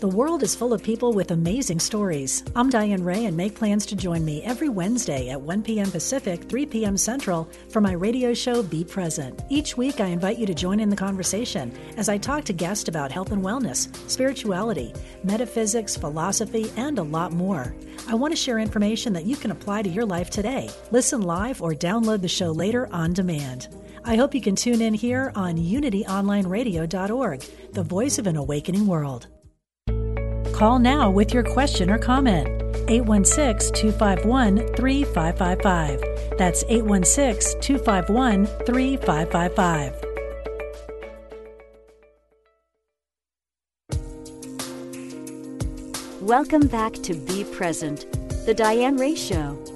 The 0.00 0.08
world 0.08 0.42
is 0.42 0.54
full 0.54 0.72
of 0.72 0.82
people 0.82 1.12
with 1.12 1.30
amazing 1.30 1.78
stories. 1.78 2.42
I'm 2.56 2.70
Diane 2.70 3.04
Ray 3.04 3.26
and 3.26 3.36
make 3.36 3.54
plans 3.54 3.84
to 3.84 3.94
join 3.94 4.24
me 4.24 4.42
every 4.44 4.70
Wednesday 4.70 5.28
at 5.28 5.38
1 5.38 5.62
p.m. 5.62 5.90
Pacific, 5.90 6.44
3 6.44 6.64
p.m. 6.64 6.96
Central 6.96 7.46
for 7.68 7.82
my 7.82 7.92
radio 7.92 8.32
show 8.32 8.62
Be 8.62 8.82
Present. 8.82 9.42
Each 9.50 9.76
week, 9.76 10.00
I 10.00 10.06
invite 10.06 10.38
you 10.38 10.46
to 10.46 10.54
join 10.54 10.80
in 10.80 10.88
the 10.88 10.96
conversation 10.96 11.70
as 11.98 12.08
I 12.08 12.16
talk 12.16 12.44
to 12.44 12.54
guests 12.54 12.88
about 12.88 13.12
health 13.12 13.30
and 13.30 13.44
wellness, 13.44 13.94
spirituality, 14.08 14.94
metaphysics, 15.22 15.98
philosophy, 15.98 16.72
and 16.78 16.98
a 16.98 17.02
lot 17.02 17.32
more. 17.32 17.74
I 18.08 18.14
want 18.14 18.32
to 18.32 18.40
share 18.40 18.58
information 18.58 19.12
that 19.12 19.26
you 19.26 19.36
can 19.36 19.50
apply 19.50 19.82
to 19.82 19.90
your 19.90 20.06
life 20.06 20.30
today. 20.30 20.70
Listen 20.90 21.20
live 21.20 21.60
or 21.60 21.74
download 21.74 22.22
the 22.22 22.26
show 22.28 22.52
later 22.52 22.88
on 22.90 23.12
demand. 23.12 23.68
I 24.02 24.16
hope 24.16 24.34
you 24.34 24.40
can 24.40 24.56
tune 24.56 24.80
in 24.80 24.94
here 24.94 25.30
on 25.34 25.58
unityonlineradio.org, 25.58 27.44
the 27.72 27.82
voice 27.82 28.18
of 28.18 28.26
an 28.26 28.36
awakening 28.38 28.86
world. 28.86 29.26
Call 30.60 30.78
now 30.78 31.08
with 31.10 31.32
your 31.32 31.42
question 31.42 31.88
or 31.88 31.96
comment. 31.96 32.46
816 32.86 33.72
251 33.72 34.58
3555. 34.76 36.36
That's 36.36 36.64
816 36.64 37.62
251 37.62 38.44
3555. 38.66 40.04
Welcome 46.20 46.66
back 46.66 46.92
to 46.92 47.14
Be 47.14 47.44
Present, 47.44 48.04
the 48.44 48.52
Diane 48.52 48.98
Ray 48.98 49.14
Show. 49.14 49.69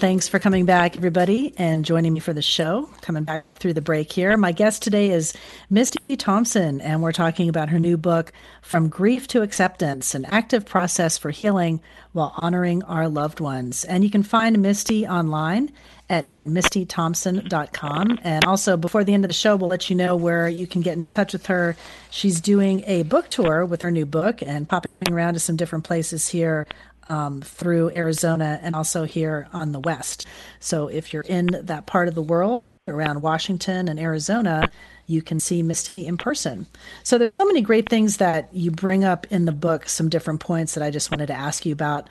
Thanks 0.00 0.26
for 0.26 0.38
coming 0.38 0.64
back, 0.64 0.96
everybody, 0.96 1.52
and 1.58 1.84
joining 1.84 2.14
me 2.14 2.20
for 2.20 2.32
the 2.32 2.40
show. 2.40 2.88
Coming 3.02 3.24
back 3.24 3.44
through 3.56 3.74
the 3.74 3.82
break 3.82 4.10
here. 4.10 4.34
My 4.38 4.50
guest 4.50 4.82
today 4.82 5.10
is 5.10 5.34
Misty 5.68 6.16
Thompson, 6.16 6.80
and 6.80 7.02
we're 7.02 7.12
talking 7.12 7.50
about 7.50 7.68
her 7.68 7.78
new 7.78 7.98
book, 7.98 8.32
From 8.62 8.88
Grief 8.88 9.28
to 9.28 9.42
Acceptance 9.42 10.14
An 10.14 10.24
Active 10.24 10.64
Process 10.64 11.18
for 11.18 11.28
Healing 11.28 11.82
While 12.12 12.32
Honoring 12.38 12.82
Our 12.84 13.10
Loved 13.10 13.40
Ones. 13.40 13.84
And 13.84 14.02
you 14.02 14.08
can 14.08 14.22
find 14.22 14.62
Misty 14.62 15.06
online 15.06 15.70
at 16.08 16.24
mistythompson.com. 16.46 18.20
And 18.24 18.44
also, 18.46 18.78
before 18.78 19.04
the 19.04 19.12
end 19.12 19.26
of 19.26 19.28
the 19.28 19.34
show, 19.34 19.54
we'll 19.54 19.68
let 19.68 19.90
you 19.90 19.96
know 19.96 20.16
where 20.16 20.48
you 20.48 20.66
can 20.66 20.80
get 20.80 20.94
in 20.94 21.06
touch 21.14 21.34
with 21.34 21.44
her. 21.46 21.76
She's 22.10 22.40
doing 22.40 22.82
a 22.86 23.02
book 23.02 23.28
tour 23.28 23.66
with 23.66 23.82
her 23.82 23.90
new 23.90 24.06
book 24.06 24.40
and 24.42 24.66
popping 24.66 24.90
around 25.12 25.34
to 25.34 25.40
some 25.40 25.56
different 25.56 25.84
places 25.84 26.28
here 26.28 26.66
um, 27.08 27.42
through 27.42 27.90
Arizona 27.90 28.60
and 28.62 28.74
also 28.74 29.04
here 29.04 29.48
on 29.52 29.72
the 29.72 29.80
West. 29.80 30.26
So 30.60 30.88
if 30.88 31.12
you're 31.12 31.22
in 31.22 31.48
that 31.62 31.86
part 31.86 32.08
of 32.08 32.14
the 32.14 32.22
world 32.22 32.62
around 32.86 33.22
Washington 33.22 33.88
and 33.88 33.98
Arizona, 33.98 34.70
you 35.06 35.22
can 35.22 35.40
see 35.40 35.62
Misty 35.62 36.06
in 36.06 36.16
person. 36.16 36.66
So 37.02 37.18
there's 37.18 37.32
so 37.38 37.46
many 37.46 37.62
great 37.62 37.88
things 37.88 38.18
that 38.18 38.48
you 38.52 38.70
bring 38.70 39.04
up 39.04 39.26
in 39.30 39.44
the 39.44 39.52
book, 39.52 39.88
some 39.88 40.08
different 40.08 40.40
points 40.40 40.74
that 40.74 40.84
I 40.84 40.90
just 40.90 41.10
wanted 41.10 41.26
to 41.26 41.34
ask 41.34 41.66
you 41.66 41.72
about. 41.72 42.08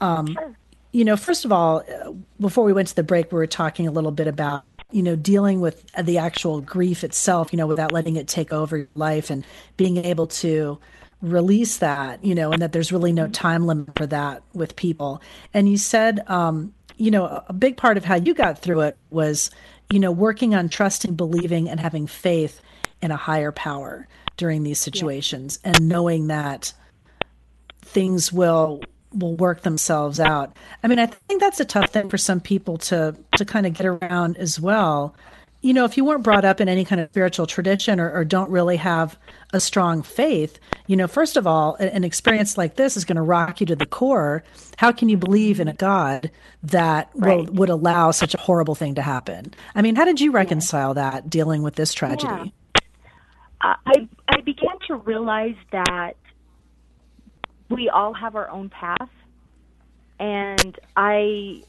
Um, 0.00 0.36
you 0.92 1.04
know, 1.04 1.16
first 1.16 1.46
of 1.46 1.52
all, 1.52 1.82
before 2.38 2.64
we 2.64 2.74
went 2.74 2.88
to 2.88 2.94
the 2.94 3.02
break, 3.02 3.32
we 3.32 3.36
were 3.36 3.46
talking 3.46 3.86
a 3.86 3.90
little 3.90 4.10
bit 4.10 4.26
about 4.26 4.64
you 4.90 5.02
know 5.02 5.16
dealing 5.16 5.60
with 5.60 5.90
the 6.00 6.18
actual 6.18 6.60
grief 6.60 7.02
itself 7.02 7.50
you 7.50 7.56
know 7.56 7.66
without 7.66 7.92
letting 7.92 8.16
it 8.16 8.28
take 8.28 8.52
over 8.52 8.76
your 8.76 8.88
life 8.94 9.30
and 9.30 9.44
being 9.78 9.96
able 9.96 10.26
to 10.26 10.78
release 11.22 11.78
that, 11.78 12.22
you 12.24 12.34
know, 12.34 12.52
and 12.52 12.60
that 12.60 12.72
there's 12.72 12.92
really 12.92 13.12
no 13.12 13.28
time 13.28 13.66
limit 13.66 13.96
for 13.96 14.06
that 14.06 14.42
with 14.52 14.76
people. 14.76 15.22
And 15.54 15.68
you 15.68 15.76
said, 15.76 16.28
um, 16.28 16.74
you 16.96 17.10
know, 17.10 17.42
a 17.48 17.52
big 17.52 17.76
part 17.76 17.96
of 17.96 18.04
how 18.04 18.16
you 18.16 18.34
got 18.34 18.58
through 18.58 18.80
it 18.82 18.96
was, 19.10 19.50
you 19.90 19.98
know, 19.98 20.10
working 20.10 20.54
on 20.54 20.68
trusting, 20.68 21.14
believing, 21.14 21.68
and 21.68 21.80
having 21.80 22.06
faith 22.06 22.60
in 23.00 23.10
a 23.10 23.16
higher 23.16 23.52
power 23.52 24.08
during 24.36 24.64
these 24.64 24.78
situations 24.78 25.58
yeah. 25.64 25.70
and 25.70 25.88
knowing 25.88 26.26
that 26.26 26.72
things 27.82 28.32
will 28.32 28.82
will 29.12 29.36
work 29.36 29.62
themselves 29.62 30.18
out. 30.18 30.56
I 30.82 30.88
mean, 30.88 30.98
I 30.98 31.06
think 31.06 31.40
that's 31.40 31.60
a 31.60 31.66
tough 31.66 31.90
thing 31.90 32.08
for 32.08 32.18
some 32.18 32.40
people 32.40 32.78
to 32.78 33.14
to 33.36 33.44
kind 33.44 33.66
of 33.66 33.74
get 33.74 33.86
around 33.86 34.36
as 34.38 34.58
well 34.58 35.14
you 35.62 35.72
know, 35.72 35.84
if 35.84 35.96
you 35.96 36.04
weren't 36.04 36.24
brought 36.24 36.44
up 36.44 36.60
in 36.60 36.68
any 36.68 36.84
kind 36.84 37.00
of 37.00 37.08
spiritual 37.10 37.46
tradition 37.46 38.00
or, 38.00 38.10
or 38.10 38.24
don't 38.24 38.50
really 38.50 38.76
have 38.76 39.16
a 39.52 39.60
strong 39.60 40.02
faith, 40.02 40.58
you 40.88 40.96
know, 40.96 41.06
first 41.06 41.36
of 41.36 41.46
all, 41.46 41.76
an 41.76 42.02
experience 42.02 42.58
like 42.58 42.74
this 42.74 42.96
is 42.96 43.04
going 43.04 43.16
to 43.16 43.22
rock 43.22 43.60
you 43.60 43.66
to 43.66 43.76
the 43.76 43.86
core. 43.86 44.42
How 44.76 44.90
can 44.90 45.08
you 45.08 45.16
believe 45.16 45.60
in 45.60 45.68
a 45.68 45.72
God 45.72 46.32
that 46.64 47.10
right. 47.14 47.46
will, 47.46 47.54
would 47.54 47.70
allow 47.70 48.10
such 48.10 48.34
a 48.34 48.38
horrible 48.38 48.74
thing 48.74 48.96
to 48.96 49.02
happen? 49.02 49.54
I 49.74 49.82
mean, 49.82 49.94
how 49.94 50.04
did 50.04 50.20
you 50.20 50.32
reconcile 50.32 50.90
yeah. 50.90 51.10
that 51.10 51.30
dealing 51.30 51.62
with 51.62 51.76
this 51.76 51.94
tragedy? 51.94 52.26
Yeah. 52.26 52.46
I 53.62 54.08
I 54.28 54.40
began 54.40 54.76
to 54.88 54.96
realize 54.96 55.54
that 55.70 56.16
we 57.68 57.88
all 57.88 58.12
have 58.12 58.34
our 58.34 58.50
own 58.50 58.70
path, 58.70 59.08
and 60.18 60.76
I 60.96 61.62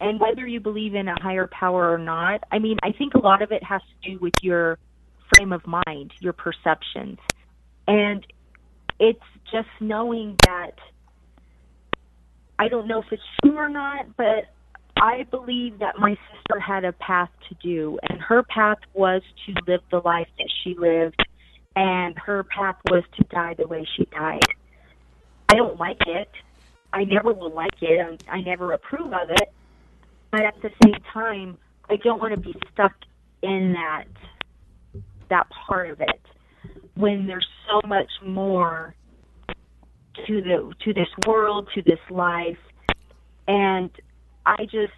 and 0.00 0.20
whether 0.20 0.46
you 0.46 0.60
believe 0.60 0.94
in 0.94 1.08
a 1.08 1.20
higher 1.20 1.48
power 1.48 1.92
or 1.92 1.98
not, 1.98 2.44
I 2.52 2.58
mean, 2.58 2.78
I 2.82 2.92
think 2.92 3.14
a 3.14 3.18
lot 3.18 3.42
of 3.42 3.50
it 3.50 3.62
has 3.64 3.82
to 3.82 4.10
do 4.10 4.18
with 4.18 4.34
your 4.42 4.78
frame 5.34 5.52
of 5.52 5.66
mind, 5.66 6.12
your 6.20 6.32
perceptions. 6.32 7.18
And 7.86 8.24
it's 9.00 9.24
just 9.50 9.68
knowing 9.80 10.36
that 10.46 10.78
I 12.58 12.68
don't 12.68 12.86
know 12.86 13.00
if 13.00 13.06
it's 13.10 13.22
true 13.42 13.56
or 13.56 13.68
not, 13.68 14.16
but 14.16 14.46
I 14.96 15.24
believe 15.24 15.78
that 15.80 15.98
my 15.98 16.16
sister 16.32 16.60
had 16.60 16.84
a 16.84 16.92
path 16.92 17.30
to 17.48 17.54
do, 17.62 17.98
and 18.08 18.20
her 18.20 18.42
path 18.42 18.78
was 18.94 19.22
to 19.46 19.54
live 19.66 19.80
the 19.90 19.98
life 19.98 20.28
that 20.38 20.50
she 20.62 20.74
lived, 20.74 21.24
and 21.76 22.18
her 22.18 22.42
path 22.44 22.76
was 22.90 23.04
to 23.16 23.24
die 23.24 23.54
the 23.54 23.66
way 23.66 23.86
she 23.96 24.06
died. 24.06 24.42
I 25.48 25.54
don't 25.54 25.78
like 25.78 26.00
it. 26.06 26.30
I 26.92 27.04
never 27.04 27.32
will 27.32 27.52
like 27.52 27.80
it. 27.80 28.24
I 28.28 28.40
never 28.40 28.72
approve 28.72 29.12
of 29.12 29.30
it 29.30 29.52
but 30.30 30.42
at 30.42 30.54
the 30.62 30.70
same 30.84 31.00
time, 31.12 31.58
I 31.90 31.96
don't 31.96 32.20
want 32.20 32.34
to 32.34 32.40
be 32.40 32.54
stuck 32.72 32.92
in 33.42 33.74
that 33.74 34.04
that 35.30 35.46
part 35.66 35.90
of 35.90 36.00
it 36.00 36.20
when 36.94 37.26
there's 37.26 37.46
so 37.70 37.86
much 37.86 38.10
more 38.24 38.94
to 40.26 40.42
the 40.42 40.72
to 40.84 40.92
this 40.92 41.08
world, 41.26 41.68
to 41.74 41.82
this 41.82 42.00
life, 42.10 42.58
and 43.46 43.90
I 44.46 44.64
just 44.64 44.92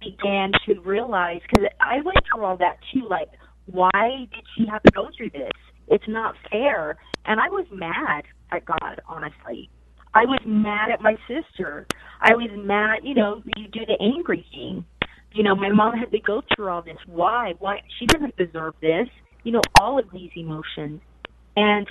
began 0.00 0.52
to 0.66 0.80
realize 0.80 1.40
because 1.48 1.66
I 1.80 1.96
went 2.04 2.18
through 2.30 2.44
all 2.44 2.56
that 2.58 2.76
too. 2.92 3.06
Like, 3.08 3.28
why 3.66 4.26
did 4.32 4.44
she 4.56 4.66
have 4.66 4.82
to 4.82 4.92
go 4.92 5.08
through 5.16 5.30
this? 5.30 5.52
It's 5.88 6.04
not 6.08 6.34
fair, 6.50 6.96
and 7.24 7.40
I 7.40 7.48
was 7.48 7.66
mad 7.72 8.24
at 8.52 8.64
God, 8.64 9.00
honestly. 9.08 9.70
I 10.14 10.24
was 10.24 10.40
mad 10.46 10.90
at 10.90 11.00
my 11.00 11.16
sister. 11.26 11.86
I 12.20 12.34
was 12.34 12.48
mad, 12.54 13.00
you 13.02 13.14
know, 13.14 13.42
you 13.56 13.68
do 13.68 13.80
the 13.84 14.00
angry 14.00 14.46
thing. 14.52 14.84
You 15.32 15.42
know, 15.42 15.56
my 15.56 15.70
mom 15.70 15.96
had 15.96 16.12
to 16.12 16.20
go 16.20 16.42
through 16.54 16.68
all 16.68 16.82
this. 16.82 16.96
Why? 17.06 17.54
Why? 17.58 17.82
She 17.98 18.06
doesn't 18.06 18.36
deserve 18.36 18.74
this. 18.80 19.08
You 19.42 19.52
know, 19.52 19.62
all 19.80 19.98
of 19.98 20.06
these 20.12 20.30
emotions. 20.36 21.00
And 21.56 21.88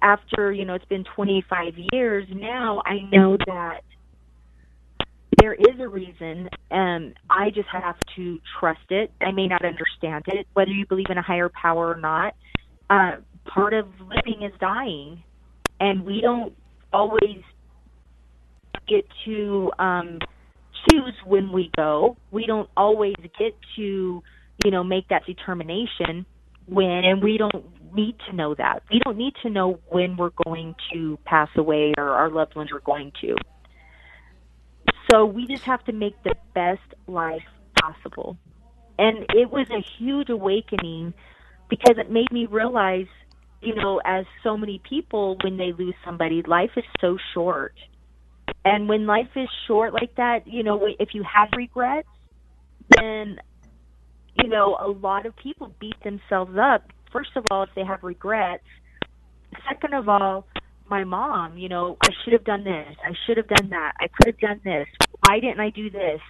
after, 0.00 0.52
you 0.52 0.64
know, 0.64 0.74
it's 0.74 0.84
been 0.84 1.04
25 1.16 1.74
years 1.92 2.26
now, 2.32 2.82
I 2.86 3.00
know 3.10 3.36
that 3.46 3.80
there 5.40 5.54
is 5.54 5.80
a 5.80 5.88
reason 5.88 6.48
and 6.70 7.14
I 7.28 7.50
just 7.50 7.68
have 7.68 7.96
to 8.16 8.38
trust 8.60 8.90
it. 8.90 9.10
I 9.20 9.32
may 9.32 9.48
not 9.48 9.64
understand 9.64 10.24
it, 10.28 10.46
whether 10.54 10.70
you 10.70 10.86
believe 10.86 11.06
in 11.10 11.18
a 11.18 11.22
higher 11.22 11.50
power 11.50 11.88
or 11.88 12.00
not. 12.00 12.34
Uh, 12.88 13.16
part 13.46 13.74
of 13.74 13.88
living 14.00 14.42
is 14.42 14.52
dying, 14.60 15.22
and 15.80 16.04
we 16.04 16.20
don't 16.20 16.54
always 16.92 17.42
get 18.86 19.06
to 19.24 19.70
um, 19.78 20.18
choose 20.88 21.14
when 21.24 21.52
we 21.52 21.70
go. 21.76 22.16
We 22.30 22.46
don't 22.46 22.68
always 22.76 23.14
get 23.38 23.56
to, 23.76 24.22
you 24.64 24.70
know, 24.70 24.84
make 24.84 25.08
that 25.08 25.26
determination 25.26 26.26
when, 26.66 27.04
and 27.04 27.22
we 27.22 27.38
don't 27.38 27.64
need 27.94 28.16
to 28.28 28.34
know 28.34 28.54
that. 28.54 28.82
We 28.90 29.00
don't 29.04 29.16
need 29.16 29.34
to 29.42 29.50
know 29.50 29.80
when 29.88 30.16
we're 30.16 30.32
going 30.44 30.74
to 30.92 31.18
pass 31.24 31.48
away 31.56 31.94
or 31.96 32.10
our 32.10 32.30
loved 32.30 32.56
ones 32.56 32.70
are 32.72 32.80
going 32.80 33.12
to. 33.20 33.36
So 35.10 35.26
we 35.26 35.46
just 35.46 35.64
have 35.64 35.84
to 35.84 35.92
make 35.92 36.20
the 36.22 36.34
best 36.54 36.80
life 37.06 37.44
possible. 37.80 38.36
And 38.98 39.26
it 39.34 39.50
was 39.50 39.66
a 39.70 39.84
huge 39.98 40.30
awakening 40.30 41.14
because 41.68 41.98
it 41.98 42.10
made 42.10 42.30
me 42.32 42.46
realize, 42.46 43.06
you 43.60 43.74
know, 43.74 44.00
as 44.04 44.24
so 44.42 44.56
many 44.56 44.80
people, 44.88 45.36
when 45.42 45.56
they 45.56 45.72
lose 45.72 45.94
somebody, 46.04 46.42
life 46.42 46.70
is 46.76 46.84
so 47.00 47.18
short. 47.32 47.74
And 48.64 48.88
when 48.88 49.06
life 49.06 49.28
is 49.36 49.48
short 49.66 49.92
like 49.92 50.14
that, 50.16 50.46
you 50.46 50.62
know, 50.62 50.86
if 50.98 51.10
you 51.12 51.22
have 51.22 51.48
regrets, 51.56 52.08
then, 52.96 53.38
you 54.42 54.48
know, 54.48 54.76
a 54.80 54.88
lot 54.88 55.26
of 55.26 55.36
people 55.36 55.72
beat 55.78 56.02
themselves 56.02 56.56
up. 56.58 56.84
First 57.12 57.30
of 57.36 57.44
all, 57.50 57.64
if 57.64 57.70
they 57.76 57.84
have 57.84 58.02
regrets. 58.02 58.64
Second 59.68 59.94
of 59.94 60.08
all, 60.08 60.46
my 60.88 61.04
mom, 61.04 61.58
you 61.58 61.68
know, 61.68 61.96
I 62.02 62.08
should 62.22 62.32
have 62.32 62.44
done 62.44 62.64
this. 62.64 62.96
I 63.04 63.12
should 63.26 63.36
have 63.36 63.48
done 63.48 63.70
that. 63.70 63.92
I 64.00 64.08
could 64.08 64.26
have 64.26 64.40
done 64.40 64.60
this. 64.64 64.86
Why 65.26 65.40
didn't 65.40 65.60
I 65.60 65.70
do 65.70 65.90
this? 65.90 66.20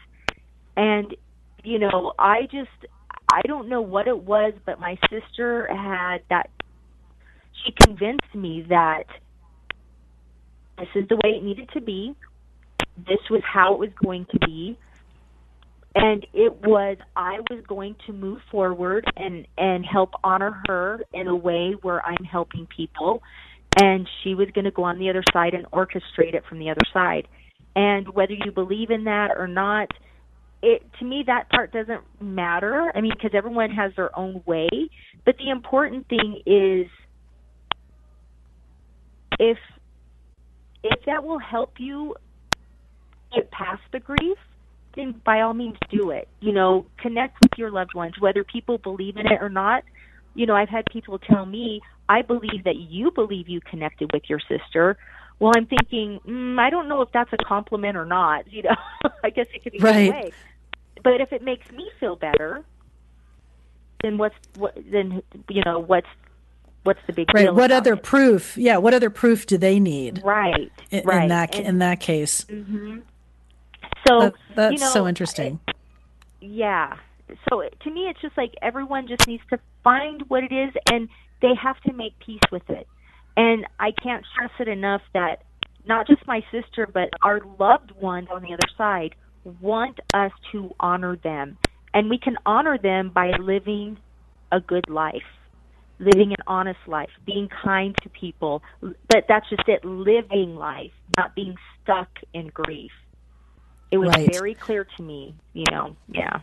And, 0.77 1.15
you 1.63 1.79
know, 1.79 2.13
I 2.19 2.43
just, 2.43 2.93
I 3.33 3.43
don't 3.47 3.69
know 3.69 3.81
what 3.81 4.09
it 4.09 4.19
was, 4.19 4.53
but 4.67 4.79
my 4.79 4.97
sister 5.09 5.69
had 5.73 6.19
that 6.31 6.51
she 7.65 7.73
convinced 7.85 8.35
me 8.35 8.67
that 8.69 9.05
this 10.79 10.89
is 10.95 11.09
the 11.09 11.17
way 11.17 11.37
it 11.37 11.45
needed 11.45 11.69
to 11.75 11.81
be. 11.81 12.15
This 12.97 13.19
was 13.31 13.43
how 13.45 13.75
it 13.75 13.79
was 13.79 13.91
going 14.03 14.27
to 14.33 14.39
be. 14.47 14.79
And 15.97 16.27
it 16.33 16.53
was 16.63 16.97
I 17.15 17.39
was 17.51 17.63
going 17.69 17.95
to 18.07 18.13
move 18.13 18.41
forward 18.51 19.05
and 19.17 19.47
and 19.57 19.87
help 19.87 20.11
honor 20.25 20.61
her 20.67 21.01
in 21.13 21.29
a 21.29 21.37
way 21.37 21.77
where 21.83 22.05
I'm 22.05 22.25
helping 22.25 22.67
people 22.67 23.23
and 23.77 24.09
she 24.23 24.35
was 24.35 24.49
going 24.55 24.65
to 24.65 24.71
go 24.71 24.85
on 24.85 24.99
the 24.99 25.11
other 25.11 25.23
side 25.33 25.55
and 25.55 25.67
orchestrate 25.73 26.35
it 26.35 26.45
from 26.49 26.59
the 26.59 26.71
other 26.71 26.85
side. 26.93 27.27
And 27.77 28.09
whether 28.09 28.33
you 28.33 28.53
believe 28.53 28.91
in 28.91 29.05
that 29.05 29.33
or 29.37 29.49
not, 29.49 29.89
it 30.63 30.83
to 30.99 31.05
me 31.05 31.25
that 31.27 31.51
part 31.51 31.73
doesn't 31.73 32.03
matter. 32.21 32.91
I 32.95 33.01
mean, 33.01 33.13
because 33.15 33.33
everyone 33.35 33.71
has 33.71 33.93
their 33.97 34.17
own 34.19 34.43
way. 34.47 34.69
But 35.25 35.37
the 35.39 35.51
important 35.51 36.09
thing 36.09 36.41
is 36.47 36.87
if 39.39 39.59
if 40.85 41.05
that 41.07 41.25
will 41.25 41.39
help 41.39 41.81
you 41.81 42.15
get 43.35 43.51
past 43.51 43.83
the 43.91 43.99
grief, 43.99 44.39
then 44.95 45.21
by 45.25 45.41
all 45.41 45.55
means 45.55 45.77
do 45.91 46.11
it. 46.11 46.29
You 46.41 46.53
know, 46.53 46.87
connect 46.99 47.41
with 47.41 47.59
your 47.59 47.71
loved 47.71 47.95
ones, 47.95 48.15
whether 48.21 48.45
people 48.45 48.79
believe 48.79 49.17
in 49.17 49.27
it 49.27 49.41
or 49.41 49.49
not. 49.49 49.83
You 50.35 50.47
know, 50.47 50.55
I've 50.55 50.69
had 50.69 50.85
people 50.93 51.19
tell 51.19 51.47
me, 51.47 51.81
I 52.09 52.23
believe 52.23 52.65
that 52.65 52.77
you 52.77 53.11
believe 53.11 53.49
you 53.49 53.61
connected 53.61 54.13
with 54.13 54.25
your 54.29 54.41
sister. 54.41 54.97
Well, 55.41 55.53
I'm 55.57 55.67
thinking, 55.67 56.21
mm, 56.27 56.59
I 56.59 56.71
don't 56.71 56.89
know 56.89 57.01
if 57.01 57.11
that's 57.13 57.33
a 57.33 57.39
compliment 57.39 57.97
or 57.97 58.05
not. 58.05 58.45
You 58.53 58.65
know, 58.65 59.11
I 59.25 59.31
guess 59.31 59.47
it 59.55 59.65
could 59.65 59.73
be 59.73 59.79
right. 59.79 60.11
way. 60.11 60.33
But 61.03 61.21
if 61.21 61.33
it 61.33 61.43
makes 61.43 61.71
me 61.73 61.91
feel 61.99 62.15
better, 62.15 62.65
then 64.03 64.19
what's 64.19 64.37
what? 64.57 64.75
Then 64.77 65.23
you 65.49 65.63
know 65.65 65.81
what's 65.81 66.07
what's 66.85 67.01
the 67.07 67.13
big 67.13 67.29
right. 67.35 67.45
deal? 67.45 67.55
What 67.55 67.71
other 67.73 67.95
it? 67.95 68.03
proof? 68.03 68.57
Yeah, 68.57 68.77
what 68.79 68.95
other 68.95 69.11
proof 69.11 69.47
do 69.47 69.59
they 69.59 69.81
need? 69.81 70.23
Right. 70.25 70.71
In, 70.91 71.05
right. 71.05 71.23
in 71.25 71.29
that 71.29 71.55
And- 71.57 71.67
in 71.67 71.79
that 71.81 72.01
case, 72.01 72.45
hmm 72.45 72.99
So 74.07 74.21
That- 74.21 74.35
that's 74.55 74.73
you 74.75 74.79
know, 74.81 74.91
so 74.93 75.09
interesting. 75.09 75.61
yeah. 76.41 76.97
So 77.49 77.61
it- 77.61 77.79
to 77.81 77.91
me, 77.91 78.09
it's 78.09 78.21
just 78.21 78.37
like 78.37 78.55
everyone 78.63 79.07
just 79.09 79.27
needs 79.27 79.43
to 79.51 79.59
find 79.83 80.23
what 80.29 80.45
it 80.45 80.53
is, 80.53 80.73
and 80.91 81.09
they 81.41 81.55
have 81.55 81.81
to 81.83 81.93
make 81.93 82.19
peace 82.19 82.41
with 82.51 82.69
it. 82.71 82.87
And 83.37 83.67
I 83.81 83.91
can't 83.93 84.25
stress 84.33 84.51
it 84.61 84.69
enough 84.69 85.03
that 85.13 85.43
not 85.87 86.07
just 86.07 86.27
my 86.27 86.43
sister, 86.51 86.87
but 86.87 87.11
our 87.23 87.41
loved 87.59 87.91
ones 87.93 88.29
on 88.31 88.43
the 88.43 88.53
other 88.53 88.69
side 88.77 89.15
want 89.61 90.01
us 90.15 90.33
to 90.53 90.75
honor 90.81 91.17
them, 91.17 91.59
and 91.93 92.09
we 92.09 92.19
can 92.19 92.37
honor 92.47 92.79
them 92.79 93.11
by 93.11 93.31
living 93.33 93.99
a 94.53 94.61
good 94.61 94.89
life, 94.89 95.27
living 95.99 96.31
an 96.33 96.43
honest 96.47 96.81
life, 96.87 97.11
being 97.25 97.49
kind 97.49 97.97
to 98.03 98.09
people. 98.09 98.63
But 98.81 99.27
that's 99.29 99.49
just 99.49 99.69
it, 99.69 99.85
living 99.85 100.57
life, 100.57 100.93
not 101.17 101.35
being 101.35 101.57
stuck 101.83 102.09
in 102.33 102.49
grief. 102.49 102.93
It 103.91 103.99
was 103.99 104.09
Right. 104.09 104.33
very 104.33 104.55
clear 104.55 104.85
to 104.97 105.03
me, 105.03 105.35
you 105.53 105.65
know. 105.71 105.95
Yeah. 106.09 106.41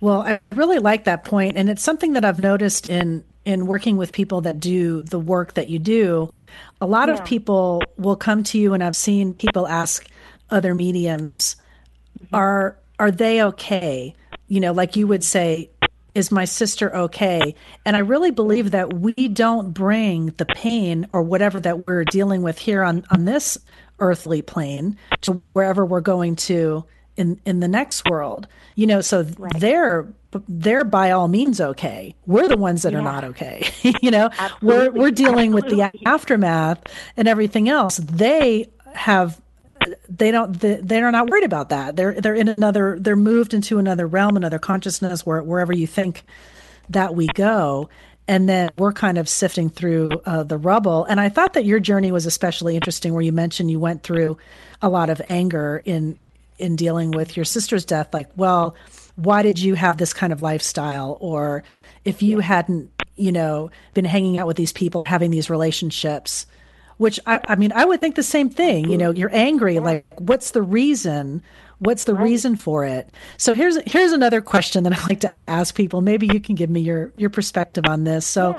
Well, 0.00 0.22
I 0.22 0.38
really 0.54 0.78
like 0.78 1.04
that 1.04 1.24
point, 1.24 1.56
and 1.56 1.68
it's 1.70 1.82
something 1.82 2.12
that 2.12 2.24
I've 2.24 2.42
noticed 2.42 2.88
in 2.90 3.24
in 3.44 3.66
working 3.66 3.96
with 3.96 4.12
people 4.12 4.40
that 4.42 4.60
do 4.60 5.02
the 5.02 5.18
work 5.18 5.54
that 5.54 5.68
you 5.68 5.76
do. 5.80 6.32
A 6.80 6.86
lot 6.86 7.08
Yeah. 7.08 7.14
of 7.14 7.24
people 7.24 7.82
will 7.96 8.14
come 8.14 8.44
to 8.44 8.58
you, 8.58 8.72
and 8.72 8.84
I've 8.84 8.94
seen 8.94 9.34
people 9.34 9.66
ask 9.66 10.06
other 10.50 10.76
mediums, 10.76 11.56
mm-hmm. 12.22 12.36
"Are 12.36 12.76
are 13.00 13.10
they 13.10 13.42
okay?" 13.42 14.14
You 14.46 14.60
know, 14.60 14.72
like 14.72 14.94
you 14.94 15.08
would 15.08 15.24
say, 15.24 15.70
"Is 16.14 16.30
my 16.30 16.44
sister 16.44 16.94
okay?" 16.94 17.54
And 17.84 17.96
I 17.96 18.00
really 18.00 18.30
believe 18.30 18.70
that 18.70 18.92
we 18.92 19.12
don't 19.28 19.72
bring 19.72 20.26
the 20.36 20.46
pain 20.46 21.06
or 21.12 21.22
whatever 21.22 21.60
that 21.60 21.86
we're 21.86 22.04
dealing 22.04 22.42
with 22.42 22.58
here 22.58 22.82
on 22.82 23.04
on 23.10 23.24
this 23.24 23.58
earthly 23.98 24.42
plane 24.42 24.96
to 25.22 25.42
wherever 25.52 25.84
we're 25.84 26.00
going 26.00 26.36
to 26.36 26.84
in 27.16 27.40
in 27.44 27.60
the 27.60 27.68
next 27.68 28.08
world. 28.08 28.46
You 28.74 28.86
know 28.86 29.00
so 29.00 29.22
they're 29.22 30.08
they're 30.48 30.84
by 30.84 31.10
all 31.10 31.28
means 31.28 31.60
okay. 31.60 32.14
We're 32.26 32.48
the 32.48 32.56
ones 32.56 32.82
that 32.82 32.94
are 32.94 33.02
not 33.02 33.24
okay. 33.24 33.68
You 34.02 34.10
know 34.10 34.30
we're 34.60 34.90
we're 34.90 35.10
dealing 35.10 35.52
with 35.52 35.68
the 35.68 35.90
aftermath 36.06 36.80
and 37.16 37.28
everything 37.28 37.68
else. 37.68 37.98
They 37.98 38.70
have 38.94 39.40
they 40.08 40.30
don't 40.30 40.58
they- 40.60 40.80
they're 40.82 41.10
not 41.10 41.28
worried 41.30 41.44
about 41.44 41.68
that. 41.70 41.96
They're 41.96 42.14
they're 42.20 42.34
in 42.34 42.48
another 42.48 42.96
they're 43.00 43.16
moved 43.16 43.54
into 43.54 43.78
another 43.78 44.06
realm 44.06 44.36
another 44.36 44.58
consciousness 44.58 45.24
where 45.26 45.42
wherever 45.42 45.72
you 45.72 45.86
think 45.86 46.24
that 46.90 47.14
we 47.14 47.26
go. 47.28 47.88
And 48.28 48.48
then 48.48 48.70
we're 48.78 48.92
kind 48.92 49.18
of 49.18 49.28
sifting 49.28 49.68
through 49.68 50.10
uh, 50.24 50.44
the 50.44 50.56
rubble. 50.56 51.04
And 51.04 51.20
i 51.20 51.28
thought 51.28 51.54
that 51.54 51.64
your 51.64 51.80
journey 51.80 52.12
was 52.12 52.24
especially 52.26 52.76
interesting 52.76 53.12
where 53.12 53.22
you 53.22 53.32
mentioned 53.32 53.70
you 53.70 53.80
went 53.80 54.02
through 54.04 54.38
a 54.80 54.88
lot 54.88 55.10
of 55.10 55.20
anger 55.28 55.82
in 55.84 56.18
in 56.58 56.76
dealing 56.76 57.10
with 57.10 57.36
your 57.36 57.44
sister's 57.44 57.84
death. 57.84 58.12
Like 58.12 58.28
well 58.36 58.74
why 59.16 59.42
did 59.42 59.58
you 59.58 59.74
have 59.74 59.98
this 59.98 60.14
kind 60.14 60.32
of 60.32 60.40
lifestyle? 60.42 61.18
Or 61.20 61.62
if 62.04 62.22
you 62.22 62.38
hadn't 62.40 62.90
you 63.16 63.32
know 63.32 63.70
been 63.94 64.04
hanging 64.06 64.38
out 64.38 64.46
with 64.46 64.56
these 64.56 64.72
people 64.72 65.04
having 65.06 65.30
these 65.30 65.50
relationships 65.50 66.46
which 67.02 67.20
I, 67.26 67.40
I 67.48 67.56
mean 67.56 67.72
i 67.72 67.84
would 67.84 68.00
think 68.00 68.14
the 68.14 68.22
same 68.22 68.48
thing 68.48 68.88
you 68.88 68.96
know 68.96 69.10
you're 69.10 69.34
angry 69.34 69.78
like 69.78 70.06
what's 70.18 70.52
the 70.52 70.62
reason? 70.62 71.42
What's 71.78 72.04
the 72.04 72.14
reason 72.14 72.54
for 72.56 72.84
it? 72.84 73.10
So 73.38 73.54
here's 73.54 73.76
here's 73.90 74.12
another 74.12 74.40
question 74.40 74.84
that 74.84 74.92
i 74.92 75.02
like 75.08 75.20
to 75.20 75.34
ask 75.48 75.74
people. 75.74 76.00
Maybe 76.00 76.28
you 76.32 76.40
can 76.40 76.54
give 76.54 76.70
me 76.70 76.80
your 76.80 77.12
your 77.16 77.30
perspective 77.30 77.84
on 77.86 78.04
this. 78.04 78.24
So 78.24 78.56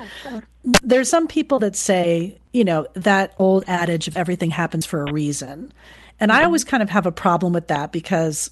there's 0.82 1.08
some 1.08 1.26
people 1.26 1.58
that 1.60 1.74
say 1.74 2.38
you 2.52 2.64
know 2.64 2.86
that 2.94 3.34
old 3.38 3.64
adage 3.66 4.08
of 4.08 4.16
everything 4.16 4.50
happens 4.50 4.84
for 4.84 5.02
a 5.02 5.12
reason. 5.12 5.72
And 6.20 6.30
i 6.30 6.44
always 6.44 6.64
kind 6.64 6.82
of 6.82 6.90
have 6.90 7.06
a 7.06 7.12
problem 7.12 7.52
with 7.52 7.68
that 7.68 7.92
because 7.92 8.50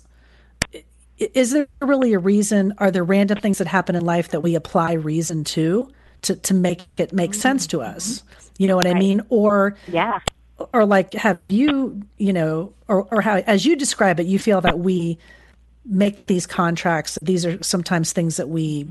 is 1.18 1.52
there 1.52 1.68
really 1.80 2.14
a 2.14 2.18
reason? 2.18 2.74
Are 2.78 2.90
there 2.90 3.04
random 3.04 3.38
things 3.38 3.58
that 3.58 3.68
happen 3.68 3.94
in 3.94 4.04
life 4.04 4.30
that 4.30 4.40
we 4.40 4.54
apply 4.54 4.94
reason 4.94 5.44
to 5.44 5.88
to, 6.22 6.36
to 6.36 6.54
make 6.54 6.82
it 6.96 7.12
make 7.12 7.34
sense 7.34 7.66
to 7.68 7.82
us. 7.82 8.22
You 8.58 8.68
know 8.68 8.76
what 8.76 8.86
i 8.86 8.94
mean? 8.94 9.22
Or 9.28 9.76
Yeah. 9.88 10.18
or 10.72 10.84
like 10.84 11.14
have 11.14 11.38
you 11.48 12.02
you 12.18 12.32
know 12.32 12.72
or 12.88 13.02
or 13.10 13.20
how 13.20 13.36
as 13.46 13.64
you 13.66 13.76
describe 13.76 14.20
it 14.20 14.26
you 14.26 14.38
feel 14.38 14.60
that 14.60 14.78
we 14.78 15.18
make 15.84 16.26
these 16.26 16.46
contracts 16.46 17.18
these 17.22 17.44
are 17.44 17.60
sometimes 17.62 18.12
things 18.12 18.36
that 18.36 18.48
we 18.48 18.86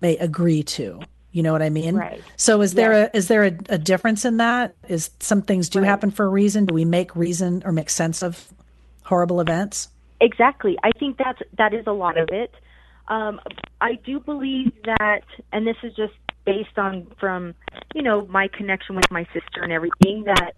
may 0.00 0.16
agree 0.16 0.62
to. 0.62 1.00
You 1.32 1.42
know 1.44 1.52
what 1.52 1.62
i 1.62 1.70
mean? 1.70 1.94
Right. 1.96 2.22
so 2.36 2.60
is 2.62 2.74
there 2.74 2.92
a 2.92 3.10
is 3.14 3.28
there 3.28 3.44
a, 3.44 3.52
a 3.68 3.78
difference 3.78 4.24
in 4.24 4.38
that? 4.38 4.74
Is 4.88 5.10
some 5.20 5.42
things 5.42 5.68
do 5.68 5.82
happen 5.82 6.10
for 6.10 6.24
a 6.24 6.28
reason. 6.28 6.64
Do 6.66 6.74
we 6.74 6.84
make 6.84 7.14
reason 7.14 7.62
or 7.64 7.70
make 7.72 7.90
sense 7.90 8.22
of 8.22 8.48
horrible 9.04 9.40
events? 9.40 9.88
Exactly. 10.20 10.76
I 10.82 10.90
think 10.98 11.18
that's 11.18 11.40
that 11.58 11.72
is 11.74 11.86
a 11.86 11.92
lot 11.92 12.16
of 12.18 12.28
it. 12.32 12.52
Um, 13.10 13.40
I 13.80 13.94
do 14.04 14.20
believe 14.20 14.72
that, 14.84 15.24
and 15.52 15.66
this 15.66 15.76
is 15.82 15.94
just 15.94 16.14
based 16.46 16.78
on 16.78 17.06
from 17.18 17.54
you 17.94 18.02
know 18.02 18.26
my 18.26 18.48
connection 18.48 18.96
with 18.96 19.10
my 19.10 19.24
sister 19.34 19.62
and 19.62 19.72
everything 19.72 20.24
that 20.24 20.52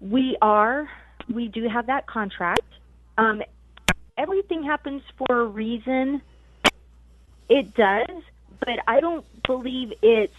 we 0.00 0.36
are 0.42 0.88
we 1.32 1.48
do 1.48 1.68
have 1.68 1.86
that 1.86 2.06
contract. 2.06 2.60
Um, 3.18 3.42
everything 4.16 4.62
happens 4.62 5.02
for 5.16 5.40
a 5.40 5.44
reason. 5.44 6.22
It 7.48 7.74
does, 7.74 8.22
but 8.60 8.78
I 8.86 9.00
don't 9.00 9.24
believe 9.44 9.92
it's 10.02 10.32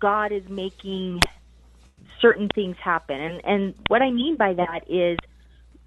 God 0.00 0.32
is 0.32 0.48
making 0.48 1.20
certain 2.20 2.48
things 2.54 2.76
happen. 2.82 3.20
And 3.20 3.44
and 3.44 3.74
what 3.88 4.02
I 4.02 4.10
mean 4.10 4.36
by 4.36 4.54
that 4.54 4.90
is 4.90 5.18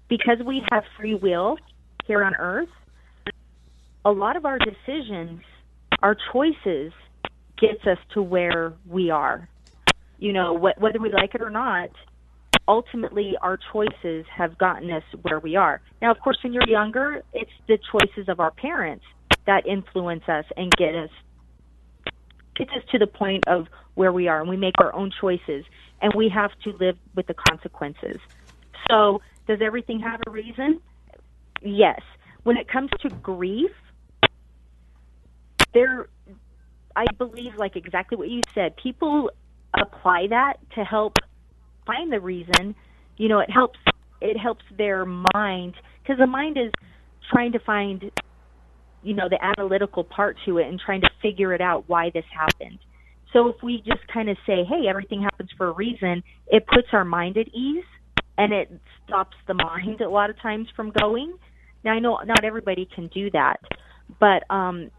because 0.08 0.38
we 0.44 0.64
have 0.72 0.84
free 0.96 1.14
will 1.14 1.58
here 2.06 2.24
on 2.24 2.34
earth, 2.36 2.68
a 4.04 4.10
lot 4.10 4.36
of 4.36 4.44
our 4.44 4.58
decisions, 4.58 5.40
our 6.02 6.16
choices 6.32 6.92
gets 7.60 7.86
us 7.86 7.98
to 8.14 8.22
where 8.22 8.74
we 8.88 9.10
are. 9.10 9.48
You 10.18 10.32
know, 10.32 10.56
wh- 10.56 10.80
whether 10.80 10.98
we 10.98 11.12
like 11.12 11.34
it 11.34 11.42
or 11.42 11.50
not, 11.50 11.90
ultimately 12.66 13.34
our 13.42 13.58
choices 13.72 14.24
have 14.34 14.56
gotten 14.58 14.90
us 14.90 15.02
where 15.22 15.40
we 15.40 15.56
are. 15.56 15.80
Now, 16.00 16.10
of 16.10 16.18
course, 16.20 16.38
when 16.42 16.52
you're 16.52 16.68
younger, 16.68 17.22
it's 17.32 17.50
the 17.68 17.78
choices 17.90 18.28
of 18.28 18.40
our 18.40 18.50
parents 18.52 19.04
that 19.46 19.66
influence 19.66 20.22
us 20.28 20.44
and 20.56 20.70
get 20.76 20.94
us 20.94 21.10
gets 22.56 22.70
us 22.72 22.82
to 22.92 22.98
the 22.98 23.06
point 23.06 23.42
of 23.46 23.66
where 23.94 24.12
we 24.12 24.28
are 24.28 24.40
and 24.40 24.48
we 24.48 24.56
make 24.56 24.74
our 24.78 24.94
own 24.94 25.10
choices 25.20 25.64
and 26.02 26.12
we 26.14 26.30
have 26.32 26.50
to 26.62 26.72
live 26.78 26.96
with 27.16 27.26
the 27.26 27.34
consequences. 27.48 28.18
So, 28.88 29.20
does 29.46 29.58
everything 29.62 30.00
have 30.00 30.20
a 30.26 30.30
reason? 30.30 30.80
Yes. 31.62 32.00
When 32.42 32.56
it 32.56 32.68
comes 32.68 32.90
to 33.02 33.10
grief, 33.10 33.70
there 35.74 36.08
I 36.96 37.06
believe 37.18 37.52
like 37.56 37.76
exactly 37.76 38.16
what 38.16 38.28
you 38.28 38.42
said. 38.54 38.74
People 38.82 39.30
apply 39.80 40.26
that 40.30 40.54
to 40.74 40.84
help 40.84 41.14
find 41.86 42.12
the 42.12 42.20
reason. 42.20 42.74
You 43.16 43.28
know, 43.28 43.38
it 43.40 43.50
helps 43.50 43.78
it 44.20 44.36
helps 44.36 44.64
their 44.76 45.04
mind 45.06 45.74
because 46.02 46.18
the 46.18 46.26
mind 46.26 46.56
is 46.58 46.72
trying 47.30 47.52
to 47.52 47.58
find 47.60 48.10
you 49.02 49.14
know 49.14 49.28
the 49.28 49.42
analytical 49.42 50.04
part 50.04 50.36
to 50.46 50.58
it 50.58 50.66
and 50.66 50.78
trying 50.78 51.00
to 51.02 51.10
figure 51.22 51.54
it 51.54 51.60
out 51.60 51.84
why 51.86 52.10
this 52.12 52.24
happened. 52.36 52.78
So 53.32 53.48
if 53.48 53.56
we 53.62 53.78
just 53.86 54.06
kind 54.12 54.28
of 54.28 54.36
say, 54.44 54.64
hey, 54.68 54.88
everything 54.88 55.22
happens 55.22 55.50
for 55.56 55.68
a 55.68 55.72
reason, 55.72 56.22
it 56.48 56.66
puts 56.66 56.88
our 56.92 57.04
mind 57.04 57.36
at 57.36 57.46
ease 57.54 57.84
and 58.36 58.52
it 58.52 58.70
stops 59.06 59.36
the 59.46 59.54
mind 59.54 60.00
a 60.00 60.08
lot 60.08 60.30
of 60.30 60.40
times 60.40 60.66
from 60.74 60.92
going. 61.00 61.36
Now, 61.84 61.92
I 61.92 62.00
know 62.00 62.18
not 62.26 62.44
everybody 62.44 62.88
can 62.92 63.06
do 63.08 63.30
that, 63.30 63.60
but 64.18 64.42
um, 64.50 64.90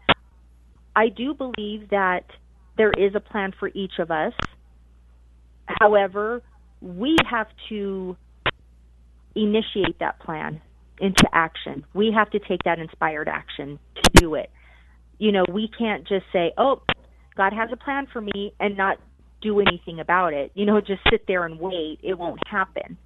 I 0.94 1.08
do 1.08 1.34
believe 1.34 1.90
that 1.90 2.24
there 2.76 2.92
is 2.92 3.14
a 3.14 3.20
plan 3.20 3.52
for 3.58 3.70
each 3.74 3.98
of 3.98 4.10
us. 4.10 4.32
However, 5.66 6.42
we 6.80 7.16
have 7.30 7.46
to 7.68 8.16
initiate 9.34 9.98
that 10.00 10.20
plan 10.20 10.60
into 11.00 11.24
action. 11.32 11.84
We 11.94 12.12
have 12.14 12.30
to 12.30 12.38
take 12.38 12.62
that 12.64 12.78
inspired 12.78 13.28
action 13.28 13.78
to 13.96 14.10
do 14.14 14.34
it. 14.34 14.50
You 15.18 15.32
know, 15.32 15.44
we 15.50 15.68
can't 15.78 16.06
just 16.06 16.26
say, 16.32 16.52
"Oh, 16.58 16.82
God 17.36 17.52
has 17.52 17.70
a 17.72 17.76
plan 17.76 18.06
for 18.12 18.20
me," 18.20 18.52
and 18.60 18.76
not 18.76 18.98
do 19.40 19.60
anything 19.60 20.00
about 20.00 20.32
it. 20.32 20.52
You 20.54 20.66
know, 20.66 20.80
just 20.80 21.02
sit 21.10 21.26
there 21.26 21.44
and 21.44 21.58
wait. 21.58 22.00
It 22.02 22.18
won't 22.18 22.46
happen. 22.46 22.98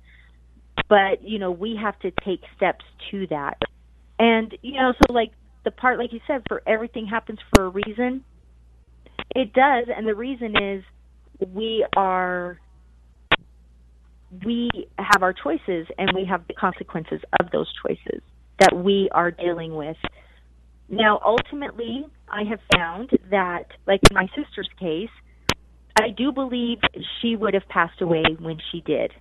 But 0.89 1.23
you 1.23 1.39
know, 1.39 1.51
we 1.51 1.77
have 1.77 1.99
to 2.01 2.11
take 2.25 2.43
steps 2.57 2.85
to 3.11 3.27
that. 3.29 3.59
And 4.19 4.57
you 4.63 4.75
know, 4.81 4.93
so 4.93 5.13
like 5.13 5.33
the 5.67 5.73
part, 5.73 5.99
like 5.99 6.13
you 6.13 6.21
said, 6.29 6.43
for 6.49 6.63
everything 6.67 7.07
happens 7.07 7.41
for 7.53 7.65
a 7.65 7.69
reason. 7.69 8.25
It 9.35 9.53
does, 9.53 9.89
and 9.95 10.07
the 10.07 10.15
reason 10.15 10.55
is 10.57 10.85
we 11.53 11.85
are 11.97 12.59
we 14.45 14.71
have 14.99 15.23
our 15.23 15.33
choices 15.33 15.87
and 15.99 16.11
we 16.15 16.25
have 16.25 16.47
the 16.47 16.55
consequences 16.55 17.21
of 17.41 17.51
those 17.51 17.71
choices 17.85 18.23
that 18.61 18.75
we 18.75 19.09
are 19.13 19.31
dealing 19.31 19.75
with. 19.75 19.97
Now, 20.89 21.21
ultimately, 21.25 22.07
I 22.29 22.45
have 22.45 22.61
found 22.75 23.11
that, 23.31 23.67
like 23.87 24.01
in 24.09 24.15
my 24.15 24.29
sister's 24.37 24.69
case, 24.79 25.11
I 26.01 26.11
do 26.17 26.31
believe 26.31 26.79
she 27.21 27.35
would 27.35 27.55
have 27.55 27.69
passed 27.69 28.01
away 28.01 28.23
when 28.39 28.59
she 28.71 28.83
did. 28.83 29.13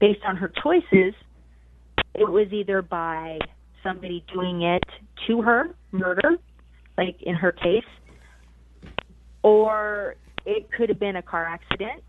Based 0.00 0.20
on 0.26 0.36
her 0.36 0.50
choices, 0.62 1.14
it 2.14 2.28
was 2.28 2.50
either 2.52 2.80
by 2.80 3.38
somebody 3.88 4.24
doing 4.32 4.62
it 4.62 4.84
to 5.26 5.42
her, 5.42 5.74
murder, 5.92 6.36
like 6.96 7.16
in 7.22 7.34
her 7.34 7.52
case, 7.52 7.84
or 9.42 10.16
it 10.44 10.70
could 10.72 10.88
have 10.88 10.98
been 10.98 11.16
a 11.16 11.22
car 11.22 11.46
accident 11.46 12.02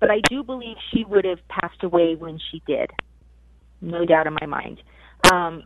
but 0.00 0.10
I 0.10 0.20
do 0.28 0.42
believe 0.42 0.76
she 0.92 1.04
would 1.04 1.24
have 1.24 1.38
passed 1.48 1.82
away 1.82 2.14
when 2.14 2.38
she 2.50 2.62
did. 2.66 2.90
No 3.80 4.04
doubt 4.04 4.26
in 4.26 4.34
my 4.34 4.46
mind. 4.46 4.82
Um, 5.32 5.64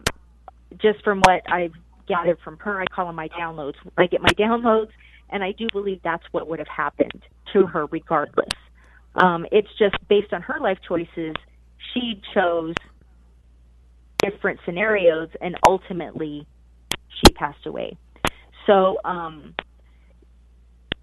just 0.81 1.03
from 1.03 1.21
what 1.21 1.43
I've 1.51 1.73
gathered 2.07 2.39
from 2.43 2.59
her, 2.59 2.81
I 2.81 2.87
call 2.87 3.07
them 3.07 3.17
my 3.17 3.29
downloads. 3.29 3.75
I 3.97 4.07
get 4.07 4.21
my 4.23 4.29
downloads, 4.39 4.91
and 5.31 5.43
I 5.43 5.53
do 5.53 5.67
believe 5.73 6.01
that's 6.03 6.25
what 6.33 6.49
would 6.49 6.59
have 6.59 6.69
happened 6.69 7.23
to 7.53 7.67
her 7.67 7.87
regardless. 7.87 8.49
Um, 9.15 9.47
it's 9.51 9.69
just 9.79 9.97
based 10.09 10.33
on 10.33 10.43
her 10.43 10.61
life 10.61 10.79
choices, 10.87 11.35
she 11.93 12.23
chose 12.35 12.75
different 14.23 14.61
scenarios, 14.65 15.29
and 15.41 15.57
ultimately, 15.67 16.47
she 17.09 17.33
passed 17.35 17.67
away. 17.67 17.97
So, 18.67 18.99
um, 19.05 19.55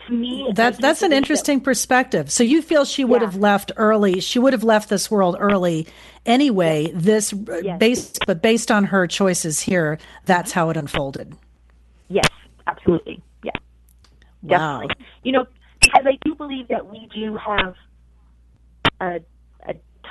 to 0.07 0.13
me, 0.13 0.51
that 0.55 0.79
that's 0.79 1.01
an 1.01 1.11
interesting 1.11 1.59
that, 1.59 1.65
perspective. 1.65 2.31
So 2.31 2.43
you 2.43 2.61
feel 2.61 2.85
she 2.85 3.03
would 3.03 3.21
yeah. 3.21 3.27
have 3.27 3.35
left 3.35 3.71
early. 3.75 4.19
She 4.19 4.39
would 4.39 4.53
have 4.53 4.63
left 4.63 4.89
this 4.89 5.11
world 5.11 5.35
early 5.39 5.87
anyway. 6.25 6.91
This 6.93 7.33
yes. 7.33 7.77
based, 7.77 8.19
but 8.25 8.41
based 8.41 8.71
on 8.71 8.85
her 8.85 9.07
choices 9.07 9.59
here, 9.59 9.97
that's 10.25 10.51
how 10.51 10.69
it 10.69 10.77
unfolded. 10.77 11.35
Yes, 12.09 12.29
absolutely. 12.67 13.21
Yeah, 13.43 13.51
wow. 14.43 14.81
definitely. 14.81 15.05
You 15.23 15.31
know, 15.33 15.47
because 15.81 16.05
I 16.05 16.17
do 16.23 16.35
believe 16.35 16.67
that 16.69 16.89
we 16.89 17.09
do 17.13 17.37
have 17.37 17.75
a 19.01 19.05
a 19.05 19.19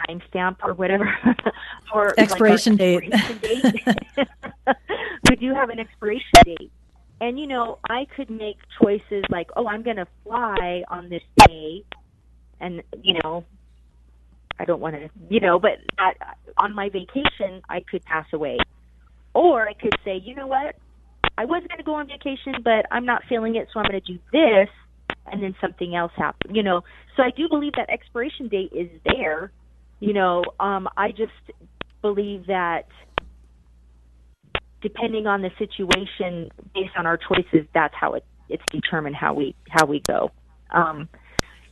timestamp 0.08 0.56
or 0.62 0.74
whatever 0.74 1.08
for 1.92 2.14
expiration 2.18 2.72
like 2.72 2.78
date. 2.78 3.12
Expiration 3.12 3.72
date. 4.16 4.28
we 5.30 5.36
do 5.36 5.54
have 5.54 5.70
an 5.70 5.78
expiration 5.78 6.40
date 6.44 6.70
and 7.20 7.38
you 7.38 7.46
know, 7.46 7.78
I 7.88 8.06
could 8.14 8.30
make 8.30 8.56
choices 8.80 9.24
like, 9.30 9.48
oh, 9.56 9.66
I'm 9.66 9.82
going 9.82 9.96
to 9.96 10.06
fly 10.24 10.82
on 10.88 11.08
this 11.08 11.22
day, 11.46 11.82
and 12.60 12.82
you 13.02 13.18
know, 13.22 13.44
I 14.58 14.64
don't 14.64 14.80
want 14.80 14.96
to, 14.96 15.08
you 15.28 15.40
know, 15.40 15.58
but 15.58 15.78
at, 15.98 16.16
on 16.58 16.74
my 16.74 16.88
vacation, 16.88 17.62
I 17.68 17.80
could 17.90 18.04
pass 18.04 18.26
away, 18.32 18.58
or 19.34 19.68
I 19.68 19.72
could 19.74 19.94
say, 20.04 20.20
you 20.22 20.34
know 20.34 20.46
what, 20.46 20.76
I 21.38 21.44
was 21.44 21.62
going 21.68 21.78
to 21.78 21.84
go 21.84 21.94
on 21.94 22.06
vacation, 22.06 22.54
but 22.62 22.86
I'm 22.90 23.06
not 23.06 23.22
feeling 23.28 23.56
it, 23.56 23.68
so 23.72 23.80
I'm 23.80 23.86
going 23.86 24.00
to 24.00 24.12
do 24.12 24.18
this, 24.32 24.68
and 25.26 25.42
then 25.42 25.54
something 25.60 25.94
else 25.94 26.12
happens, 26.16 26.54
you 26.54 26.62
know. 26.62 26.82
So 27.16 27.22
I 27.22 27.30
do 27.30 27.48
believe 27.48 27.72
that 27.76 27.88
expiration 27.88 28.48
date 28.48 28.72
is 28.72 28.90
there. 29.04 29.52
You 30.00 30.12
know, 30.12 30.44
um, 30.60 30.88
I 30.96 31.10
just 31.10 31.32
believe 32.02 32.46
that 32.46 32.86
depending 34.82 35.26
on 35.26 35.42
the 35.42 35.50
situation, 35.58 36.50
based 36.74 36.92
on 36.96 37.06
our 37.06 37.16
choices, 37.18 37.66
that's 37.74 37.94
how 37.98 38.14
it, 38.14 38.24
it's 38.48 38.62
determined 38.70 39.16
how 39.16 39.34
we 39.34 39.54
how 39.68 39.86
we 39.86 40.02
go. 40.06 40.30
Um, 40.70 41.08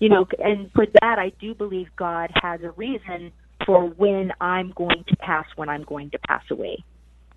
you 0.00 0.08
know, 0.08 0.26
and 0.38 0.70
for 0.72 0.86
that, 1.00 1.18
I 1.18 1.32
do 1.40 1.54
believe 1.54 1.86
God 1.96 2.30
has 2.42 2.60
a 2.62 2.70
reason 2.72 3.32
for 3.64 3.86
when 3.86 4.32
I'm 4.40 4.72
going 4.74 5.04
to 5.08 5.16
pass, 5.16 5.46
when 5.56 5.68
I'm 5.68 5.84
going 5.84 6.10
to 6.10 6.18
pass 6.26 6.42
away. 6.50 6.84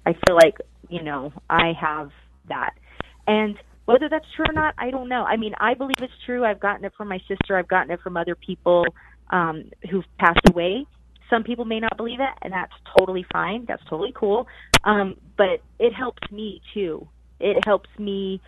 I 0.05 0.13
feel 0.25 0.35
like 0.35 0.55
you 0.89 1.03
know 1.03 1.33
I 1.49 1.73
have 1.79 2.11
that, 2.47 2.73
and 3.27 3.55
whether 3.85 4.09
that's 4.09 4.25
true 4.35 4.45
or 4.49 4.53
not, 4.53 4.73
I 4.77 4.89
don't 4.89 5.07
know. 5.07 5.23
I 5.23 5.37
mean, 5.37 5.53
I 5.59 5.73
believe 5.73 5.97
it's 6.01 6.11
true. 6.25 6.43
I've 6.43 6.59
gotten 6.59 6.83
it 6.85 6.93
from 6.97 7.07
my 7.07 7.19
sister. 7.27 7.57
I've 7.57 7.67
gotten 7.69 7.91
it 7.91 8.01
from 8.01 8.17
other 8.17 8.35
people 8.35 8.85
um, 9.29 9.71
who've 9.89 10.05
passed 10.19 10.47
away. 10.49 10.85
Some 11.29 11.43
people 11.43 11.65
may 11.65 11.79
not 11.79 11.97
believe 11.97 12.19
it, 12.19 12.29
and 12.41 12.53
that's 12.53 12.73
totally 12.97 13.25
fine. 13.31 13.65
That's 13.67 13.83
totally 13.89 14.13
cool. 14.15 14.47
Um, 14.83 15.15
but 15.37 15.61
it 15.79 15.93
helps 15.93 16.31
me 16.31 16.61
too. 16.73 17.07
It 17.39 17.65
helps 17.65 17.89
me 17.99 18.41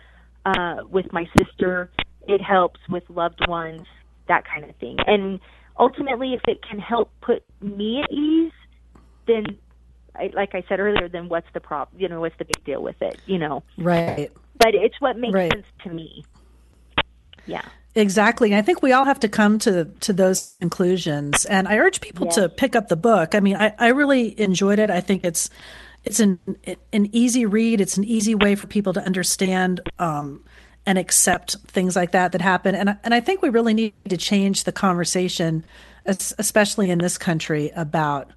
uh, 0.46 0.76
with 0.88 1.12
my 1.12 1.28
sister. 1.38 1.90
It 2.26 2.40
helps 2.40 2.80
with 2.88 3.04
loved 3.08 3.46
ones, 3.48 3.86
that 4.28 4.44
kind 4.46 4.68
of 4.68 4.74
thing. 4.76 4.96
And 5.06 5.40
ultimately, 5.78 6.32
if 6.34 6.40
it 6.48 6.62
can 6.62 6.78
help 6.78 7.10
put 7.20 7.44
me 7.60 8.02
at 8.02 8.10
ease, 8.10 8.52
then, 9.26 9.58
I, 10.16 10.30
like 10.32 10.54
I 10.54 10.64
said 10.68 10.80
earlier, 10.80 11.08
then 11.08 11.28
what's 11.28 11.48
the 11.52 11.60
problem? 11.60 12.00
You 12.00 12.08
know, 12.08 12.20
what's 12.20 12.36
the 12.38 12.44
big 12.44 12.64
deal 12.64 12.82
with 12.82 13.00
it? 13.02 13.20
You 13.26 13.38
know, 13.38 13.62
right? 13.76 14.30
But 14.58 14.74
it's 14.74 14.98
what 15.00 15.18
makes 15.18 15.34
right. 15.34 15.52
sense 15.52 15.66
to 15.84 15.90
me. 15.90 16.24
Yeah. 17.46 17.62
Exactly. 17.94 18.54
I 18.54 18.62
think 18.62 18.82
we 18.82 18.92
all 18.92 19.04
have 19.04 19.20
to 19.20 19.28
come 19.28 19.58
to 19.60 19.86
to 20.00 20.12
those 20.12 20.54
conclusions. 20.60 21.44
And 21.44 21.66
I 21.66 21.78
urge 21.78 22.00
people 22.00 22.28
to 22.28 22.48
pick 22.48 22.76
up 22.76 22.88
the 22.88 22.96
book. 22.96 23.34
I 23.34 23.40
mean, 23.40 23.56
I, 23.56 23.74
I 23.78 23.88
really 23.88 24.38
enjoyed 24.40 24.78
it. 24.78 24.90
I 24.90 25.00
think 25.00 25.24
it's 25.24 25.50
it's 26.04 26.20
an 26.20 26.38
an 26.92 27.08
easy 27.12 27.46
read. 27.46 27.80
It's 27.80 27.96
an 27.96 28.04
easy 28.04 28.34
way 28.34 28.54
for 28.54 28.68
people 28.68 28.92
to 28.92 29.04
understand 29.04 29.80
um, 29.98 30.44
and 30.86 30.98
accept 30.98 31.56
things 31.66 31.96
like 31.96 32.12
that 32.12 32.32
that 32.32 32.40
happen. 32.40 32.76
And 32.76 32.96
and 33.02 33.12
I 33.12 33.20
think 33.20 33.42
we 33.42 33.48
really 33.48 33.74
need 33.74 33.92
to 34.08 34.16
change 34.16 34.64
the 34.64 34.72
conversation, 34.72 35.64
especially 36.06 36.90
in 36.90 36.98
this 36.98 37.18
country, 37.18 37.72
about 37.74 38.30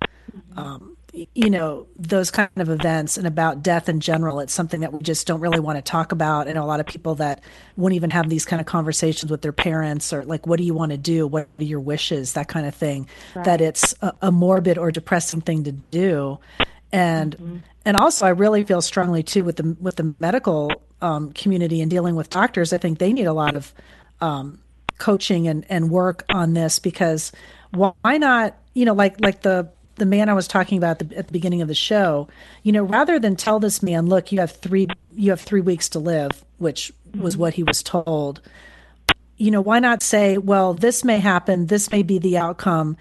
um, 0.57 0.97
you 1.33 1.49
know 1.49 1.87
those 1.97 2.31
kind 2.31 2.49
of 2.57 2.69
events 2.69 3.17
and 3.17 3.27
about 3.27 3.63
death 3.63 3.89
in 3.89 3.99
general. 3.99 4.39
It's 4.39 4.53
something 4.53 4.81
that 4.81 4.93
we 4.93 4.99
just 4.99 5.27
don't 5.27 5.39
really 5.39 5.59
want 5.59 5.77
to 5.77 5.81
talk 5.81 6.11
about. 6.11 6.47
And 6.47 6.57
a 6.57 6.65
lot 6.65 6.79
of 6.79 6.85
people 6.85 7.15
that 7.15 7.43
won't 7.77 7.93
even 7.93 8.09
have 8.09 8.29
these 8.29 8.45
kind 8.45 8.59
of 8.59 8.65
conversations 8.65 9.31
with 9.31 9.41
their 9.41 9.53
parents 9.53 10.13
or 10.13 10.23
like, 10.23 10.47
what 10.47 10.57
do 10.57 10.63
you 10.63 10.73
want 10.73 10.91
to 10.91 10.97
do? 10.97 11.27
What 11.27 11.47
are 11.59 11.63
your 11.63 11.79
wishes? 11.79 12.33
That 12.33 12.47
kind 12.47 12.65
of 12.65 12.75
thing. 12.75 13.07
Right. 13.35 13.45
That 13.45 13.61
it's 13.61 13.95
a, 14.01 14.13
a 14.23 14.31
morbid 14.31 14.77
or 14.77 14.91
depressing 14.91 15.41
thing 15.41 15.63
to 15.65 15.71
do 15.71 16.39
and 16.93 17.35
mm-hmm. 17.35 17.57
and 17.83 17.97
also 17.97 18.25
I 18.25 18.29
really 18.29 18.63
feel 18.63 18.81
strongly 18.81 19.23
too 19.23 19.43
with 19.43 19.57
the 19.57 19.75
with 19.81 19.97
the 19.97 20.15
medical 20.19 20.71
um, 21.01 21.33
community 21.33 21.81
and 21.81 21.91
dealing 21.91 22.15
with 22.15 22.29
doctors. 22.29 22.71
I 22.71 22.77
think 22.77 22.99
they 22.99 23.11
need 23.11 23.25
a 23.25 23.33
lot 23.33 23.55
of 23.55 23.73
um, 24.21 24.59
coaching 24.99 25.47
and 25.49 25.65
and 25.67 25.89
work 25.89 26.23
on 26.29 26.53
this 26.53 26.79
because 26.79 27.33
why 27.71 28.17
not? 28.17 28.55
You 28.75 28.85
know, 28.85 28.93
like 28.93 29.19
like 29.19 29.41
the 29.41 29.69
the 29.95 30.05
man 30.05 30.29
I 30.29 30.33
was 30.33 30.47
talking 30.47 30.77
about 30.77 31.01
at 31.01 31.09
the, 31.09 31.17
at 31.17 31.27
the 31.27 31.33
beginning 31.33 31.61
of 31.61 31.67
the 31.67 31.75
show, 31.75 32.27
you 32.63 32.71
know, 32.71 32.83
rather 32.83 33.19
than 33.19 33.35
tell 33.35 33.59
this 33.59 33.83
man, 33.83 34.07
look, 34.07 34.31
you 34.31 34.39
have 34.39 34.51
three 34.51 34.87
you 35.15 35.29
have 35.29 35.41
three 35.41 35.61
weeks 35.61 35.89
to 35.89 35.99
live, 35.99 36.43
which 36.57 36.91
was 37.17 37.37
what 37.37 37.53
he 37.53 37.63
was 37.63 37.83
told. 37.83 38.41
You 39.37 39.51
know, 39.51 39.61
why 39.61 39.79
not 39.79 40.01
say, 40.01 40.37
well, 40.37 40.73
this 40.73 41.03
may 41.03 41.19
happen, 41.19 41.67
this 41.67 41.91
may 41.91 42.03
be 42.03 42.17
the 42.17 42.37
outcome, 42.37 42.97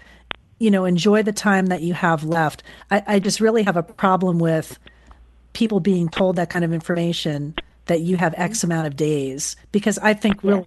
you 0.59 0.69
know, 0.69 0.85
enjoy 0.85 1.23
the 1.23 1.33
time 1.33 1.67
that 1.67 1.81
you 1.81 1.93
have 1.93 2.23
left. 2.23 2.63
I, 2.91 3.03
I 3.07 3.19
just 3.19 3.39
really 3.39 3.63
have 3.63 3.77
a 3.77 3.83
problem 3.83 4.39
with 4.39 4.77
people 5.53 5.79
being 5.79 6.09
told 6.09 6.35
that 6.35 6.49
kind 6.49 6.65
of 6.65 6.73
information 6.73 7.55
that 7.85 8.01
you 8.01 8.17
have 8.17 8.33
X 8.37 8.63
amount 8.63 8.87
of 8.87 8.95
days 8.95 9.55
because 9.71 9.97
I 9.99 10.13
think 10.13 10.43
really 10.43 10.65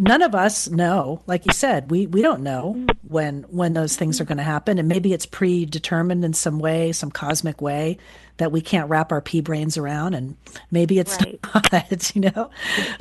none 0.00 0.22
of 0.22 0.34
us 0.34 0.68
know 0.70 1.20
like 1.26 1.44
you 1.44 1.52
said 1.52 1.90
we 1.90 2.06
we 2.06 2.22
don't 2.22 2.42
know 2.42 2.86
when 3.06 3.42
when 3.50 3.74
those 3.74 3.96
things 3.96 4.18
are 4.18 4.24
going 4.24 4.38
to 4.38 4.42
happen 4.42 4.78
and 4.78 4.88
maybe 4.88 5.12
it's 5.12 5.26
predetermined 5.26 6.24
in 6.24 6.32
some 6.32 6.58
way 6.58 6.90
some 6.90 7.10
cosmic 7.10 7.60
way 7.60 7.98
that 8.38 8.50
we 8.50 8.62
can't 8.62 8.88
wrap 8.88 9.12
our 9.12 9.20
pea 9.20 9.42
brains 9.42 9.76
around 9.76 10.14
and 10.14 10.36
maybe 10.70 10.98
it's 10.98 11.18
right. 11.20 11.38
not 11.72 12.16
you 12.16 12.22
know 12.22 12.50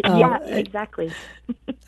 yeah 0.03 0.35
um, 0.35 0.43
exactly 0.43 1.11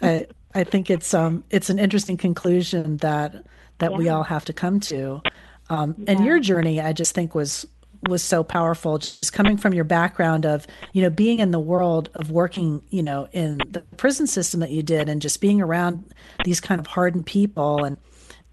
I, 0.02 0.28
I 0.56 0.64
think 0.64 0.90
it's 0.90 1.14
um 1.14 1.44
it's 1.50 1.70
an 1.70 1.78
interesting 1.78 2.16
conclusion 2.16 2.98
that 2.98 3.46
that 3.80 3.92
yeah. 3.92 3.98
we 3.98 4.08
all 4.08 4.24
have 4.24 4.46
to 4.46 4.54
come 4.54 4.80
to 4.80 5.22
um, 5.70 5.96
yeah. 5.98 6.12
and 6.12 6.26
your 6.26 6.40
journey 6.40 6.80
i 6.80 6.94
just 6.94 7.14
think 7.14 7.36
was 7.36 7.68
was 8.08 8.24
so 8.24 8.44
powerful 8.44 8.98
just 8.98 9.34
coming 9.34 9.58
from 9.58 9.74
your 9.74 9.84
background 9.84 10.46
of 10.46 10.66
you 10.94 11.02
know 11.02 11.10
being 11.10 11.40
in 11.40 11.52
the 11.52 11.60
world 11.60 12.10
of 12.16 12.32
working 12.32 12.82
you 12.90 13.04
know 13.04 13.28
in 13.32 13.60
the 13.70 13.82
prison 13.98 14.26
system 14.26 14.60
that 14.60 14.72
you 14.72 14.82
did 14.82 15.08
and 15.08 15.22
just 15.22 15.40
being 15.40 15.62
around 15.62 16.04
these 16.44 16.60
kind 16.60 16.80
of 16.80 16.88
hardened 16.88 17.26
people 17.26 17.84
and 17.84 17.98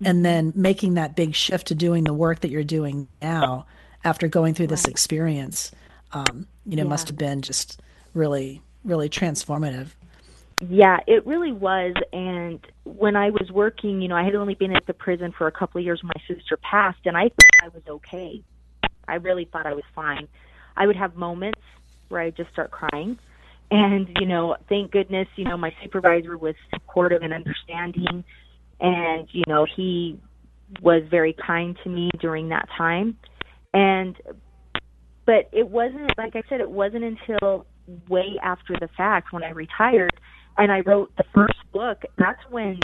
and 0.05 0.25
then 0.25 0.53
making 0.55 0.95
that 0.95 1.17
big 1.17 1.35
shift 1.35 1.67
to 1.69 1.75
doing 1.75 2.05
the 2.05 2.13
work 2.13 2.41
that 2.41 2.51
you're 2.51 2.63
doing 2.63 3.09
now 3.23 3.67
after 4.05 4.29
going 4.29 4.55
through 4.55 4.67
this 4.67 4.85
experience 4.85 5.73
um, 6.13 6.47
you 6.67 6.77
know 6.77 6.83
yeah. 6.83 6.89
must 6.89 7.09
have 7.09 7.17
been 7.17 7.41
just 7.43 7.81
really 8.15 8.61
really 8.85 9.09
transformative. 9.09 9.89
Yeah 10.61 10.99
it 11.07 11.27
really 11.27 11.53
was. 11.53 11.95
And 12.13 12.65
when 12.85 13.17
i 13.17 13.31
was 13.31 13.51
working 13.51 14.01
you 14.01 14.09
know 14.09 14.17
i 14.17 14.23
had 14.23 14.35
only 14.35 14.55
been 14.55 14.75
at 14.75 14.87
the 14.87 14.95
prison 14.95 15.33
for 15.33 15.47
a 15.47 15.53
couple 15.53 15.79
of 15.79 15.85
years 15.85 16.03
when 16.03 16.11
my 16.15 16.35
sister 16.35 16.57
passed 16.57 16.99
and 17.05 17.17
i 17.17 17.29
thought 17.29 17.65
i 17.65 17.69
was 17.69 17.83
okay 17.89 18.43
I 19.09 19.15
really 19.15 19.49
thought 19.51 19.67
I 19.67 19.75
was 19.75 19.85
fine. 19.95 20.29
I 20.77 20.87
would 20.87 20.97
have 20.97 21.17
moments 21.17 21.61
where 22.09 22.21
I'd 22.23 22.37
just 22.37 22.51
start 22.53 22.71
crying. 22.71 23.19
And, 23.71 24.09
you 24.21 24.27
know, 24.27 24.57
thank 24.69 24.93
goodness, 24.93 25.29
you 25.37 25.45
know, 25.45 25.57
my 25.57 25.71
supervisor 25.83 26.39
was 26.39 26.55
supportive 26.73 27.23
and 27.23 27.33
understanding. 27.35 28.25
And, 28.81 29.29
you 29.33 29.43
know, 29.47 29.67
he 29.77 30.21
was 30.83 31.03
very 31.11 31.35
kind 31.47 31.77
to 31.85 31.91
me 31.91 32.11
during 32.21 32.49
that 32.51 32.67
time. 32.77 33.17
And, 33.75 34.17
but 35.27 35.51
it 35.53 35.69
wasn't, 35.69 36.17
like 36.17 36.35
I 36.35 36.43
said, 36.49 36.61
it 36.61 36.71
wasn't 36.71 37.05
until 37.05 37.67
way 38.09 38.37
after 38.43 38.75
the 38.81 38.89
fact 38.97 39.33
when 39.33 39.43
I 39.43 39.51
retired 39.51 40.13
and 40.57 40.73
I 40.73 40.81
wrote 40.81 41.13
the 41.17 41.25
first 41.35 41.59
book, 41.73 42.03
that's 42.17 42.41
when 42.51 42.81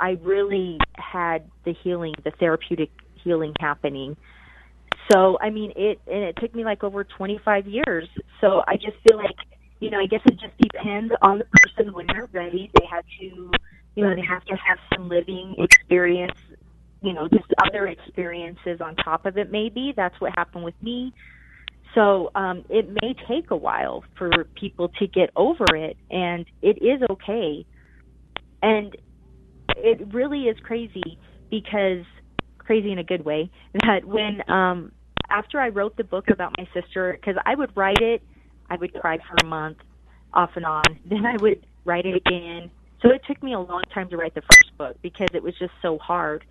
I 0.00 0.10
really 0.22 0.78
had 0.94 1.50
the 1.64 1.74
healing, 1.82 2.14
the 2.24 2.32
therapeutic 2.38 2.90
healing 3.24 3.52
happening 3.60 4.16
so 5.10 5.38
I 5.40 5.50
mean 5.50 5.72
it 5.76 6.00
and 6.06 6.24
it 6.24 6.36
took 6.40 6.54
me 6.54 6.64
like 6.64 6.84
over 6.84 7.04
25 7.04 7.66
years. 7.66 8.08
So 8.40 8.62
I 8.66 8.74
just 8.74 8.96
feel 9.08 9.18
like 9.18 9.36
you 9.80 9.90
know 9.90 9.98
I 9.98 10.06
guess 10.06 10.20
it 10.26 10.38
just 10.40 10.56
depends 10.60 11.12
on 11.22 11.38
the 11.38 11.46
person 11.62 11.92
when 11.92 12.06
they're 12.06 12.28
ready. 12.32 12.70
They 12.78 12.86
have 12.90 13.04
to 13.20 13.50
you 13.94 14.04
know 14.04 14.14
they 14.14 14.22
have 14.28 14.44
to 14.46 14.54
have 14.54 14.78
some 14.94 15.08
living 15.08 15.56
experience. 15.58 16.36
You 17.00 17.12
know, 17.12 17.28
just 17.28 17.44
other 17.64 17.86
experiences 17.86 18.80
on 18.80 18.96
top 18.96 19.24
of 19.24 19.38
it. 19.38 19.52
Maybe 19.52 19.94
that's 19.96 20.20
what 20.20 20.32
happened 20.36 20.64
with 20.64 20.74
me. 20.82 21.12
So 21.94 22.30
um, 22.34 22.64
it 22.68 22.88
may 22.88 23.14
take 23.28 23.52
a 23.52 23.56
while 23.56 24.02
for 24.16 24.30
people 24.58 24.88
to 24.98 25.06
get 25.06 25.30
over 25.36 25.64
it, 25.76 25.96
and 26.10 26.44
it 26.60 26.82
is 26.82 27.00
okay. 27.08 27.64
And 28.62 28.96
it 29.76 30.12
really 30.12 30.42
is 30.42 30.56
crazy 30.62 31.18
because 31.50 32.04
crazy 32.58 32.92
in 32.92 32.98
a 32.98 33.04
good 33.04 33.24
way 33.24 33.50
that 33.84 34.04
when 34.04 34.42
um 34.50 34.92
after 35.30 35.60
I 35.60 35.68
wrote 35.68 35.96
the 35.96 36.04
book 36.04 36.30
about 36.30 36.54
my 36.58 36.68
sister, 36.72 37.12
because 37.12 37.40
I 37.44 37.54
would 37.54 37.76
write 37.76 38.00
it, 38.00 38.22
I 38.70 38.76
would 38.76 38.92
cry 38.94 39.18
for 39.18 39.36
a 39.42 39.46
month, 39.46 39.78
off 40.32 40.50
and 40.56 40.64
on. 40.64 40.84
Then 41.06 41.26
I 41.26 41.36
would 41.36 41.64
write 41.84 42.06
it 42.06 42.16
again. 42.16 42.70
So 43.02 43.10
it 43.10 43.22
took 43.26 43.42
me 43.42 43.54
a 43.54 43.60
long 43.60 43.82
time 43.94 44.08
to 44.10 44.16
write 44.16 44.34
the 44.34 44.42
first 44.42 44.76
book 44.76 44.96
because 45.02 45.28
it 45.32 45.42
was 45.42 45.54
just 45.58 45.72
so 45.82 45.98
hard. 45.98 46.44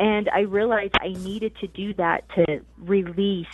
And 0.00 0.28
I 0.28 0.40
realized 0.40 0.94
I 1.00 1.08
needed 1.08 1.56
to 1.60 1.66
do 1.66 1.92
that 1.94 2.28
to 2.36 2.60
release 2.78 3.46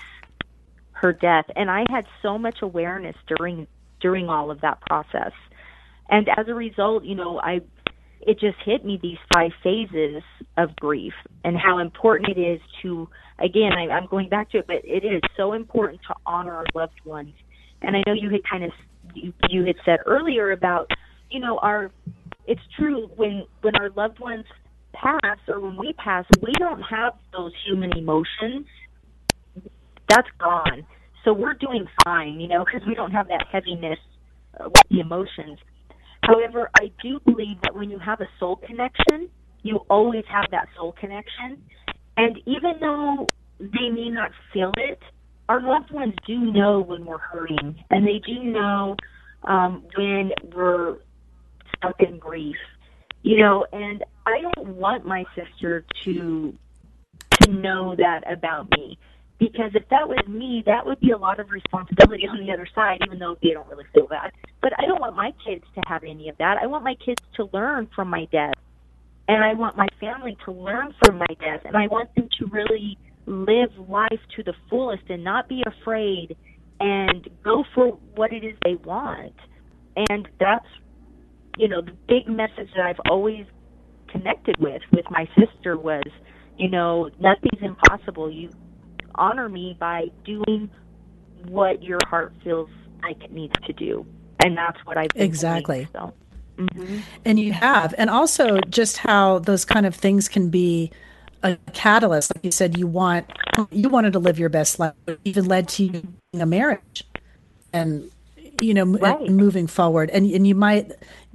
her 0.93 1.13
death. 1.13 1.47
And 1.57 1.71
I 1.71 1.85
had 1.91 2.07
so 2.23 2.39
much 2.39 2.63
awareness 2.63 3.17
during 3.27 3.67
during 4.01 4.29
all 4.29 4.51
of 4.51 4.61
that 4.61 4.81
process. 4.83 5.33
And 6.11 6.29
as 6.29 6.47
a 6.49 6.55
result, 6.55 7.05
you 7.05 7.15
know, 7.15 7.41
I 7.41 7.63
it 8.27 8.41
just 8.41 8.57
hit 8.65 8.85
me 8.85 8.99
these 9.03 9.19
five 9.35 9.51
phases 9.63 10.23
of 10.57 10.75
grief 10.77 11.13
and 11.45 11.57
how 11.57 11.79
important 11.79 12.37
it 12.37 12.41
is 12.41 12.61
to 12.83 13.09
again 13.39 13.73
I, 13.73 13.93
i'm 13.93 14.07
going 14.07 14.29
back 14.29 14.51
to 14.51 14.59
it 14.59 14.67
but 14.67 14.77
it 14.85 15.05
is 15.05 15.21
so 15.37 15.53
important 15.53 16.01
to 16.09 16.15
honor 16.27 16.55
our 16.55 16.67
loved 16.75 17.01
ones. 17.05 17.35
And 17.83 17.97
i 17.97 18.03
know 18.07 18.15
you 18.15 18.31
had 18.31 18.41
kind 18.49 18.65
of 18.65 18.71
you, 19.15 19.33
you 19.49 19.65
had 19.65 19.77
said 19.85 19.99
earlier 20.07 20.53
about 20.53 20.91
you 21.31 21.41
know 21.41 21.59
our 21.59 21.91
it's 22.47 22.61
true 22.79 23.09
when 23.17 23.45
when 23.63 23.77
our 23.77 23.91
loved 23.91 24.21
ones 24.21 24.45
pass 24.93 25.39
or 25.49 25.61
when 25.61 25.77
we 25.77 25.93
pass 25.95 26.25
we 26.41 26.53
don't 26.59 26.83
have 26.83 27.15
those 27.33 27.53
human 27.67 27.97
emotions. 27.97 28.67
That's 30.09 30.29
gone. 30.39 30.87
So 31.25 31.33
we're 31.33 31.55
doing 31.55 31.87
fine 32.05 32.41
you 32.41 32.49
know 32.49 32.65
because 32.65 32.87
we 32.87 32.95
don't 32.95 33.13
have 33.13 33.29
that 33.29 33.47
heaviness 33.53 33.99
uh, 34.59 34.65
with 34.65 34.83
the 34.91 35.01
emotions 35.01 35.59
However, 36.27 36.71
I 36.81 36.91
do 37.03 37.21
believe 37.21 37.61
that 37.63 37.75
when 37.75 37.91
you 37.91 37.99
have 37.99 38.21
a 38.21 38.29
soul 38.39 38.57
connection, 38.57 39.29
you 39.63 39.79
always 39.91 40.25
have 40.29 40.47
that 40.51 40.69
soul 40.77 40.93
connection. 40.93 41.63
And 42.17 42.39
even 42.47 42.75
though 42.81 43.29
they 43.59 43.91
may 43.91 44.09
not 44.09 44.31
feel 44.53 44.73
it, 44.77 45.01
our 45.49 45.61
loved 45.61 45.91
ones 45.91 46.15
do 46.27 46.39
know 46.39 46.81
when 46.81 47.05
we're 47.05 47.19
hurting, 47.19 47.77
and 47.91 48.07
they 48.07 48.21
do 48.27 48.43
know 48.43 48.97
um, 49.43 49.85
when 49.97 50.33
we're 50.55 50.97
stuck 51.77 52.01
in 52.01 52.19
grief. 52.19 52.57
You 53.23 53.39
know, 53.39 53.67
and 53.73 54.05
I 54.27 54.41
don't 54.41 54.69
want 54.77 55.07
my 55.07 55.25
sister 55.35 55.85
to 56.05 56.55
to 57.43 57.51
know 57.51 57.97
that 57.97 58.31
about 58.31 58.71
me 58.71 58.99
because 59.39 59.73
if 59.75 59.89
that 59.89 60.09
was 60.09 60.21
me, 60.29 60.63
that 60.67 60.87
would 60.87 61.01
be 61.01 61.11
a 61.11 61.19
lot 61.19 61.41
of 61.41 61.51
responsibility 61.51 62.27
on 62.29 62.45
the 62.45 62.53
other 62.53 62.69
side, 62.75 63.01
even 63.07 63.19
though 63.19 63.37
they 63.43 63.51
don't 63.51 63.69
really 63.69 63.85
feel 63.93 64.07
that. 64.09 64.33
But 64.63 64.73
I 64.79 64.87
don't 64.87 65.01
want 65.01 65.17
my 65.17 65.33
kids 65.47 65.65
to 65.75 65.83
have 65.87 66.05
any 66.05 66.29
of 66.29 66.39
that. 66.39 66.57
I 66.63 66.67
want 66.67 66.85
my 66.85 66.95
kids 66.95 67.23
to 67.37 67.49
learn 67.53 67.89
from 67.95 68.09
my 68.09 68.27
death. 68.31 68.55
And 69.27 69.43
I 69.43 69.55
want 69.55 69.77
my 69.77 69.89
family 70.01 70.37
to 70.45 70.53
learn 70.53 70.95
from 71.05 71.19
my 71.19 71.27
death. 71.41 71.63
And 71.65 71.77
I 71.77 71.87
want 71.89 72.15
them 72.15 72.29
to 72.39 72.47
really 72.47 72.99
live 73.27 73.71
life 73.89 74.21
to 74.37 74.43
the 74.43 74.53
fullest 74.69 75.05
and 75.09 75.25
not 75.25 75.49
be 75.49 75.63
afraid 75.67 76.37
and 76.79 77.29
go 77.43 77.65
for 77.75 77.99
what 78.15 78.33
it 78.33 78.45
is 78.45 78.55
they 78.65 78.75
want. 78.75 79.35
And 79.97 80.29
that's, 80.39 80.67
you 81.57 81.69
know, 81.69 81.81
the 81.81 81.97
big 82.07 82.29
message 82.29 82.69
that 82.77 82.85
I've 82.85 83.01
always 83.11 83.47
connected 84.09 84.57
with 84.59 84.83
with 84.93 85.07
my 85.11 85.29
sister 85.39 85.77
was, 85.77 86.05
you 86.59 86.69
know, 86.69 87.11
nothing's 87.19 87.63
impossible. 87.63 88.31
You 88.31 88.51
honor 89.15 89.49
me 89.49 89.77
by 89.79 90.11
doing 90.25 90.71
what 91.47 91.83
your 91.83 91.99
heart 92.07 92.33
feels 92.43 92.69
like 93.03 93.23
it 93.23 93.33
needs 93.33 93.55
to 93.67 93.73
do. 93.73 94.07
And 94.43 94.57
that's 94.57 94.79
what 94.85 94.97
I've 94.97 95.11
exactly. 95.15 95.87
Doing, 95.87 95.89
so. 95.93 96.15
Mm-hmm. 96.57 96.99
And 97.25 97.41
you 97.41 97.53
have, 97.53 97.95
and 97.99 98.11
also 98.11 98.61
just 98.69 98.99
how 98.99 99.41
those 99.41 99.65
kind 99.65 99.87
of 99.87 99.95
things 99.95 100.29
can 100.29 100.51
be 100.51 100.91
a 101.43 101.57
catalyst. 101.73 102.35
Like 102.35 102.45
you 102.45 102.51
said, 102.51 102.79
you 102.79 102.87
want 102.87 103.27
you 103.71 103.89
wanted 103.89 104.13
to 104.15 104.19
live 104.19 104.39
your 104.39 104.49
best 104.49 104.79
life, 104.79 104.95
even 105.25 105.47
led 105.47 105.69
to 105.71 106.03
a 106.33 106.47
marriage, 106.47 107.05
and 107.73 108.11
you 108.61 108.75
know, 108.75 108.85
right. 108.85 109.29
moving 109.31 109.67
forward. 109.67 110.11
And 110.11 110.27
and 110.27 110.47
you 110.47 110.55
might 110.55 110.93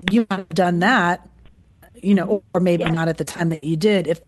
you 0.10 0.26
might 0.30 0.40
have 0.40 0.50
done 0.50 0.80
that, 0.80 1.28
you 2.02 2.16
know, 2.16 2.44
or 2.54 2.62
maybe 2.62 2.84
yeah. 2.84 2.92
not 2.92 3.08
at 3.08 3.18
the 3.18 3.26
time 3.26 3.50
that 3.50 3.64
you 3.64 3.78
did 3.78 4.08
if 4.08 4.22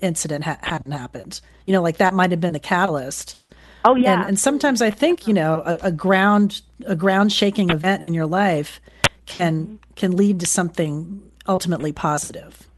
incident 0.00 0.44
ha- 0.44 0.58
hadn't 0.62 0.92
happened. 0.92 1.40
You 1.66 1.72
know, 1.72 1.82
like 1.82 1.98
that 1.98 2.14
might 2.14 2.30
have 2.30 2.40
been 2.40 2.52
the 2.52 2.60
catalyst. 2.60 3.36
Oh 3.84 3.94
yeah. 3.94 4.20
And, 4.20 4.28
and 4.30 4.38
sometimes 4.38 4.82
I 4.82 4.90
think 4.90 5.26
you 5.26 5.34
know 5.34 5.62
a, 5.64 5.86
a, 5.88 5.92
ground 5.92 6.62
a 6.86 6.94
ground 6.94 7.32
shaking 7.32 7.70
event 7.70 8.06
in 8.08 8.14
your 8.14 8.26
life 8.26 8.80
can 9.26 9.78
can 9.96 10.16
lead 10.16 10.40
to 10.40 10.46
something 10.46 11.22
ultimately 11.46 11.92
positive. 11.92 12.68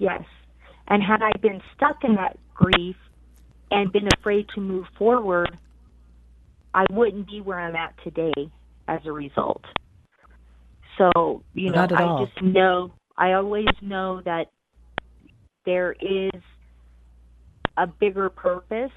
Yes. 0.00 0.24
And 0.88 1.02
had 1.02 1.22
I 1.22 1.32
been 1.40 1.60
stuck 1.74 2.04
in 2.04 2.16
that 2.16 2.38
grief 2.54 2.96
and 3.70 3.90
been 3.90 4.08
afraid 4.18 4.46
to 4.54 4.60
move 4.60 4.86
forward, 4.98 5.56
I 6.74 6.84
wouldn't 6.90 7.26
be 7.26 7.40
where 7.40 7.58
I'm 7.58 7.74
at 7.74 7.94
today 8.04 8.50
as 8.86 9.00
a 9.06 9.12
result. 9.12 9.64
So, 10.98 11.42
you 11.54 11.70
know, 11.70 11.86
I 11.90 12.02
all. 12.02 12.26
just 12.26 12.42
know 12.42 12.92
I 13.16 13.32
always 13.32 13.66
know 13.80 14.20
that 14.24 14.50
there 15.64 15.92
is 15.92 16.42
a 17.76 17.86
bigger 17.86 18.28
purpose, 18.28 18.92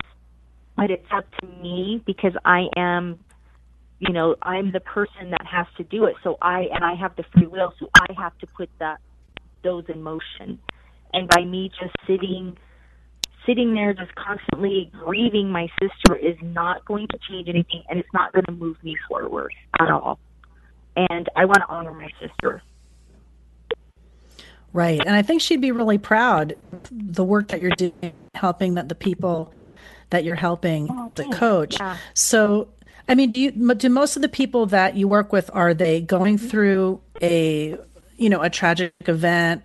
but 0.76 0.92
it's 0.92 1.08
up 1.14 1.26
to 1.42 1.48
me 1.62 2.04
because 2.06 2.34
I 2.46 2.66
am, 2.76 3.20
you 4.00 4.14
know, 4.14 4.36
I'm 4.42 4.72
the 4.72 4.80
person 4.80 5.32
that 5.32 5.46
has 5.50 5.66
to 5.78 5.84
do 5.84 6.06
it. 6.06 6.16
So 6.24 6.38
I 6.42 6.68
and 6.74 6.84
I 6.84 6.96
have 6.96 7.16
the 7.16 7.24
free 7.34 7.48
will, 7.48 7.74
so 7.80 7.90
I 7.96 8.14
have 8.22 8.38
to 8.40 8.48
put 8.48 8.70
that 8.80 9.00
those 9.64 9.86
in 9.94 10.02
motion. 10.02 10.60
And 11.14 11.28
by 11.30 11.44
me 11.44 11.72
just 11.80 11.96
sitting 12.06 12.58
sitting 13.48 13.74
there 13.74 13.94
just 13.94 14.14
constantly 14.16 14.92
grieving 15.04 15.50
my 15.50 15.68
sister 15.80 16.16
is 16.18 16.36
not 16.42 16.84
going 16.86 17.08
to 17.08 17.18
change 17.30 17.48
anything 17.48 17.82
and 17.90 17.98
it's 17.98 18.10
not 18.14 18.34
going 18.34 18.44
to 18.46 18.52
move 18.52 18.76
me 18.84 18.96
forward 19.08 19.54
at 19.80 19.90
all. 19.90 20.20
And 20.98 21.30
I 21.36 21.46
want 21.46 21.60
to 21.60 21.68
honor 21.70 21.94
my 21.94 22.10
sister. 22.20 22.62
Right. 24.78 25.02
And 25.04 25.16
I 25.16 25.24
think 25.24 25.42
she'd 25.42 25.60
be 25.60 25.72
really 25.72 25.98
proud 25.98 26.56
the 26.92 27.24
work 27.24 27.48
that 27.48 27.64
you're 27.64 27.72
doing, 27.72 28.14
helping 28.36 28.76
that 28.76 28.90
the 28.90 28.94
people 28.94 29.52
that 30.12 30.24
you're 30.24 30.36
helping 30.36 30.88
oh, 30.92 31.12
the 31.16 31.24
coach. 31.30 31.80
Yeah. 31.80 31.98
So, 32.14 32.68
I 33.10 33.16
mean, 33.16 33.32
do 33.32 33.42
you 33.42 33.74
do 33.74 33.90
most 33.90 34.18
of 34.18 34.22
the 34.22 34.30
people 34.30 34.68
that 34.68 34.96
you 34.96 35.08
work 35.08 35.34
with 35.34 35.50
are 35.52 35.74
they 35.74 36.00
going 36.02 36.38
mm-hmm. 36.38 36.48
through 36.50 37.02
a 37.24 37.76
you 38.18 38.30
know 38.30 38.44
a 38.44 38.52
tragic 38.52 38.94
event? 39.08 39.64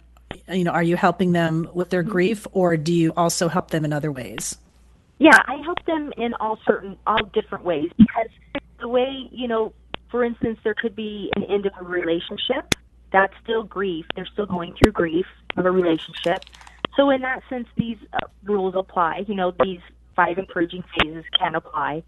You 0.48 0.64
know, 0.64 0.70
are 0.70 0.82
you 0.82 0.96
helping 0.96 1.32
them 1.32 1.68
with 1.74 1.90
their 1.90 2.02
mm-hmm. 2.02 2.12
grief, 2.12 2.46
or 2.52 2.78
do 2.78 2.94
you 2.94 3.12
also 3.14 3.48
help 3.48 3.70
them 3.70 3.84
in 3.84 3.92
other 3.92 4.10
ways? 4.10 4.56
Yeah, 5.18 5.38
I 5.44 5.56
help 5.56 5.84
them 5.84 6.10
in 6.16 6.32
all 6.40 6.58
certain 6.66 6.96
all 7.06 7.22
different 7.34 7.66
ways 7.66 7.90
because 7.98 8.30
the 8.80 8.88
way 8.88 9.28
you 9.30 9.46
know, 9.46 9.74
for 10.10 10.24
instance, 10.24 10.58
there 10.64 10.74
could 10.74 10.96
be 10.96 11.30
an 11.36 11.42
end 11.44 11.66
of 11.66 11.72
a 11.78 11.84
relationship. 11.84 12.74
That's 13.12 13.34
still 13.42 13.62
grief. 13.62 14.06
They're 14.14 14.26
still 14.26 14.46
going 14.46 14.74
through 14.74 14.92
grief 14.92 15.26
of 15.56 15.66
a 15.66 15.70
relationship. 15.70 16.44
So 16.96 17.10
in 17.10 17.22
that 17.22 17.42
sense, 17.48 17.68
these 17.76 17.98
uh, 18.12 18.26
rules 18.44 18.74
apply. 18.74 19.24
You 19.28 19.34
know, 19.34 19.52
these 19.62 19.80
five 20.16 20.38
encouraging 20.38 20.84
phases 20.98 21.24
can 21.38 21.54
apply. 21.54 22.02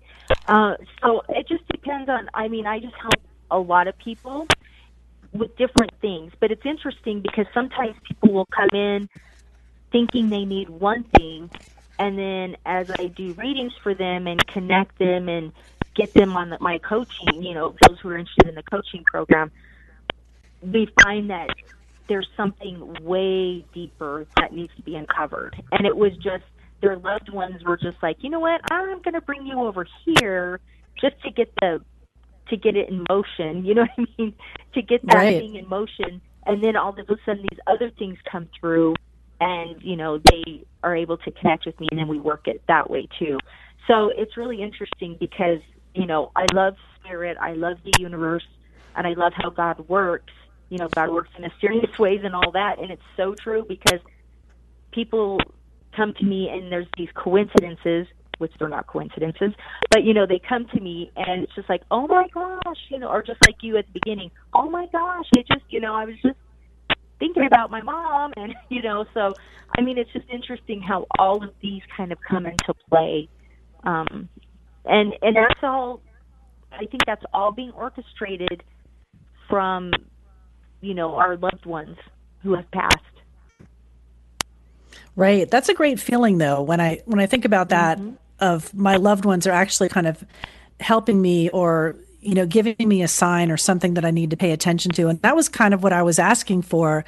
Uh, 0.46 0.76
so 1.02 1.22
it 1.28 1.48
just 1.48 1.66
depends 1.68 2.09
on. 2.09 2.28
I 2.34 2.48
mean, 2.48 2.66
I 2.66 2.80
just 2.80 2.94
help 2.94 3.14
a 3.50 3.59
lot 3.59 3.86
of 3.86 3.96
people 3.98 4.46
with 5.32 5.57
different 5.57 5.92
things, 6.00 6.32
but 6.38 6.50
it's 6.50 6.64
interesting 6.64 7.20
because 7.20 7.46
sometimes 7.52 7.96
people 8.05 8.32
will 8.32 8.46
come 8.46 8.68
in 8.72 9.09
thinking 9.90 10.28
they 10.28 10.44
need 10.44 10.68
one 10.68 11.05
thing, 11.05 11.50
and 11.98 12.18
then 12.18 12.57
as 12.64 12.90
I 12.90 13.07
do 13.07 13.32
readings 13.34 13.72
for 13.82 13.94
them 13.94 14.26
and 14.26 14.44
connect 14.46 14.98
them 14.98 15.28
and 15.28 15.52
get 15.94 16.12
them 16.14 16.36
on 16.36 16.50
the, 16.50 16.59
my 16.61 16.78
coaching, 16.78 17.42
you 17.42 17.55
know, 17.55 17.74
those 17.86 17.98
who 18.00 18.09
are 18.11 18.18
interested 18.18 18.48
in 18.48 18.55
the 18.55 18.62
coaching 18.62 19.05
program, 19.05 19.52
we 20.73 20.89
find 21.03 21.31
that 21.31 21.49
there's 22.09 22.29
something 22.37 22.97
way 23.03 23.65
deeper 23.73 24.27
that 24.37 24.53
needs 24.53 24.75
to 24.77 24.83
be 24.83 24.95
uncovered. 24.97 25.62
And 25.73 25.87
it 25.87 25.97
was 25.97 26.12
just 26.17 26.45
their 26.81 26.97
loved 26.97 27.33
ones 27.33 27.62
were 27.65 27.77
just 27.77 28.03
like, 28.03 28.19
you 28.21 28.31
know 28.31 28.41
what, 28.41 28.61
I'm 28.71 29.01
going 29.03 29.15
to 29.15 29.21
bring 29.21 29.47
you 29.47 29.61
over 29.61 29.87
here 30.05 30.61
just 31.01 31.21
to 31.23 31.31
get 31.31 31.53
the 31.61 31.81
to 32.49 32.57
get 32.57 32.77
it 32.77 32.91
in 32.91 33.05
motion. 33.09 33.65
You 33.65 33.75
know 33.75 33.83
what 33.83 33.91
I 33.99 34.23
mean? 34.23 34.35
To 34.75 34.83
get 34.83 35.05
that 35.07 35.15
right. 35.15 35.41
thing 35.41 35.55
in 35.57 35.69
motion, 35.69 36.21
and 36.47 36.62
then 36.62 36.77
all 36.77 36.91
of 36.91 36.99
a 36.99 37.17
sudden 37.25 37.47
these 37.51 37.61
other 37.67 37.91
things 37.99 38.19
come 38.31 38.49
through, 38.59 38.95
and 39.41 39.81
you 39.83 39.97
know 39.97 40.19
they 40.19 40.65
are 40.83 40.95
able 40.95 41.17
to 41.19 41.31
connect 41.31 41.67
with 41.67 41.79
me, 41.81 41.89
and 41.91 41.99
then 41.99 42.09
we 42.09 42.19
work 42.19 42.47
it 42.49 42.62
that 42.69 42.91
way 42.91 43.09
too. 43.19 43.39
So 43.87 44.11
it's 44.15 44.37
really 44.37 44.62
interesting 44.62 45.17
because 45.19 45.61
you 45.95 46.07
know 46.07 46.33
I 46.37 46.47
love 46.53 46.77
spirit, 47.01 47.39
I 47.41 47.55
love 47.55 47.79
the 47.85 47.93
universe, 47.99 48.47
and 48.95 49.07
I 49.07 49.15
love 49.15 49.33
how 49.35 49.51
God 49.51 49.89
works. 49.89 50.33
You 50.71 50.79
know, 50.79 50.89
God 50.95 51.11
works 51.11 51.31
in 51.37 51.43
mysterious 51.43 51.99
ways 51.99 52.21
and 52.25 52.35
all 52.35 52.51
that, 52.53 52.79
and 52.81 52.91
it's 52.91 53.03
so 53.17 53.35
true 53.35 53.65
because 53.69 54.01
people 54.93 55.39
come 55.97 56.15
to 56.19 56.25
me 56.25 56.49
and 56.51 56.71
there's 56.71 56.87
these 56.97 57.09
coincidences 57.15 58.07
which 58.39 58.53
they're 58.59 58.69
not 58.69 58.87
coincidences 58.87 59.53
but 59.91 60.03
you 60.03 60.12
know 60.12 60.27
they 60.27 60.41
come 60.49 60.67
to 60.75 60.81
me 60.81 61.11
and 61.17 61.45
it's 61.45 61.55
just 61.55 61.69
like 61.69 61.83
oh 61.91 62.07
my 62.09 62.27
gosh 62.35 62.79
you 62.91 62.99
know 62.99 63.09
or 63.09 63.23
just 63.23 63.39
like 63.47 63.55
you 63.62 63.77
at 63.77 63.87
the 63.87 64.01
beginning 64.03 64.31
oh 64.55 64.69
my 64.69 64.87
gosh 64.93 65.27
it 65.37 65.47
just 65.47 65.65
you 65.69 65.81
know 65.81 65.95
i 65.95 66.05
was 66.05 66.17
just 66.23 66.37
thinking 67.19 67.47
about 67.47 67.71
my 67.71 67.81
mom 67.81 68.33
and 68.37 68.55
you 68.71 68.83
know 68.83 69.05
so 69.15 69.33
i 69.79 69.81
mean 69.81 69.99
it's 69.99 70.12
just 70.12 70.27
interesting 70.33 70.83
how 70.83 71.07
all 71.19 71.43
of 71.45 71.51
these 71.62 71.83
kind 71.97 72.11
of 72.11 72.19
come 72.29 72.45
into 72.47 72.75
play 72.89 73.29
um 73.85 74.29
and 74.85 75.12
and 75.23 75.37
that's 75.37 75.61
all 75.62 76.03
i 76.73 76.85
think 76.87 77.05
that's 77.07 77.25
all 77.33 77.53
being 77.53 77.71
orchestrated 77.71 78.65
from 79.49 79.93
you 80.85 80.95
know 80.95 81.14
our 81.16 81.37
loved 81.37 81.66
ones 81.66 81.97
who 82.43 82.55
have 82.55 82.70
passed 82.70 82.99
Right. 85.16 85.49
That's 85.49 85.68
a 85.68 85.74
great 85.74 86.01
feeling 86.01 86.39
though 86.39 86.62
when 86.62 86.80
I 86.80 87.03
when 87.05 87.20
I 87.20 87.26
think 87.26 87.45
about 87.45 87.68
that 87.68 87.99
mm-hmm. 87.99 88.14
of 88.41 88.74
my 88.74 88.97
loved 88.97 89.24
ones 89.24 89.47
are 89.47 89.53
actually 89.53 89.89
kind 89.89 90.07
of 90.07 90.24
helping 90.80 91.22
me 91.22 91.49
or 91.51 91.97
you 92.20 92.35
know 92.35 92.47
giving 92.47 92.76
me 92.80 93.03
a 93.03 93.09
sign 93.09 93.51
or 93.51 93.57
something 93.57 93.95
that 93.95 94.05
I 94.05 94.11
need 94.11 94.30
to 94.30 94.37
pay 94.37 94.51
attention 94.51 94.91
to 94.93 95.09
and 95.09 95.22
that 95.22 95.37
was 95.37 95.49
kind 95.49 95.72
of 95.72 95.82
what 95.82 95.93
I 95.93 96.03
was 96.03 96.18
asking 96.18 96.62
for 96.62 97.05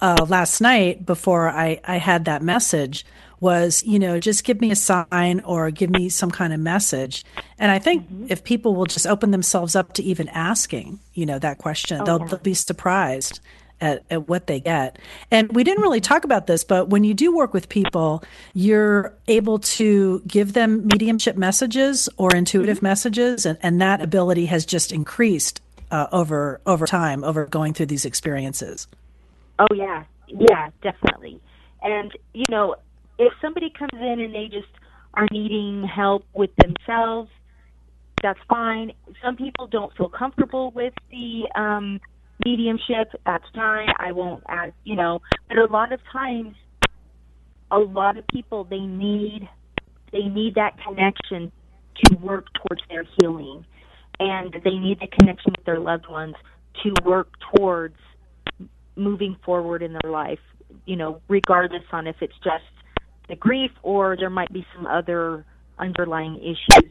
uh, 0.00 0.26
last 0.28 0.60
night 0.60 1.06
before 1.06 1.48
I 1.48 1.80
I 1.84 1.98
had 1.98 2.24
that 2.24 2.42
message 2.42 3.06
was 3.40 3.82
you 3.84 3.98
know 3.98 4.18
just 4.20 4.44
give 4.44 4.60
me 4.60 4.70
a 4.70 4.76
sign 4.76 5.40
or 5.44 5.70
give 5.70 5.90
me 5.90 6.08
some 6.08 6.30
kind 6.30 6.52
of 6.52 6.60
message 6.60 7.24
and 7.58 7.70
I 7.70 7.78
think 7.78 8.04
mm-hmm. 8.04 8.26
if 8.28 8.44
people 8.44 8.74
will 8.74 8.86
just 8.86 9.06
open 9.06 9.30
themselves 9.30 9.76
up 9.76 9.92
to 9.94 10.02
even 10.02 10.28
asking 10.28 11.00
you 11.14 11.26
know 11.26 11.38
that 11.38 11.58
question 11.58 12.00
oh, 12.00 12.04
they'll, 12.04 12.20
yeah. 12.20 12.26
they'll 12.26 12.38
be 12.38 12.54
surprised 12.54 13.40
at, 13.80 14.04
at 14.10 14.28
what 14.28 14.46
they 14.46 14.60
get. 14.60 14.98
And 15.30 15.52
we 15.52 15.64
didn't 15.64 15.82
really 15.82 16.00
talk 16.00 16.24
about 16.24 16.46
this, 16.46 16.64
but 16.64 16.88
when 16.88 17.04
you 17.04 17.14
do 17.14 17.34
work 17.34 17.52
with 17.52 17.68
people, 17.68 18.24
you're 18.54 19.12
able 19.28 19.58
to 19.58 20.22
give 20.26 20.52
them 20.52 20.86
mediumship 20.86 21.36
messages 21.36 22.08
or 22.16 22.34
intuitive 22.34 22.78
mm-hmm. 22.78 22.86
messages, 22.86 23.46
and, 23.46 23.58
and 23.62 23.80
that 23.80 24.00
ability 24.00 24.46
has 24.46 24.64
just 24.64 24.92
increased 24.92 25.60
uh, 25.90 26.06
over 26.12 26.60
over 26.66 26.86
time, 26.86 27.22
over 27.24 27.46
going 27.46 27.74
through 27.74 27.86
these 27.86 28.04
experiences. 28.04 28.88
Oh 29.58 29.66
yeah, 29.74 30.04
yeah, 30.26 30.70
definitely. 30.82 31.40
And 31.82 32.16
you 32.32 32.44
know, 32.50 32.76
if 33.18 33.32
somebody 33.40 33.72
comes 33.76 33.90
in 33.92 34.20
and 34.20 34.34
they 34.34 34.48
just 34.50 34.72
are 35.14 35.26
needing 35.30 35.84
help 35.84 36.24
with 36.34 36.50
themselves, 36.56 37.30
that's 38.22 38.38
fine. 38.48 38.92
Some 39.22 39.36
people 39.36 39.66
don't 39.66 39.94
feel 39.96 40.08
comfortable 40.08 40.70
with 40.70 40.94
the 41.10 41.48
um, 41.54 42.00
mediumship, 42.44 43.12
that's 43.24 43.44
fine. 43.54 43.88
I 43.98 44.12
won't 44.12 44.42
add, 44.48 44.72
you 44.84 44.96
know, 44.96 45.20
but 45.48 45.58
a 45.58 45.66
lot 45.66 45.92
of 45.92 46.00
times, 46.12 46.54
a 47.70 47.78
lot 47.78 48.16
of 48.16 48.26
people 48.28 48.64
they 48.64 48.80
need 48.80 49.48
they 50.12 50.22
need 50.28 50.54
that 50.54 50.76
connection 50.86 51.50
to 52.04 52.16
work 52.16 52.46
towards 52.54 52.82
their 52.88 53.04
healing, 53.18 53.64
and 54.20 54.54
they 54.64 54.78
need 54.78 55.00
the 55.00 55.08
connection 55.18 55.52
with 55.56 55.64
their 55.66 55.80
loved 55.80 56.08
ones 56.08 56.34
to 56.82 56.92
work 57.04 57.28
towards 57.56 57.96
moving 58.96 59.36
forward 59.44 59.82
in 59.82 59.92
their 59.92 60.10
life. 60.10 60.38
You 60.86 60.96
know, 60.96 61.20
regardless 61.28 61.82
on 61.92 62.06
if 62.06 62.16
it's 62.20 62.34
just 62.42 62.64
the 63.28 63.36
grief 63.36 63.70
or 63.82 64.16
there 64.16 64.30
might 64.30 64.52
be 64.52 64.66
some 64.74 64.86
other 64.86 65.44
underlying 65.78 66.36
issues. 66.38 66.90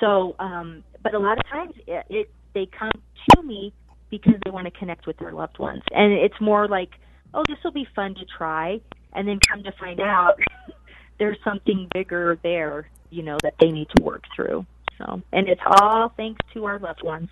So, 0.00 0.36
um, 0.38 0.84
but 1.02 1.14
a 1.14 1.18
lot 1.18 1.38
of 1.38 1.46
times 1.46 1.74
it, 1.86 2.06
it 2.08 2.30
they 2.54 2.66
come 2.66 2.90
to 3.34 3.42
me 3.42 3.72
because 4.10 4.34
they 4.44 4.50
want 4.50 4.66
to 4.66 4.70
connect 4.70 5.06
with 5.06 5.16
their 5.18 5.32
loved 5.32 5.58
ones. 5.58 5.82
And 5.92 6.12
it's 6.12 6.40
more 6.40 6.68
like, 6.68 6.90
oh, 7.34 7.42
this 7.48 7.58
will 7.64 7.72
be 7.72 7.86
fun 7.94 8.14
to 8.14 8.24
try, 8.24 8.80
and 9.12 9.28
then 9.28 9.38
come 9.48 9.62
to 9.64 9.72
find 9.72 10.00
out 10.00 10.38
there's 11.18 11.38
something 11.44 11.88
bigger 11.92 12.38
there, 12.42 12.88
you 13.10 13.22
know, 13.22 13.38
that 13.42 13.54
they 13.60 13.70
need 13.70 13.88
to 13.96 14.02
work 14.02 14.24
through. 14.34 14.64
So, 14.98 15.22
and 15.32 15.48
it's 15.48 15.60
all 15.66 16.12
thanks 16.16 16.40
to 16.54 16.64
our 16.64 16.78
loved 16.78 17.02
ones. 17.02 17.28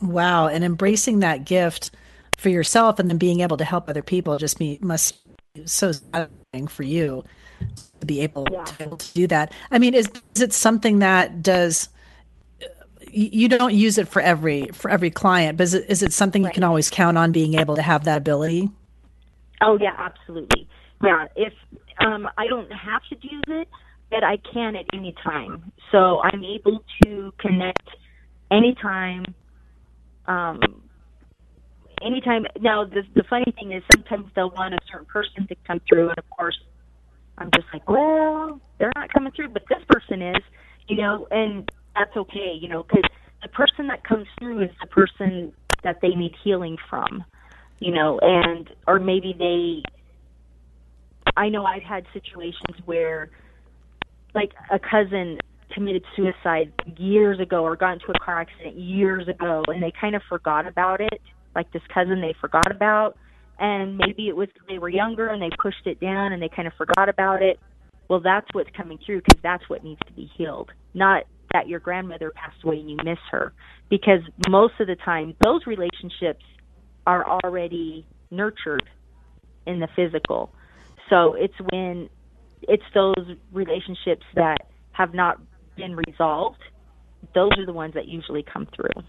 Wow, 0.00 0.48
and 0.48 0.64
embracing 0.64 1.20
that 1.20 1.44
gift 1.44 1.90
for 2.38 2.48
yourself 2.48 2.98
and 2.98 3.08
then 3.08 3.18
being 3.18 3.40
able 3.40 3.56
to 3.58 3.64
help 3.64 3.88
other 3.88 4.02
people 4.02 4.38
just 4.38 4.58
be 4.58 4.78
must 4.80 5.16
so 5.66 5.92
satisfying 5.92 6.66
for 6.68 6.82
you 6.82 7.24
to 8.00 8.06
be 8.06 8.20
able, 8.20 8.46
yeah. 8.50 8.64
to, 8.64 8.78
be 8.78 8.84
able 8.84 8.96
to 8.96 9.14
do 9.14 9.26
that. 9.28 9.52
I 9.70 9.78
mean, 9.78 9.94
is 9.94 10.08
is 10.34 10.42
it 10.42 10.52
something 10.52 11.00
that 11.00 11.42
does 11.42 11.88
you 13.10 13.48
don't 13.48 13.74
use 13.74 13.98
it 13.98 14.08
for 14.08 14.22
every 14.22 14.68
for 14.72 14.90
every 14.90 15.10
client, 15.10 15.58
but 15.58 15.64
is 15.64 15.74
it, 15.74 15.84
is 15.88 16.02
it 16.02 16.12
something 16.12 16.42
right. 16.42 16.50
you 16.50 16.54
can 16.54 16.64
always 16.64 16.90
count 16.90 17.18
on 17.18 17.32
being 17.32 17.58
able 17.58 17.76
to 17.76 17.82
have 17.82 18.04
that 18.04 18.18
ability? 18.18 18.70
Oh 19.60 19.78
yeah, 19.78 19.94
absolutely. 19.98 20.66
Yeah, 21.02 21.26
if 21.36 21.52
um, 21.98 22.28
I 22.38 22.46
don't 22.46 22.72
have 22.72 23.02
to 23.10 23.16
use 23.20 23.44
it, 23.48 23.68
but 24.10 24.24
I 24.24 24.38
can 24.38 24.76
at 24.76 24.86
any 24.94 25.14
time. 25.22 25.72
So 25.90 26.20
I'm 26.22 26.42
able 26.44 26.82
to 27.04 27.32
connect 27.38 27.88
anytime. 28.50 29.24
Um, 30.26 30.60
anytime. 32.04 32.46
Now 32.60 32.84
the 32.84 33.02
the 33.14 33.24
funny 33.28 33.52
thing 33.58 33.72
is 33.72 33.82
sometimes 33.94 34.26
they'll 34.34 34.50
want 34.50 34.74
a 34.74 34.78
certain 34.90 35.06
person 35.06 35.46
to 35.48 35.56
come 35.66 35.80
through, 35.88 36.08
and 36.08 36.18
of 36.18 36.28
course 36.30 36.58
I'm 37.38 37.50
just 37.54 37.66
like, 37.72 37.88
well, 37.88 38.60
they're 38.78 38.92
not 38.94 39.12
coming 39.12 39.32
through, 39.34 39.48
but 39.48 39.62
this 39.68 39.82
person 39.88 40.22
is, 40.22 40.42
you 40.88 40.96
know, 40.96 41.26
and 41.30 41.70
that's 41.94 42.16
okay, 42.16 42.56
you 42.60 42.68
know, 42.68 42.82
because 42.82 43.04
the 43.42 43.48
person 43.48 43.88
that 43.88 44.04
comes 44.04 44.26
through 44.38 44.62
is 44.62 44.70
the 44.80 44.86
person 44.86 45.52
that 45.82 46.00
they 46.00 46.10
need 46.10 46.34
healing 46.44 46.76
from, 46.88 47.24
you 47.80 47.92
know, 47.92 48.18
and 48.22 48.70
or 48.86 48.98
maybe 48.98 49.34
they. 49.38 49.82
I 51.36 51.48
know 51.48 51.64
I've 51.64 51.82
had 51.82 52.04
situations 52.12 52.76
where, 52.84 53.30
like, 54.34 54.52
a 54.70 54.78
cousin 54.78 55.38
committed 55.72 56.04
suicide 56.14 56.72
years 56.98 57.40
ago 57.40 57.64
or 57.64 57.76
got 57.76 57.94
into 57.94 58.10
a 58.10 58.18
car 58.18 58.40
accident 58.40 58.76
years 58.76 59.26
ago, 59.28 59.62
and 59.68 59.82
they 59.82 59.92
kind 59.98 60.14
of 60.14 60.22
forgot 60.28 60.66
about 60.66 61.00
it. 61.00 61.20
Like 61.54 61.70
this 61.72 61.82
cousin, 61.92 62.20
they 62.20 62.34
forgot 62.40 62.70
about, 62.70 63.16
and 63.58 63.96
maybe 63.96 64.28
it 64.28 64.36
was 64.36 64.48
they 64.68 64.78
were 64.78 64.88
younger 64.88 65.28
and 65.28 65.40
they 65.42 65.50
pushed 65.60 65.86
it 65.86 66.00
down 66.00 66.32
and 66.32 66.42
they 66.42 66.48
kind 66.48 66.66
of 66.66 66.74
forgot 66.74 67.08
about 67.08 67.42
it. 67.42 67.58
Well, 68.08 68.20
that's 68.20 68.46
what's 68.52 68.70
coming 68.76 68.98
through 69.04 69.22
because 69.22 69.40
that's 69.42 69.68
what 69.68 69.84
needs 69.84 70.00
to 70.06 70.12
be 70.12 70.30
healed, 70.36 70.70
not 70.94 71.24
that 71.52 71.68
your 71.68 71.80
grandmother 71.80 72.32
passed 72.34 72.62
away 72.64 72.78
and 72.78 72.90
you 72.90 72.96
miss 73.04 73.18
her 73.30 73.52
because 73.90 74.20
most 74.48 74.74
of 74.80 74.86
the 74.86 74.96
time 75.04 75.34
those 75.44 75.60
relationships 75.66 76.44
are 77.06 77.28
already 77.28 78.06
nurtured 78.30 78.88
in 79.66 79.80
the 79.80 79.88
physical. 79.94 80.50
So 81.10 81.34
it's 81.34 81.54
when 81.70 82.08
it's 82.62 82.82
those 82.94 83.36
relationships 83.52 84.24
that 84.34 84.58
have 84.92 85.14
not 85.14 85.40
been 85.76 85.94
resolved. 86.08 86.60
Those 87.34 87.50
are 87.58 87.66
the 87.66 87.72
ones 87.72 87.94
that 87.94 88.06
usually 88.06 88.44
come 88.50 88.66
through. 88.74 89.02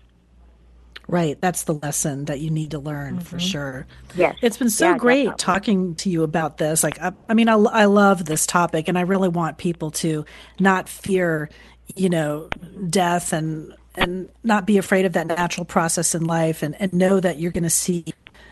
Right. 1.08 1.39
That's 1.41 1.64
the 1.64 1.74
lesson 1.76 2.26
that 2.26 2.39
you 2.39 2.49
need 2.49 2.72
to 2.72 2.80
learn 2.80 3.16
mm-hmm. 3.16 3.24
for 3.24 3.39
sure. 3.39 3.86
Yes. 4.16 4.36
It's 4.41 4.58
been 4.58 4.70
so 4.70 4.91
yeah, 4.91 4.97
great 4.97 5.26
definitely. 5.26 5.43
talking 5.43 5.95
to 5.95 6.10
you 6.10 6.24
about 6.24 6.58
this. 6.58 6.84
Like, 6.84 6.99
I, 6.99 7.12
I 7.28 7.34
mean, 7.34 7.49
I, 7.49 7.56
I 7.56 7.86
love 7.86 8.26
this 8.26 8.47
topic 8.47 8.88
and 8.88 8.97
I 8.97 9.01
really 9.01 9.30
want 9.30 9.58
people 9.58 9.91
to 9.91 10.26
not 10.60 10.88
fear, 10.88 11.49
you 11.95 12.10
know, 12.10 12.49
death 12.89 13.34
and, 13.34 13.74
and 13.95 14.30
not 14.43 14.66
be 14.66 14.78
afraid 14.78 15.06
of 15.06 15.14
that 15.14 15.28
natural 15.28 15.66
process 15.66 16.16
in 16.16 16.24
life 16.24 16.64
and, 16.64 16.76
and 16.80 16.93
know 16.93 17.20
that 17.20 17.38
you're 17.38 17.51
going 17.51 17.64
to 17.64 17.70
see 17.70 18.06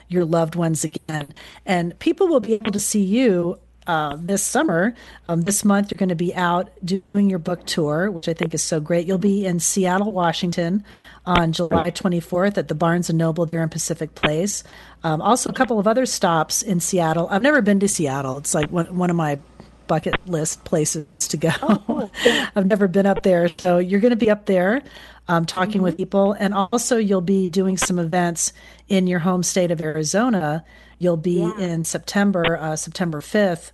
your 0.10 0.26
loved 0.26 0.56
ones 0.56 0.84
again. 0.84 1.30
And 1.66 1.98
people 2.00 2.28
will 2.28 2.42
be 2.42 2.54
able 2.54 2.72
to 2.72 2.80
see 2.80 3.04
you 3.04 3.58
uh, 3.88 4.18
this 4.20 4.44
summer. 4.44 4.94
Um, 5.28 5.42
this 5.42 5.66
month, 5.66 5.92
you're 5.92 5.98
going 5.98 6.10
to 6.10 6.16
be 6.16 6.36
out 6.36 6.70
doing 6.84 7.30
your 7.30 7.40
book 7.40 7.66
tour, 7.66 8.12
which 8.12 8.28
I 8.28 8.34
think 8.34 8.54
is 8.54 8.62
so 8.62 8.80
great. 8.80 9.08
You'll 9.08 9.18
be 9.18 9.46
in 9.46 9.60
Seattle, 9.60 10.12
Washington 10.12 10.84
on 11.26 11.52
July 11.52 11.92
24th 11.92 12.58
at 12.58 12.68
the 12.68 12.76
Barnes 12.76 13.10
and 13.10 13.18
Noble 13.18 13.46
there 13.46 13.62
in 13.62 13.70
Pacific 13.70 14.16
Place. 14.16 14.64
Um, 15.04 15.22
also, 15.22 15.50
a 15.50 15.54
couple 15.54 15.80
of 15.80 15.88
other 15.88 16.06
stops 16.06 16.62
in 16.62 16.80
Seattle. 16.80 17.28
I've 17.30 17.44
never 17.44 17.62
been 17.62 17.80
to 17.82 17.88
Seattle. 17.88 18.38
It's 18.38 18.54
like 18.54 18.72
one, 18.72 18.98
one 18.98 19.10
of 19.10 19.16
my 19.16 19.40
bucket 19.88 20.16
list 20.28 20.64
places 20.64 21.06
to 21.20 21.38
go. 21.38 21.52
Oh, 21.62 22.10
I've 22.56 22.66
never 22.66 22.88
been 22.88 23.06
up 23.06 23.24
there. 23.24 23.50
So 23.58 23.78
you're 23.78 24.00
going 24.00 24.12
to 24.12 24.18
be 24.18 24.30
up 24.30 24.46
there 24.46 24.82
um, 25.28 25.46
talking 25.46 25.74
mm-hmm. 25.74 25.84
with 25.84 25.98
people. 25.98 26.34
And 26.34 26.54
also, 26.54 26.98
you'll 26.98 27.22
be 27.22 27.50
doing 27.50 27.78
some 27.78 28.00
events 28.00 28.54
in 28.88 29.08
your 29.08 29.20
home 29.20 29.44
state 29.44 29.70
of 29.70 29.82
Arizona. 29.82 30.66
You'll 30.98 31.18
be 31.18 31.40
yeah. 31.40 31.58
in 31.58 31.84
September, 31.84 32.58
uh, 32.58 32.76
September 32.76 33.22
5th, 33.22 33.72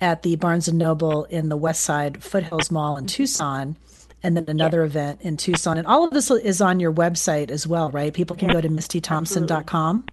at 0.00 0.22
the 0.22 0.36
Barnes 0.36 0.66
and 0.66 0.78
Noble 0.78 1.24
in 1.24 1.50
the 1.50 1.56
West 1.56 1.82
Side 1.82 2.22
Foothills 2.22 2.70
Mall 2.70 2.96
in 2.96 3.06
Tucson 3.06 3.76
and 4.22 4.36
then 4.36 4.44
another 4.48 4.82
event 4.82 5.20
in 5.22 5.36
Tucson. 5.36 5.78
And 5.78 5.86
all 5.86 6.04
of 6.04 6.10
this 6.10 6.30
is 6.30 6.60
on 6.60 6.80
your 6.80 6.92
website 6.92 7.50
as 7.50 7.66
well, 7.66 7.90
right? 7.90 8.12
People 8.12 8.36
can 8.36 8.48
go 8.48 8.60
to 8.60 8.68
mistythompson.com. 8.68 10.04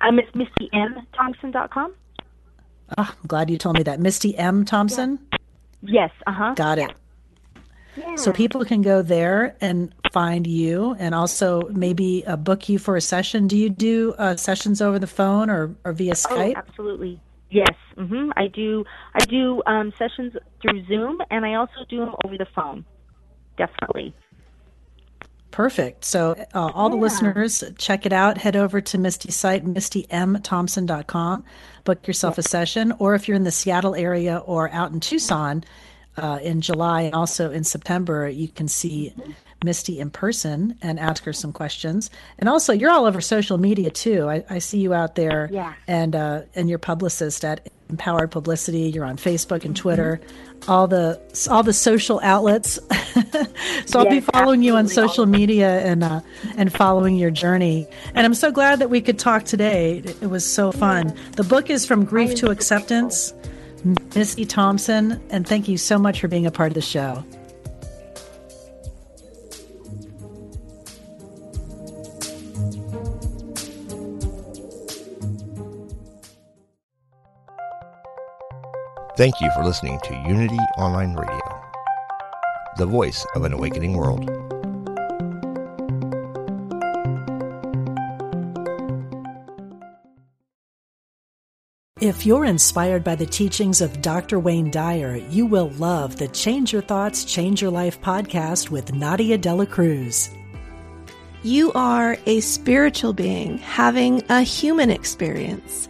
I'm 0.00 0.18
uh, 0.18 0.22
mistymthompson.com. 0.34 1.94
Oh, 2.98 3.14
I'm 3.20 3.26
glad 3.26 3.50
you 3.50 3.58
told 3.58 3.76
me 3.76 3.82
that. 3.84 4.00
Misty 4.00 4.36
M. 4.36 4.64
Thompson? 4.64 5.18
Yeah. 5.30 5.38
Yes, 5.82 6.10
uh 6.26 6.32
huh. 6.32 6.54
Got 6.54 6.78
it. 6.78 6.92
Yeah. 7.96 8.16
So 8.16 8.32
people 8.32 8.64
can 8.64 8.82
go 8.82 9.02
there 9.02 9.56
and 9.60 9.94
find 10.12 10.46
you 10.46 10.94
and 10.98 11.14
also 11.14 11.62
maybe 11.70 12.24
uh, 12.26 12.36
book 12.36 12.68
you 12.68 12.78
for 12.78 12.96
a 12.96 13.00
session. 13.00 13.46
Do 13.46 13.56
you 13.56 13.70
do 13.70 14.14
uh, 14.18 14.36
sessions 14.36 14.82
over 14.82 14.98
the 14.98 15.06
phone 15.06 15.50
or, 15.50 15.74
or 15.84 15.92
via 15.92 16.12
oh, 16.12 16.14
Skype? 16.14 16.54
Oh, 16.56 16.58
absolutely. 16.58 17.20
Yes, 17.50 17.74
mm-hmm. 17.96 18.30
I 18.36 18.46
do. 18.46 18.84
I 19.14 19.24
do 19.24 19.62
um, 19.66 19.92
sessions 19.98 20.34
through 20.62 20.86
Zoom, 20.86 21.18
and 21.30 21.44
I 21.44 21.54
also 21.54 21.84
do 21.88 21.98
them 21.98 22.14
over 22.24 22.38
the 22.38 22.46
phone 22.54 22.84
definitely. 23.56 24.14
Perfect. 25.50 26.04
So, 26.04 26.32
uh, 26.54 26.70
all 26.74 26.88
yeah. 26.88 26.96
the 26.96 27.00
listeners, 27.02 27.64
check 27.76 28.06
it 28.06 28.12
out. 28.12 28.38
Head 28.38 28.56
over 28.56 28.80
to 28.80 28.98
Misty's 28.98 29.34
site, 29.34 29.64
mistymthompson.com. 29.64 31.44
Book 31.84 32.06
yourself 32.06 32.38
a 32.38 32.42
session. 32.42 32.92
Or 32.98 33.14
if 33.14 33.26
you're 33.26 33.36
in 33.36 33.44
the 33.44 33.50
Seattle 33.50 33.94
area 33.94 34.38
or 34.38 34.70
out 34.70 34.92
in 34.92 35.00
Tucson 35.00 35.64
uh, 36.16 36.38
in 36.42 36.60
July 36.60 37.02
and 37.02 37.14
also 37.14 37.50
in 37.50 37.64
September, 37.64 38.28
you 38.28 38.48
can 38.48 38.68
see 38.68 39.12
Misty 39.64 40.00
in 40.00 40.10
person 40.10 40.78
and 40.80 40.98
ask 40.98 41.24
her 41.24 41.32
some 41.32 41.52
questions. 41.52 42.10
And 42.38 42.48
also, 42.48 42.72
you're 42.72 42.90
all 42.90 43.04
over 43.04 43.20
social 43.20 43.58
media 43.58 43.90
too. 43.90 44.28
I, 44.28 44.44
I 44.48 44.58
see 44.58 44.78
you 44.78 44.94
out 44.94 45.16
there, 45.16 45.50
yeah. 45.52 45.74
and 45.86 46.16
uh, 46.16 46.42
and 46.54 46.68
your 46.68 46.78
publicist 46.78 47.44
at 47.44 47.68
Empowered 47.90 48.30
Publicity. 48.30 48.90
You're 48.90 49.04
on 49.04 49.16
Facebook 49.16 49.64
and 49.64 49.76
Twitter, 49.76 50.20
all 50.66 50.86
the 50.86 51.20
all 51.50 51.62
the 51.62 51.74
social 51.74 52.20
outlets. 52.22 52.78
so 53.86 53.98
I'll 53.98 54.08
be 54.08 54.20
following 54.20 54.62
you 54.62 54.76
on 54.76 54.88
social 54.88 55.26
media 55.26 55.80
and 55.80 56.02
uh, 56.02 56.20
and 56.56 56.72
following 56.72 57.16
your 57.16 57.30
journey. 57.30 57.86
And 58.14 58.24
I'm 58.24 58.34
so 58.34 58.50
glad 58.50 58.78
that 58.78 58.88
we 58.88 59.00
could 59.02 59.18
talk 59.18 59.44
today. 59.44 59.98
It 59.98 60.30
was 60.30 60.50
so 60.50 60.72
fun. 60.72 61.14
The 61.36 61.44
book 61.44 61.68
is 61.68 61.84
from 61.84 62.04
grief 62.04 62.34
to 62.36 62.50
acceptance. 62.50 63.34
Misty 64.14 64.44
Thompson, 64.44 65.20
and 65.30 65.46
thank 65.46 65.66
you 65.66 65.78
so 65.78 65.98
much 65.98 66.20
for 66.20 66.28
being 66.28 66.46
a 66.46 66.50
part 66.50 66.68
of 66.68 66.74
the 66.74 66.82
show. 66.82 67.24
Thank 79.20 79.42
you 79.42 79.50
for 79.50 79.62
listening 79.62 80.00
to 80.04 80.14
Unity 80.26 80.56
Online 80.78 81.12
Radio, 81.12 81.62
the 82.78 82.86
voice 82.86 83.26
of 83.34 83.44
an 83.44 83.52
awakening 83.52 83.92
world. 83.92 84.24
If 92.00 92.24
you're 92.24 92.46
inspired 92.46 93.04
by 93.04 93.14
the 93.14 93.26
teachings 93.26 93.82
of 93.82 94.00
Dr. 94.00 94.38
Wayne 94.38 94.70
Dyer, 94.70 95.16
you 95.16 95.44
will 95.44 95.68
love 95.72 96.16
the 96.16 96.28
Change 96.28 96.72
Your 96.72 96.80
Thoughts, 96.80 97.26
Change 97.26 97.60
Your 97.60 97.70
Life 97.70 98.00
podcast 98.00 98.70
with 98.70 98.94
Nadia 98.94 99.36
Dela 99.36 99.66
Cruz. 99.66 100.30
You 101.42 101.72
are 101.74 102.16
a 102.24 102.40
spiritual 102.40 103.12
being 103.12 103.58
having 103.58 104.22
a 104.30 104.40
human 104.40 104.88
experience. 104.88 105.89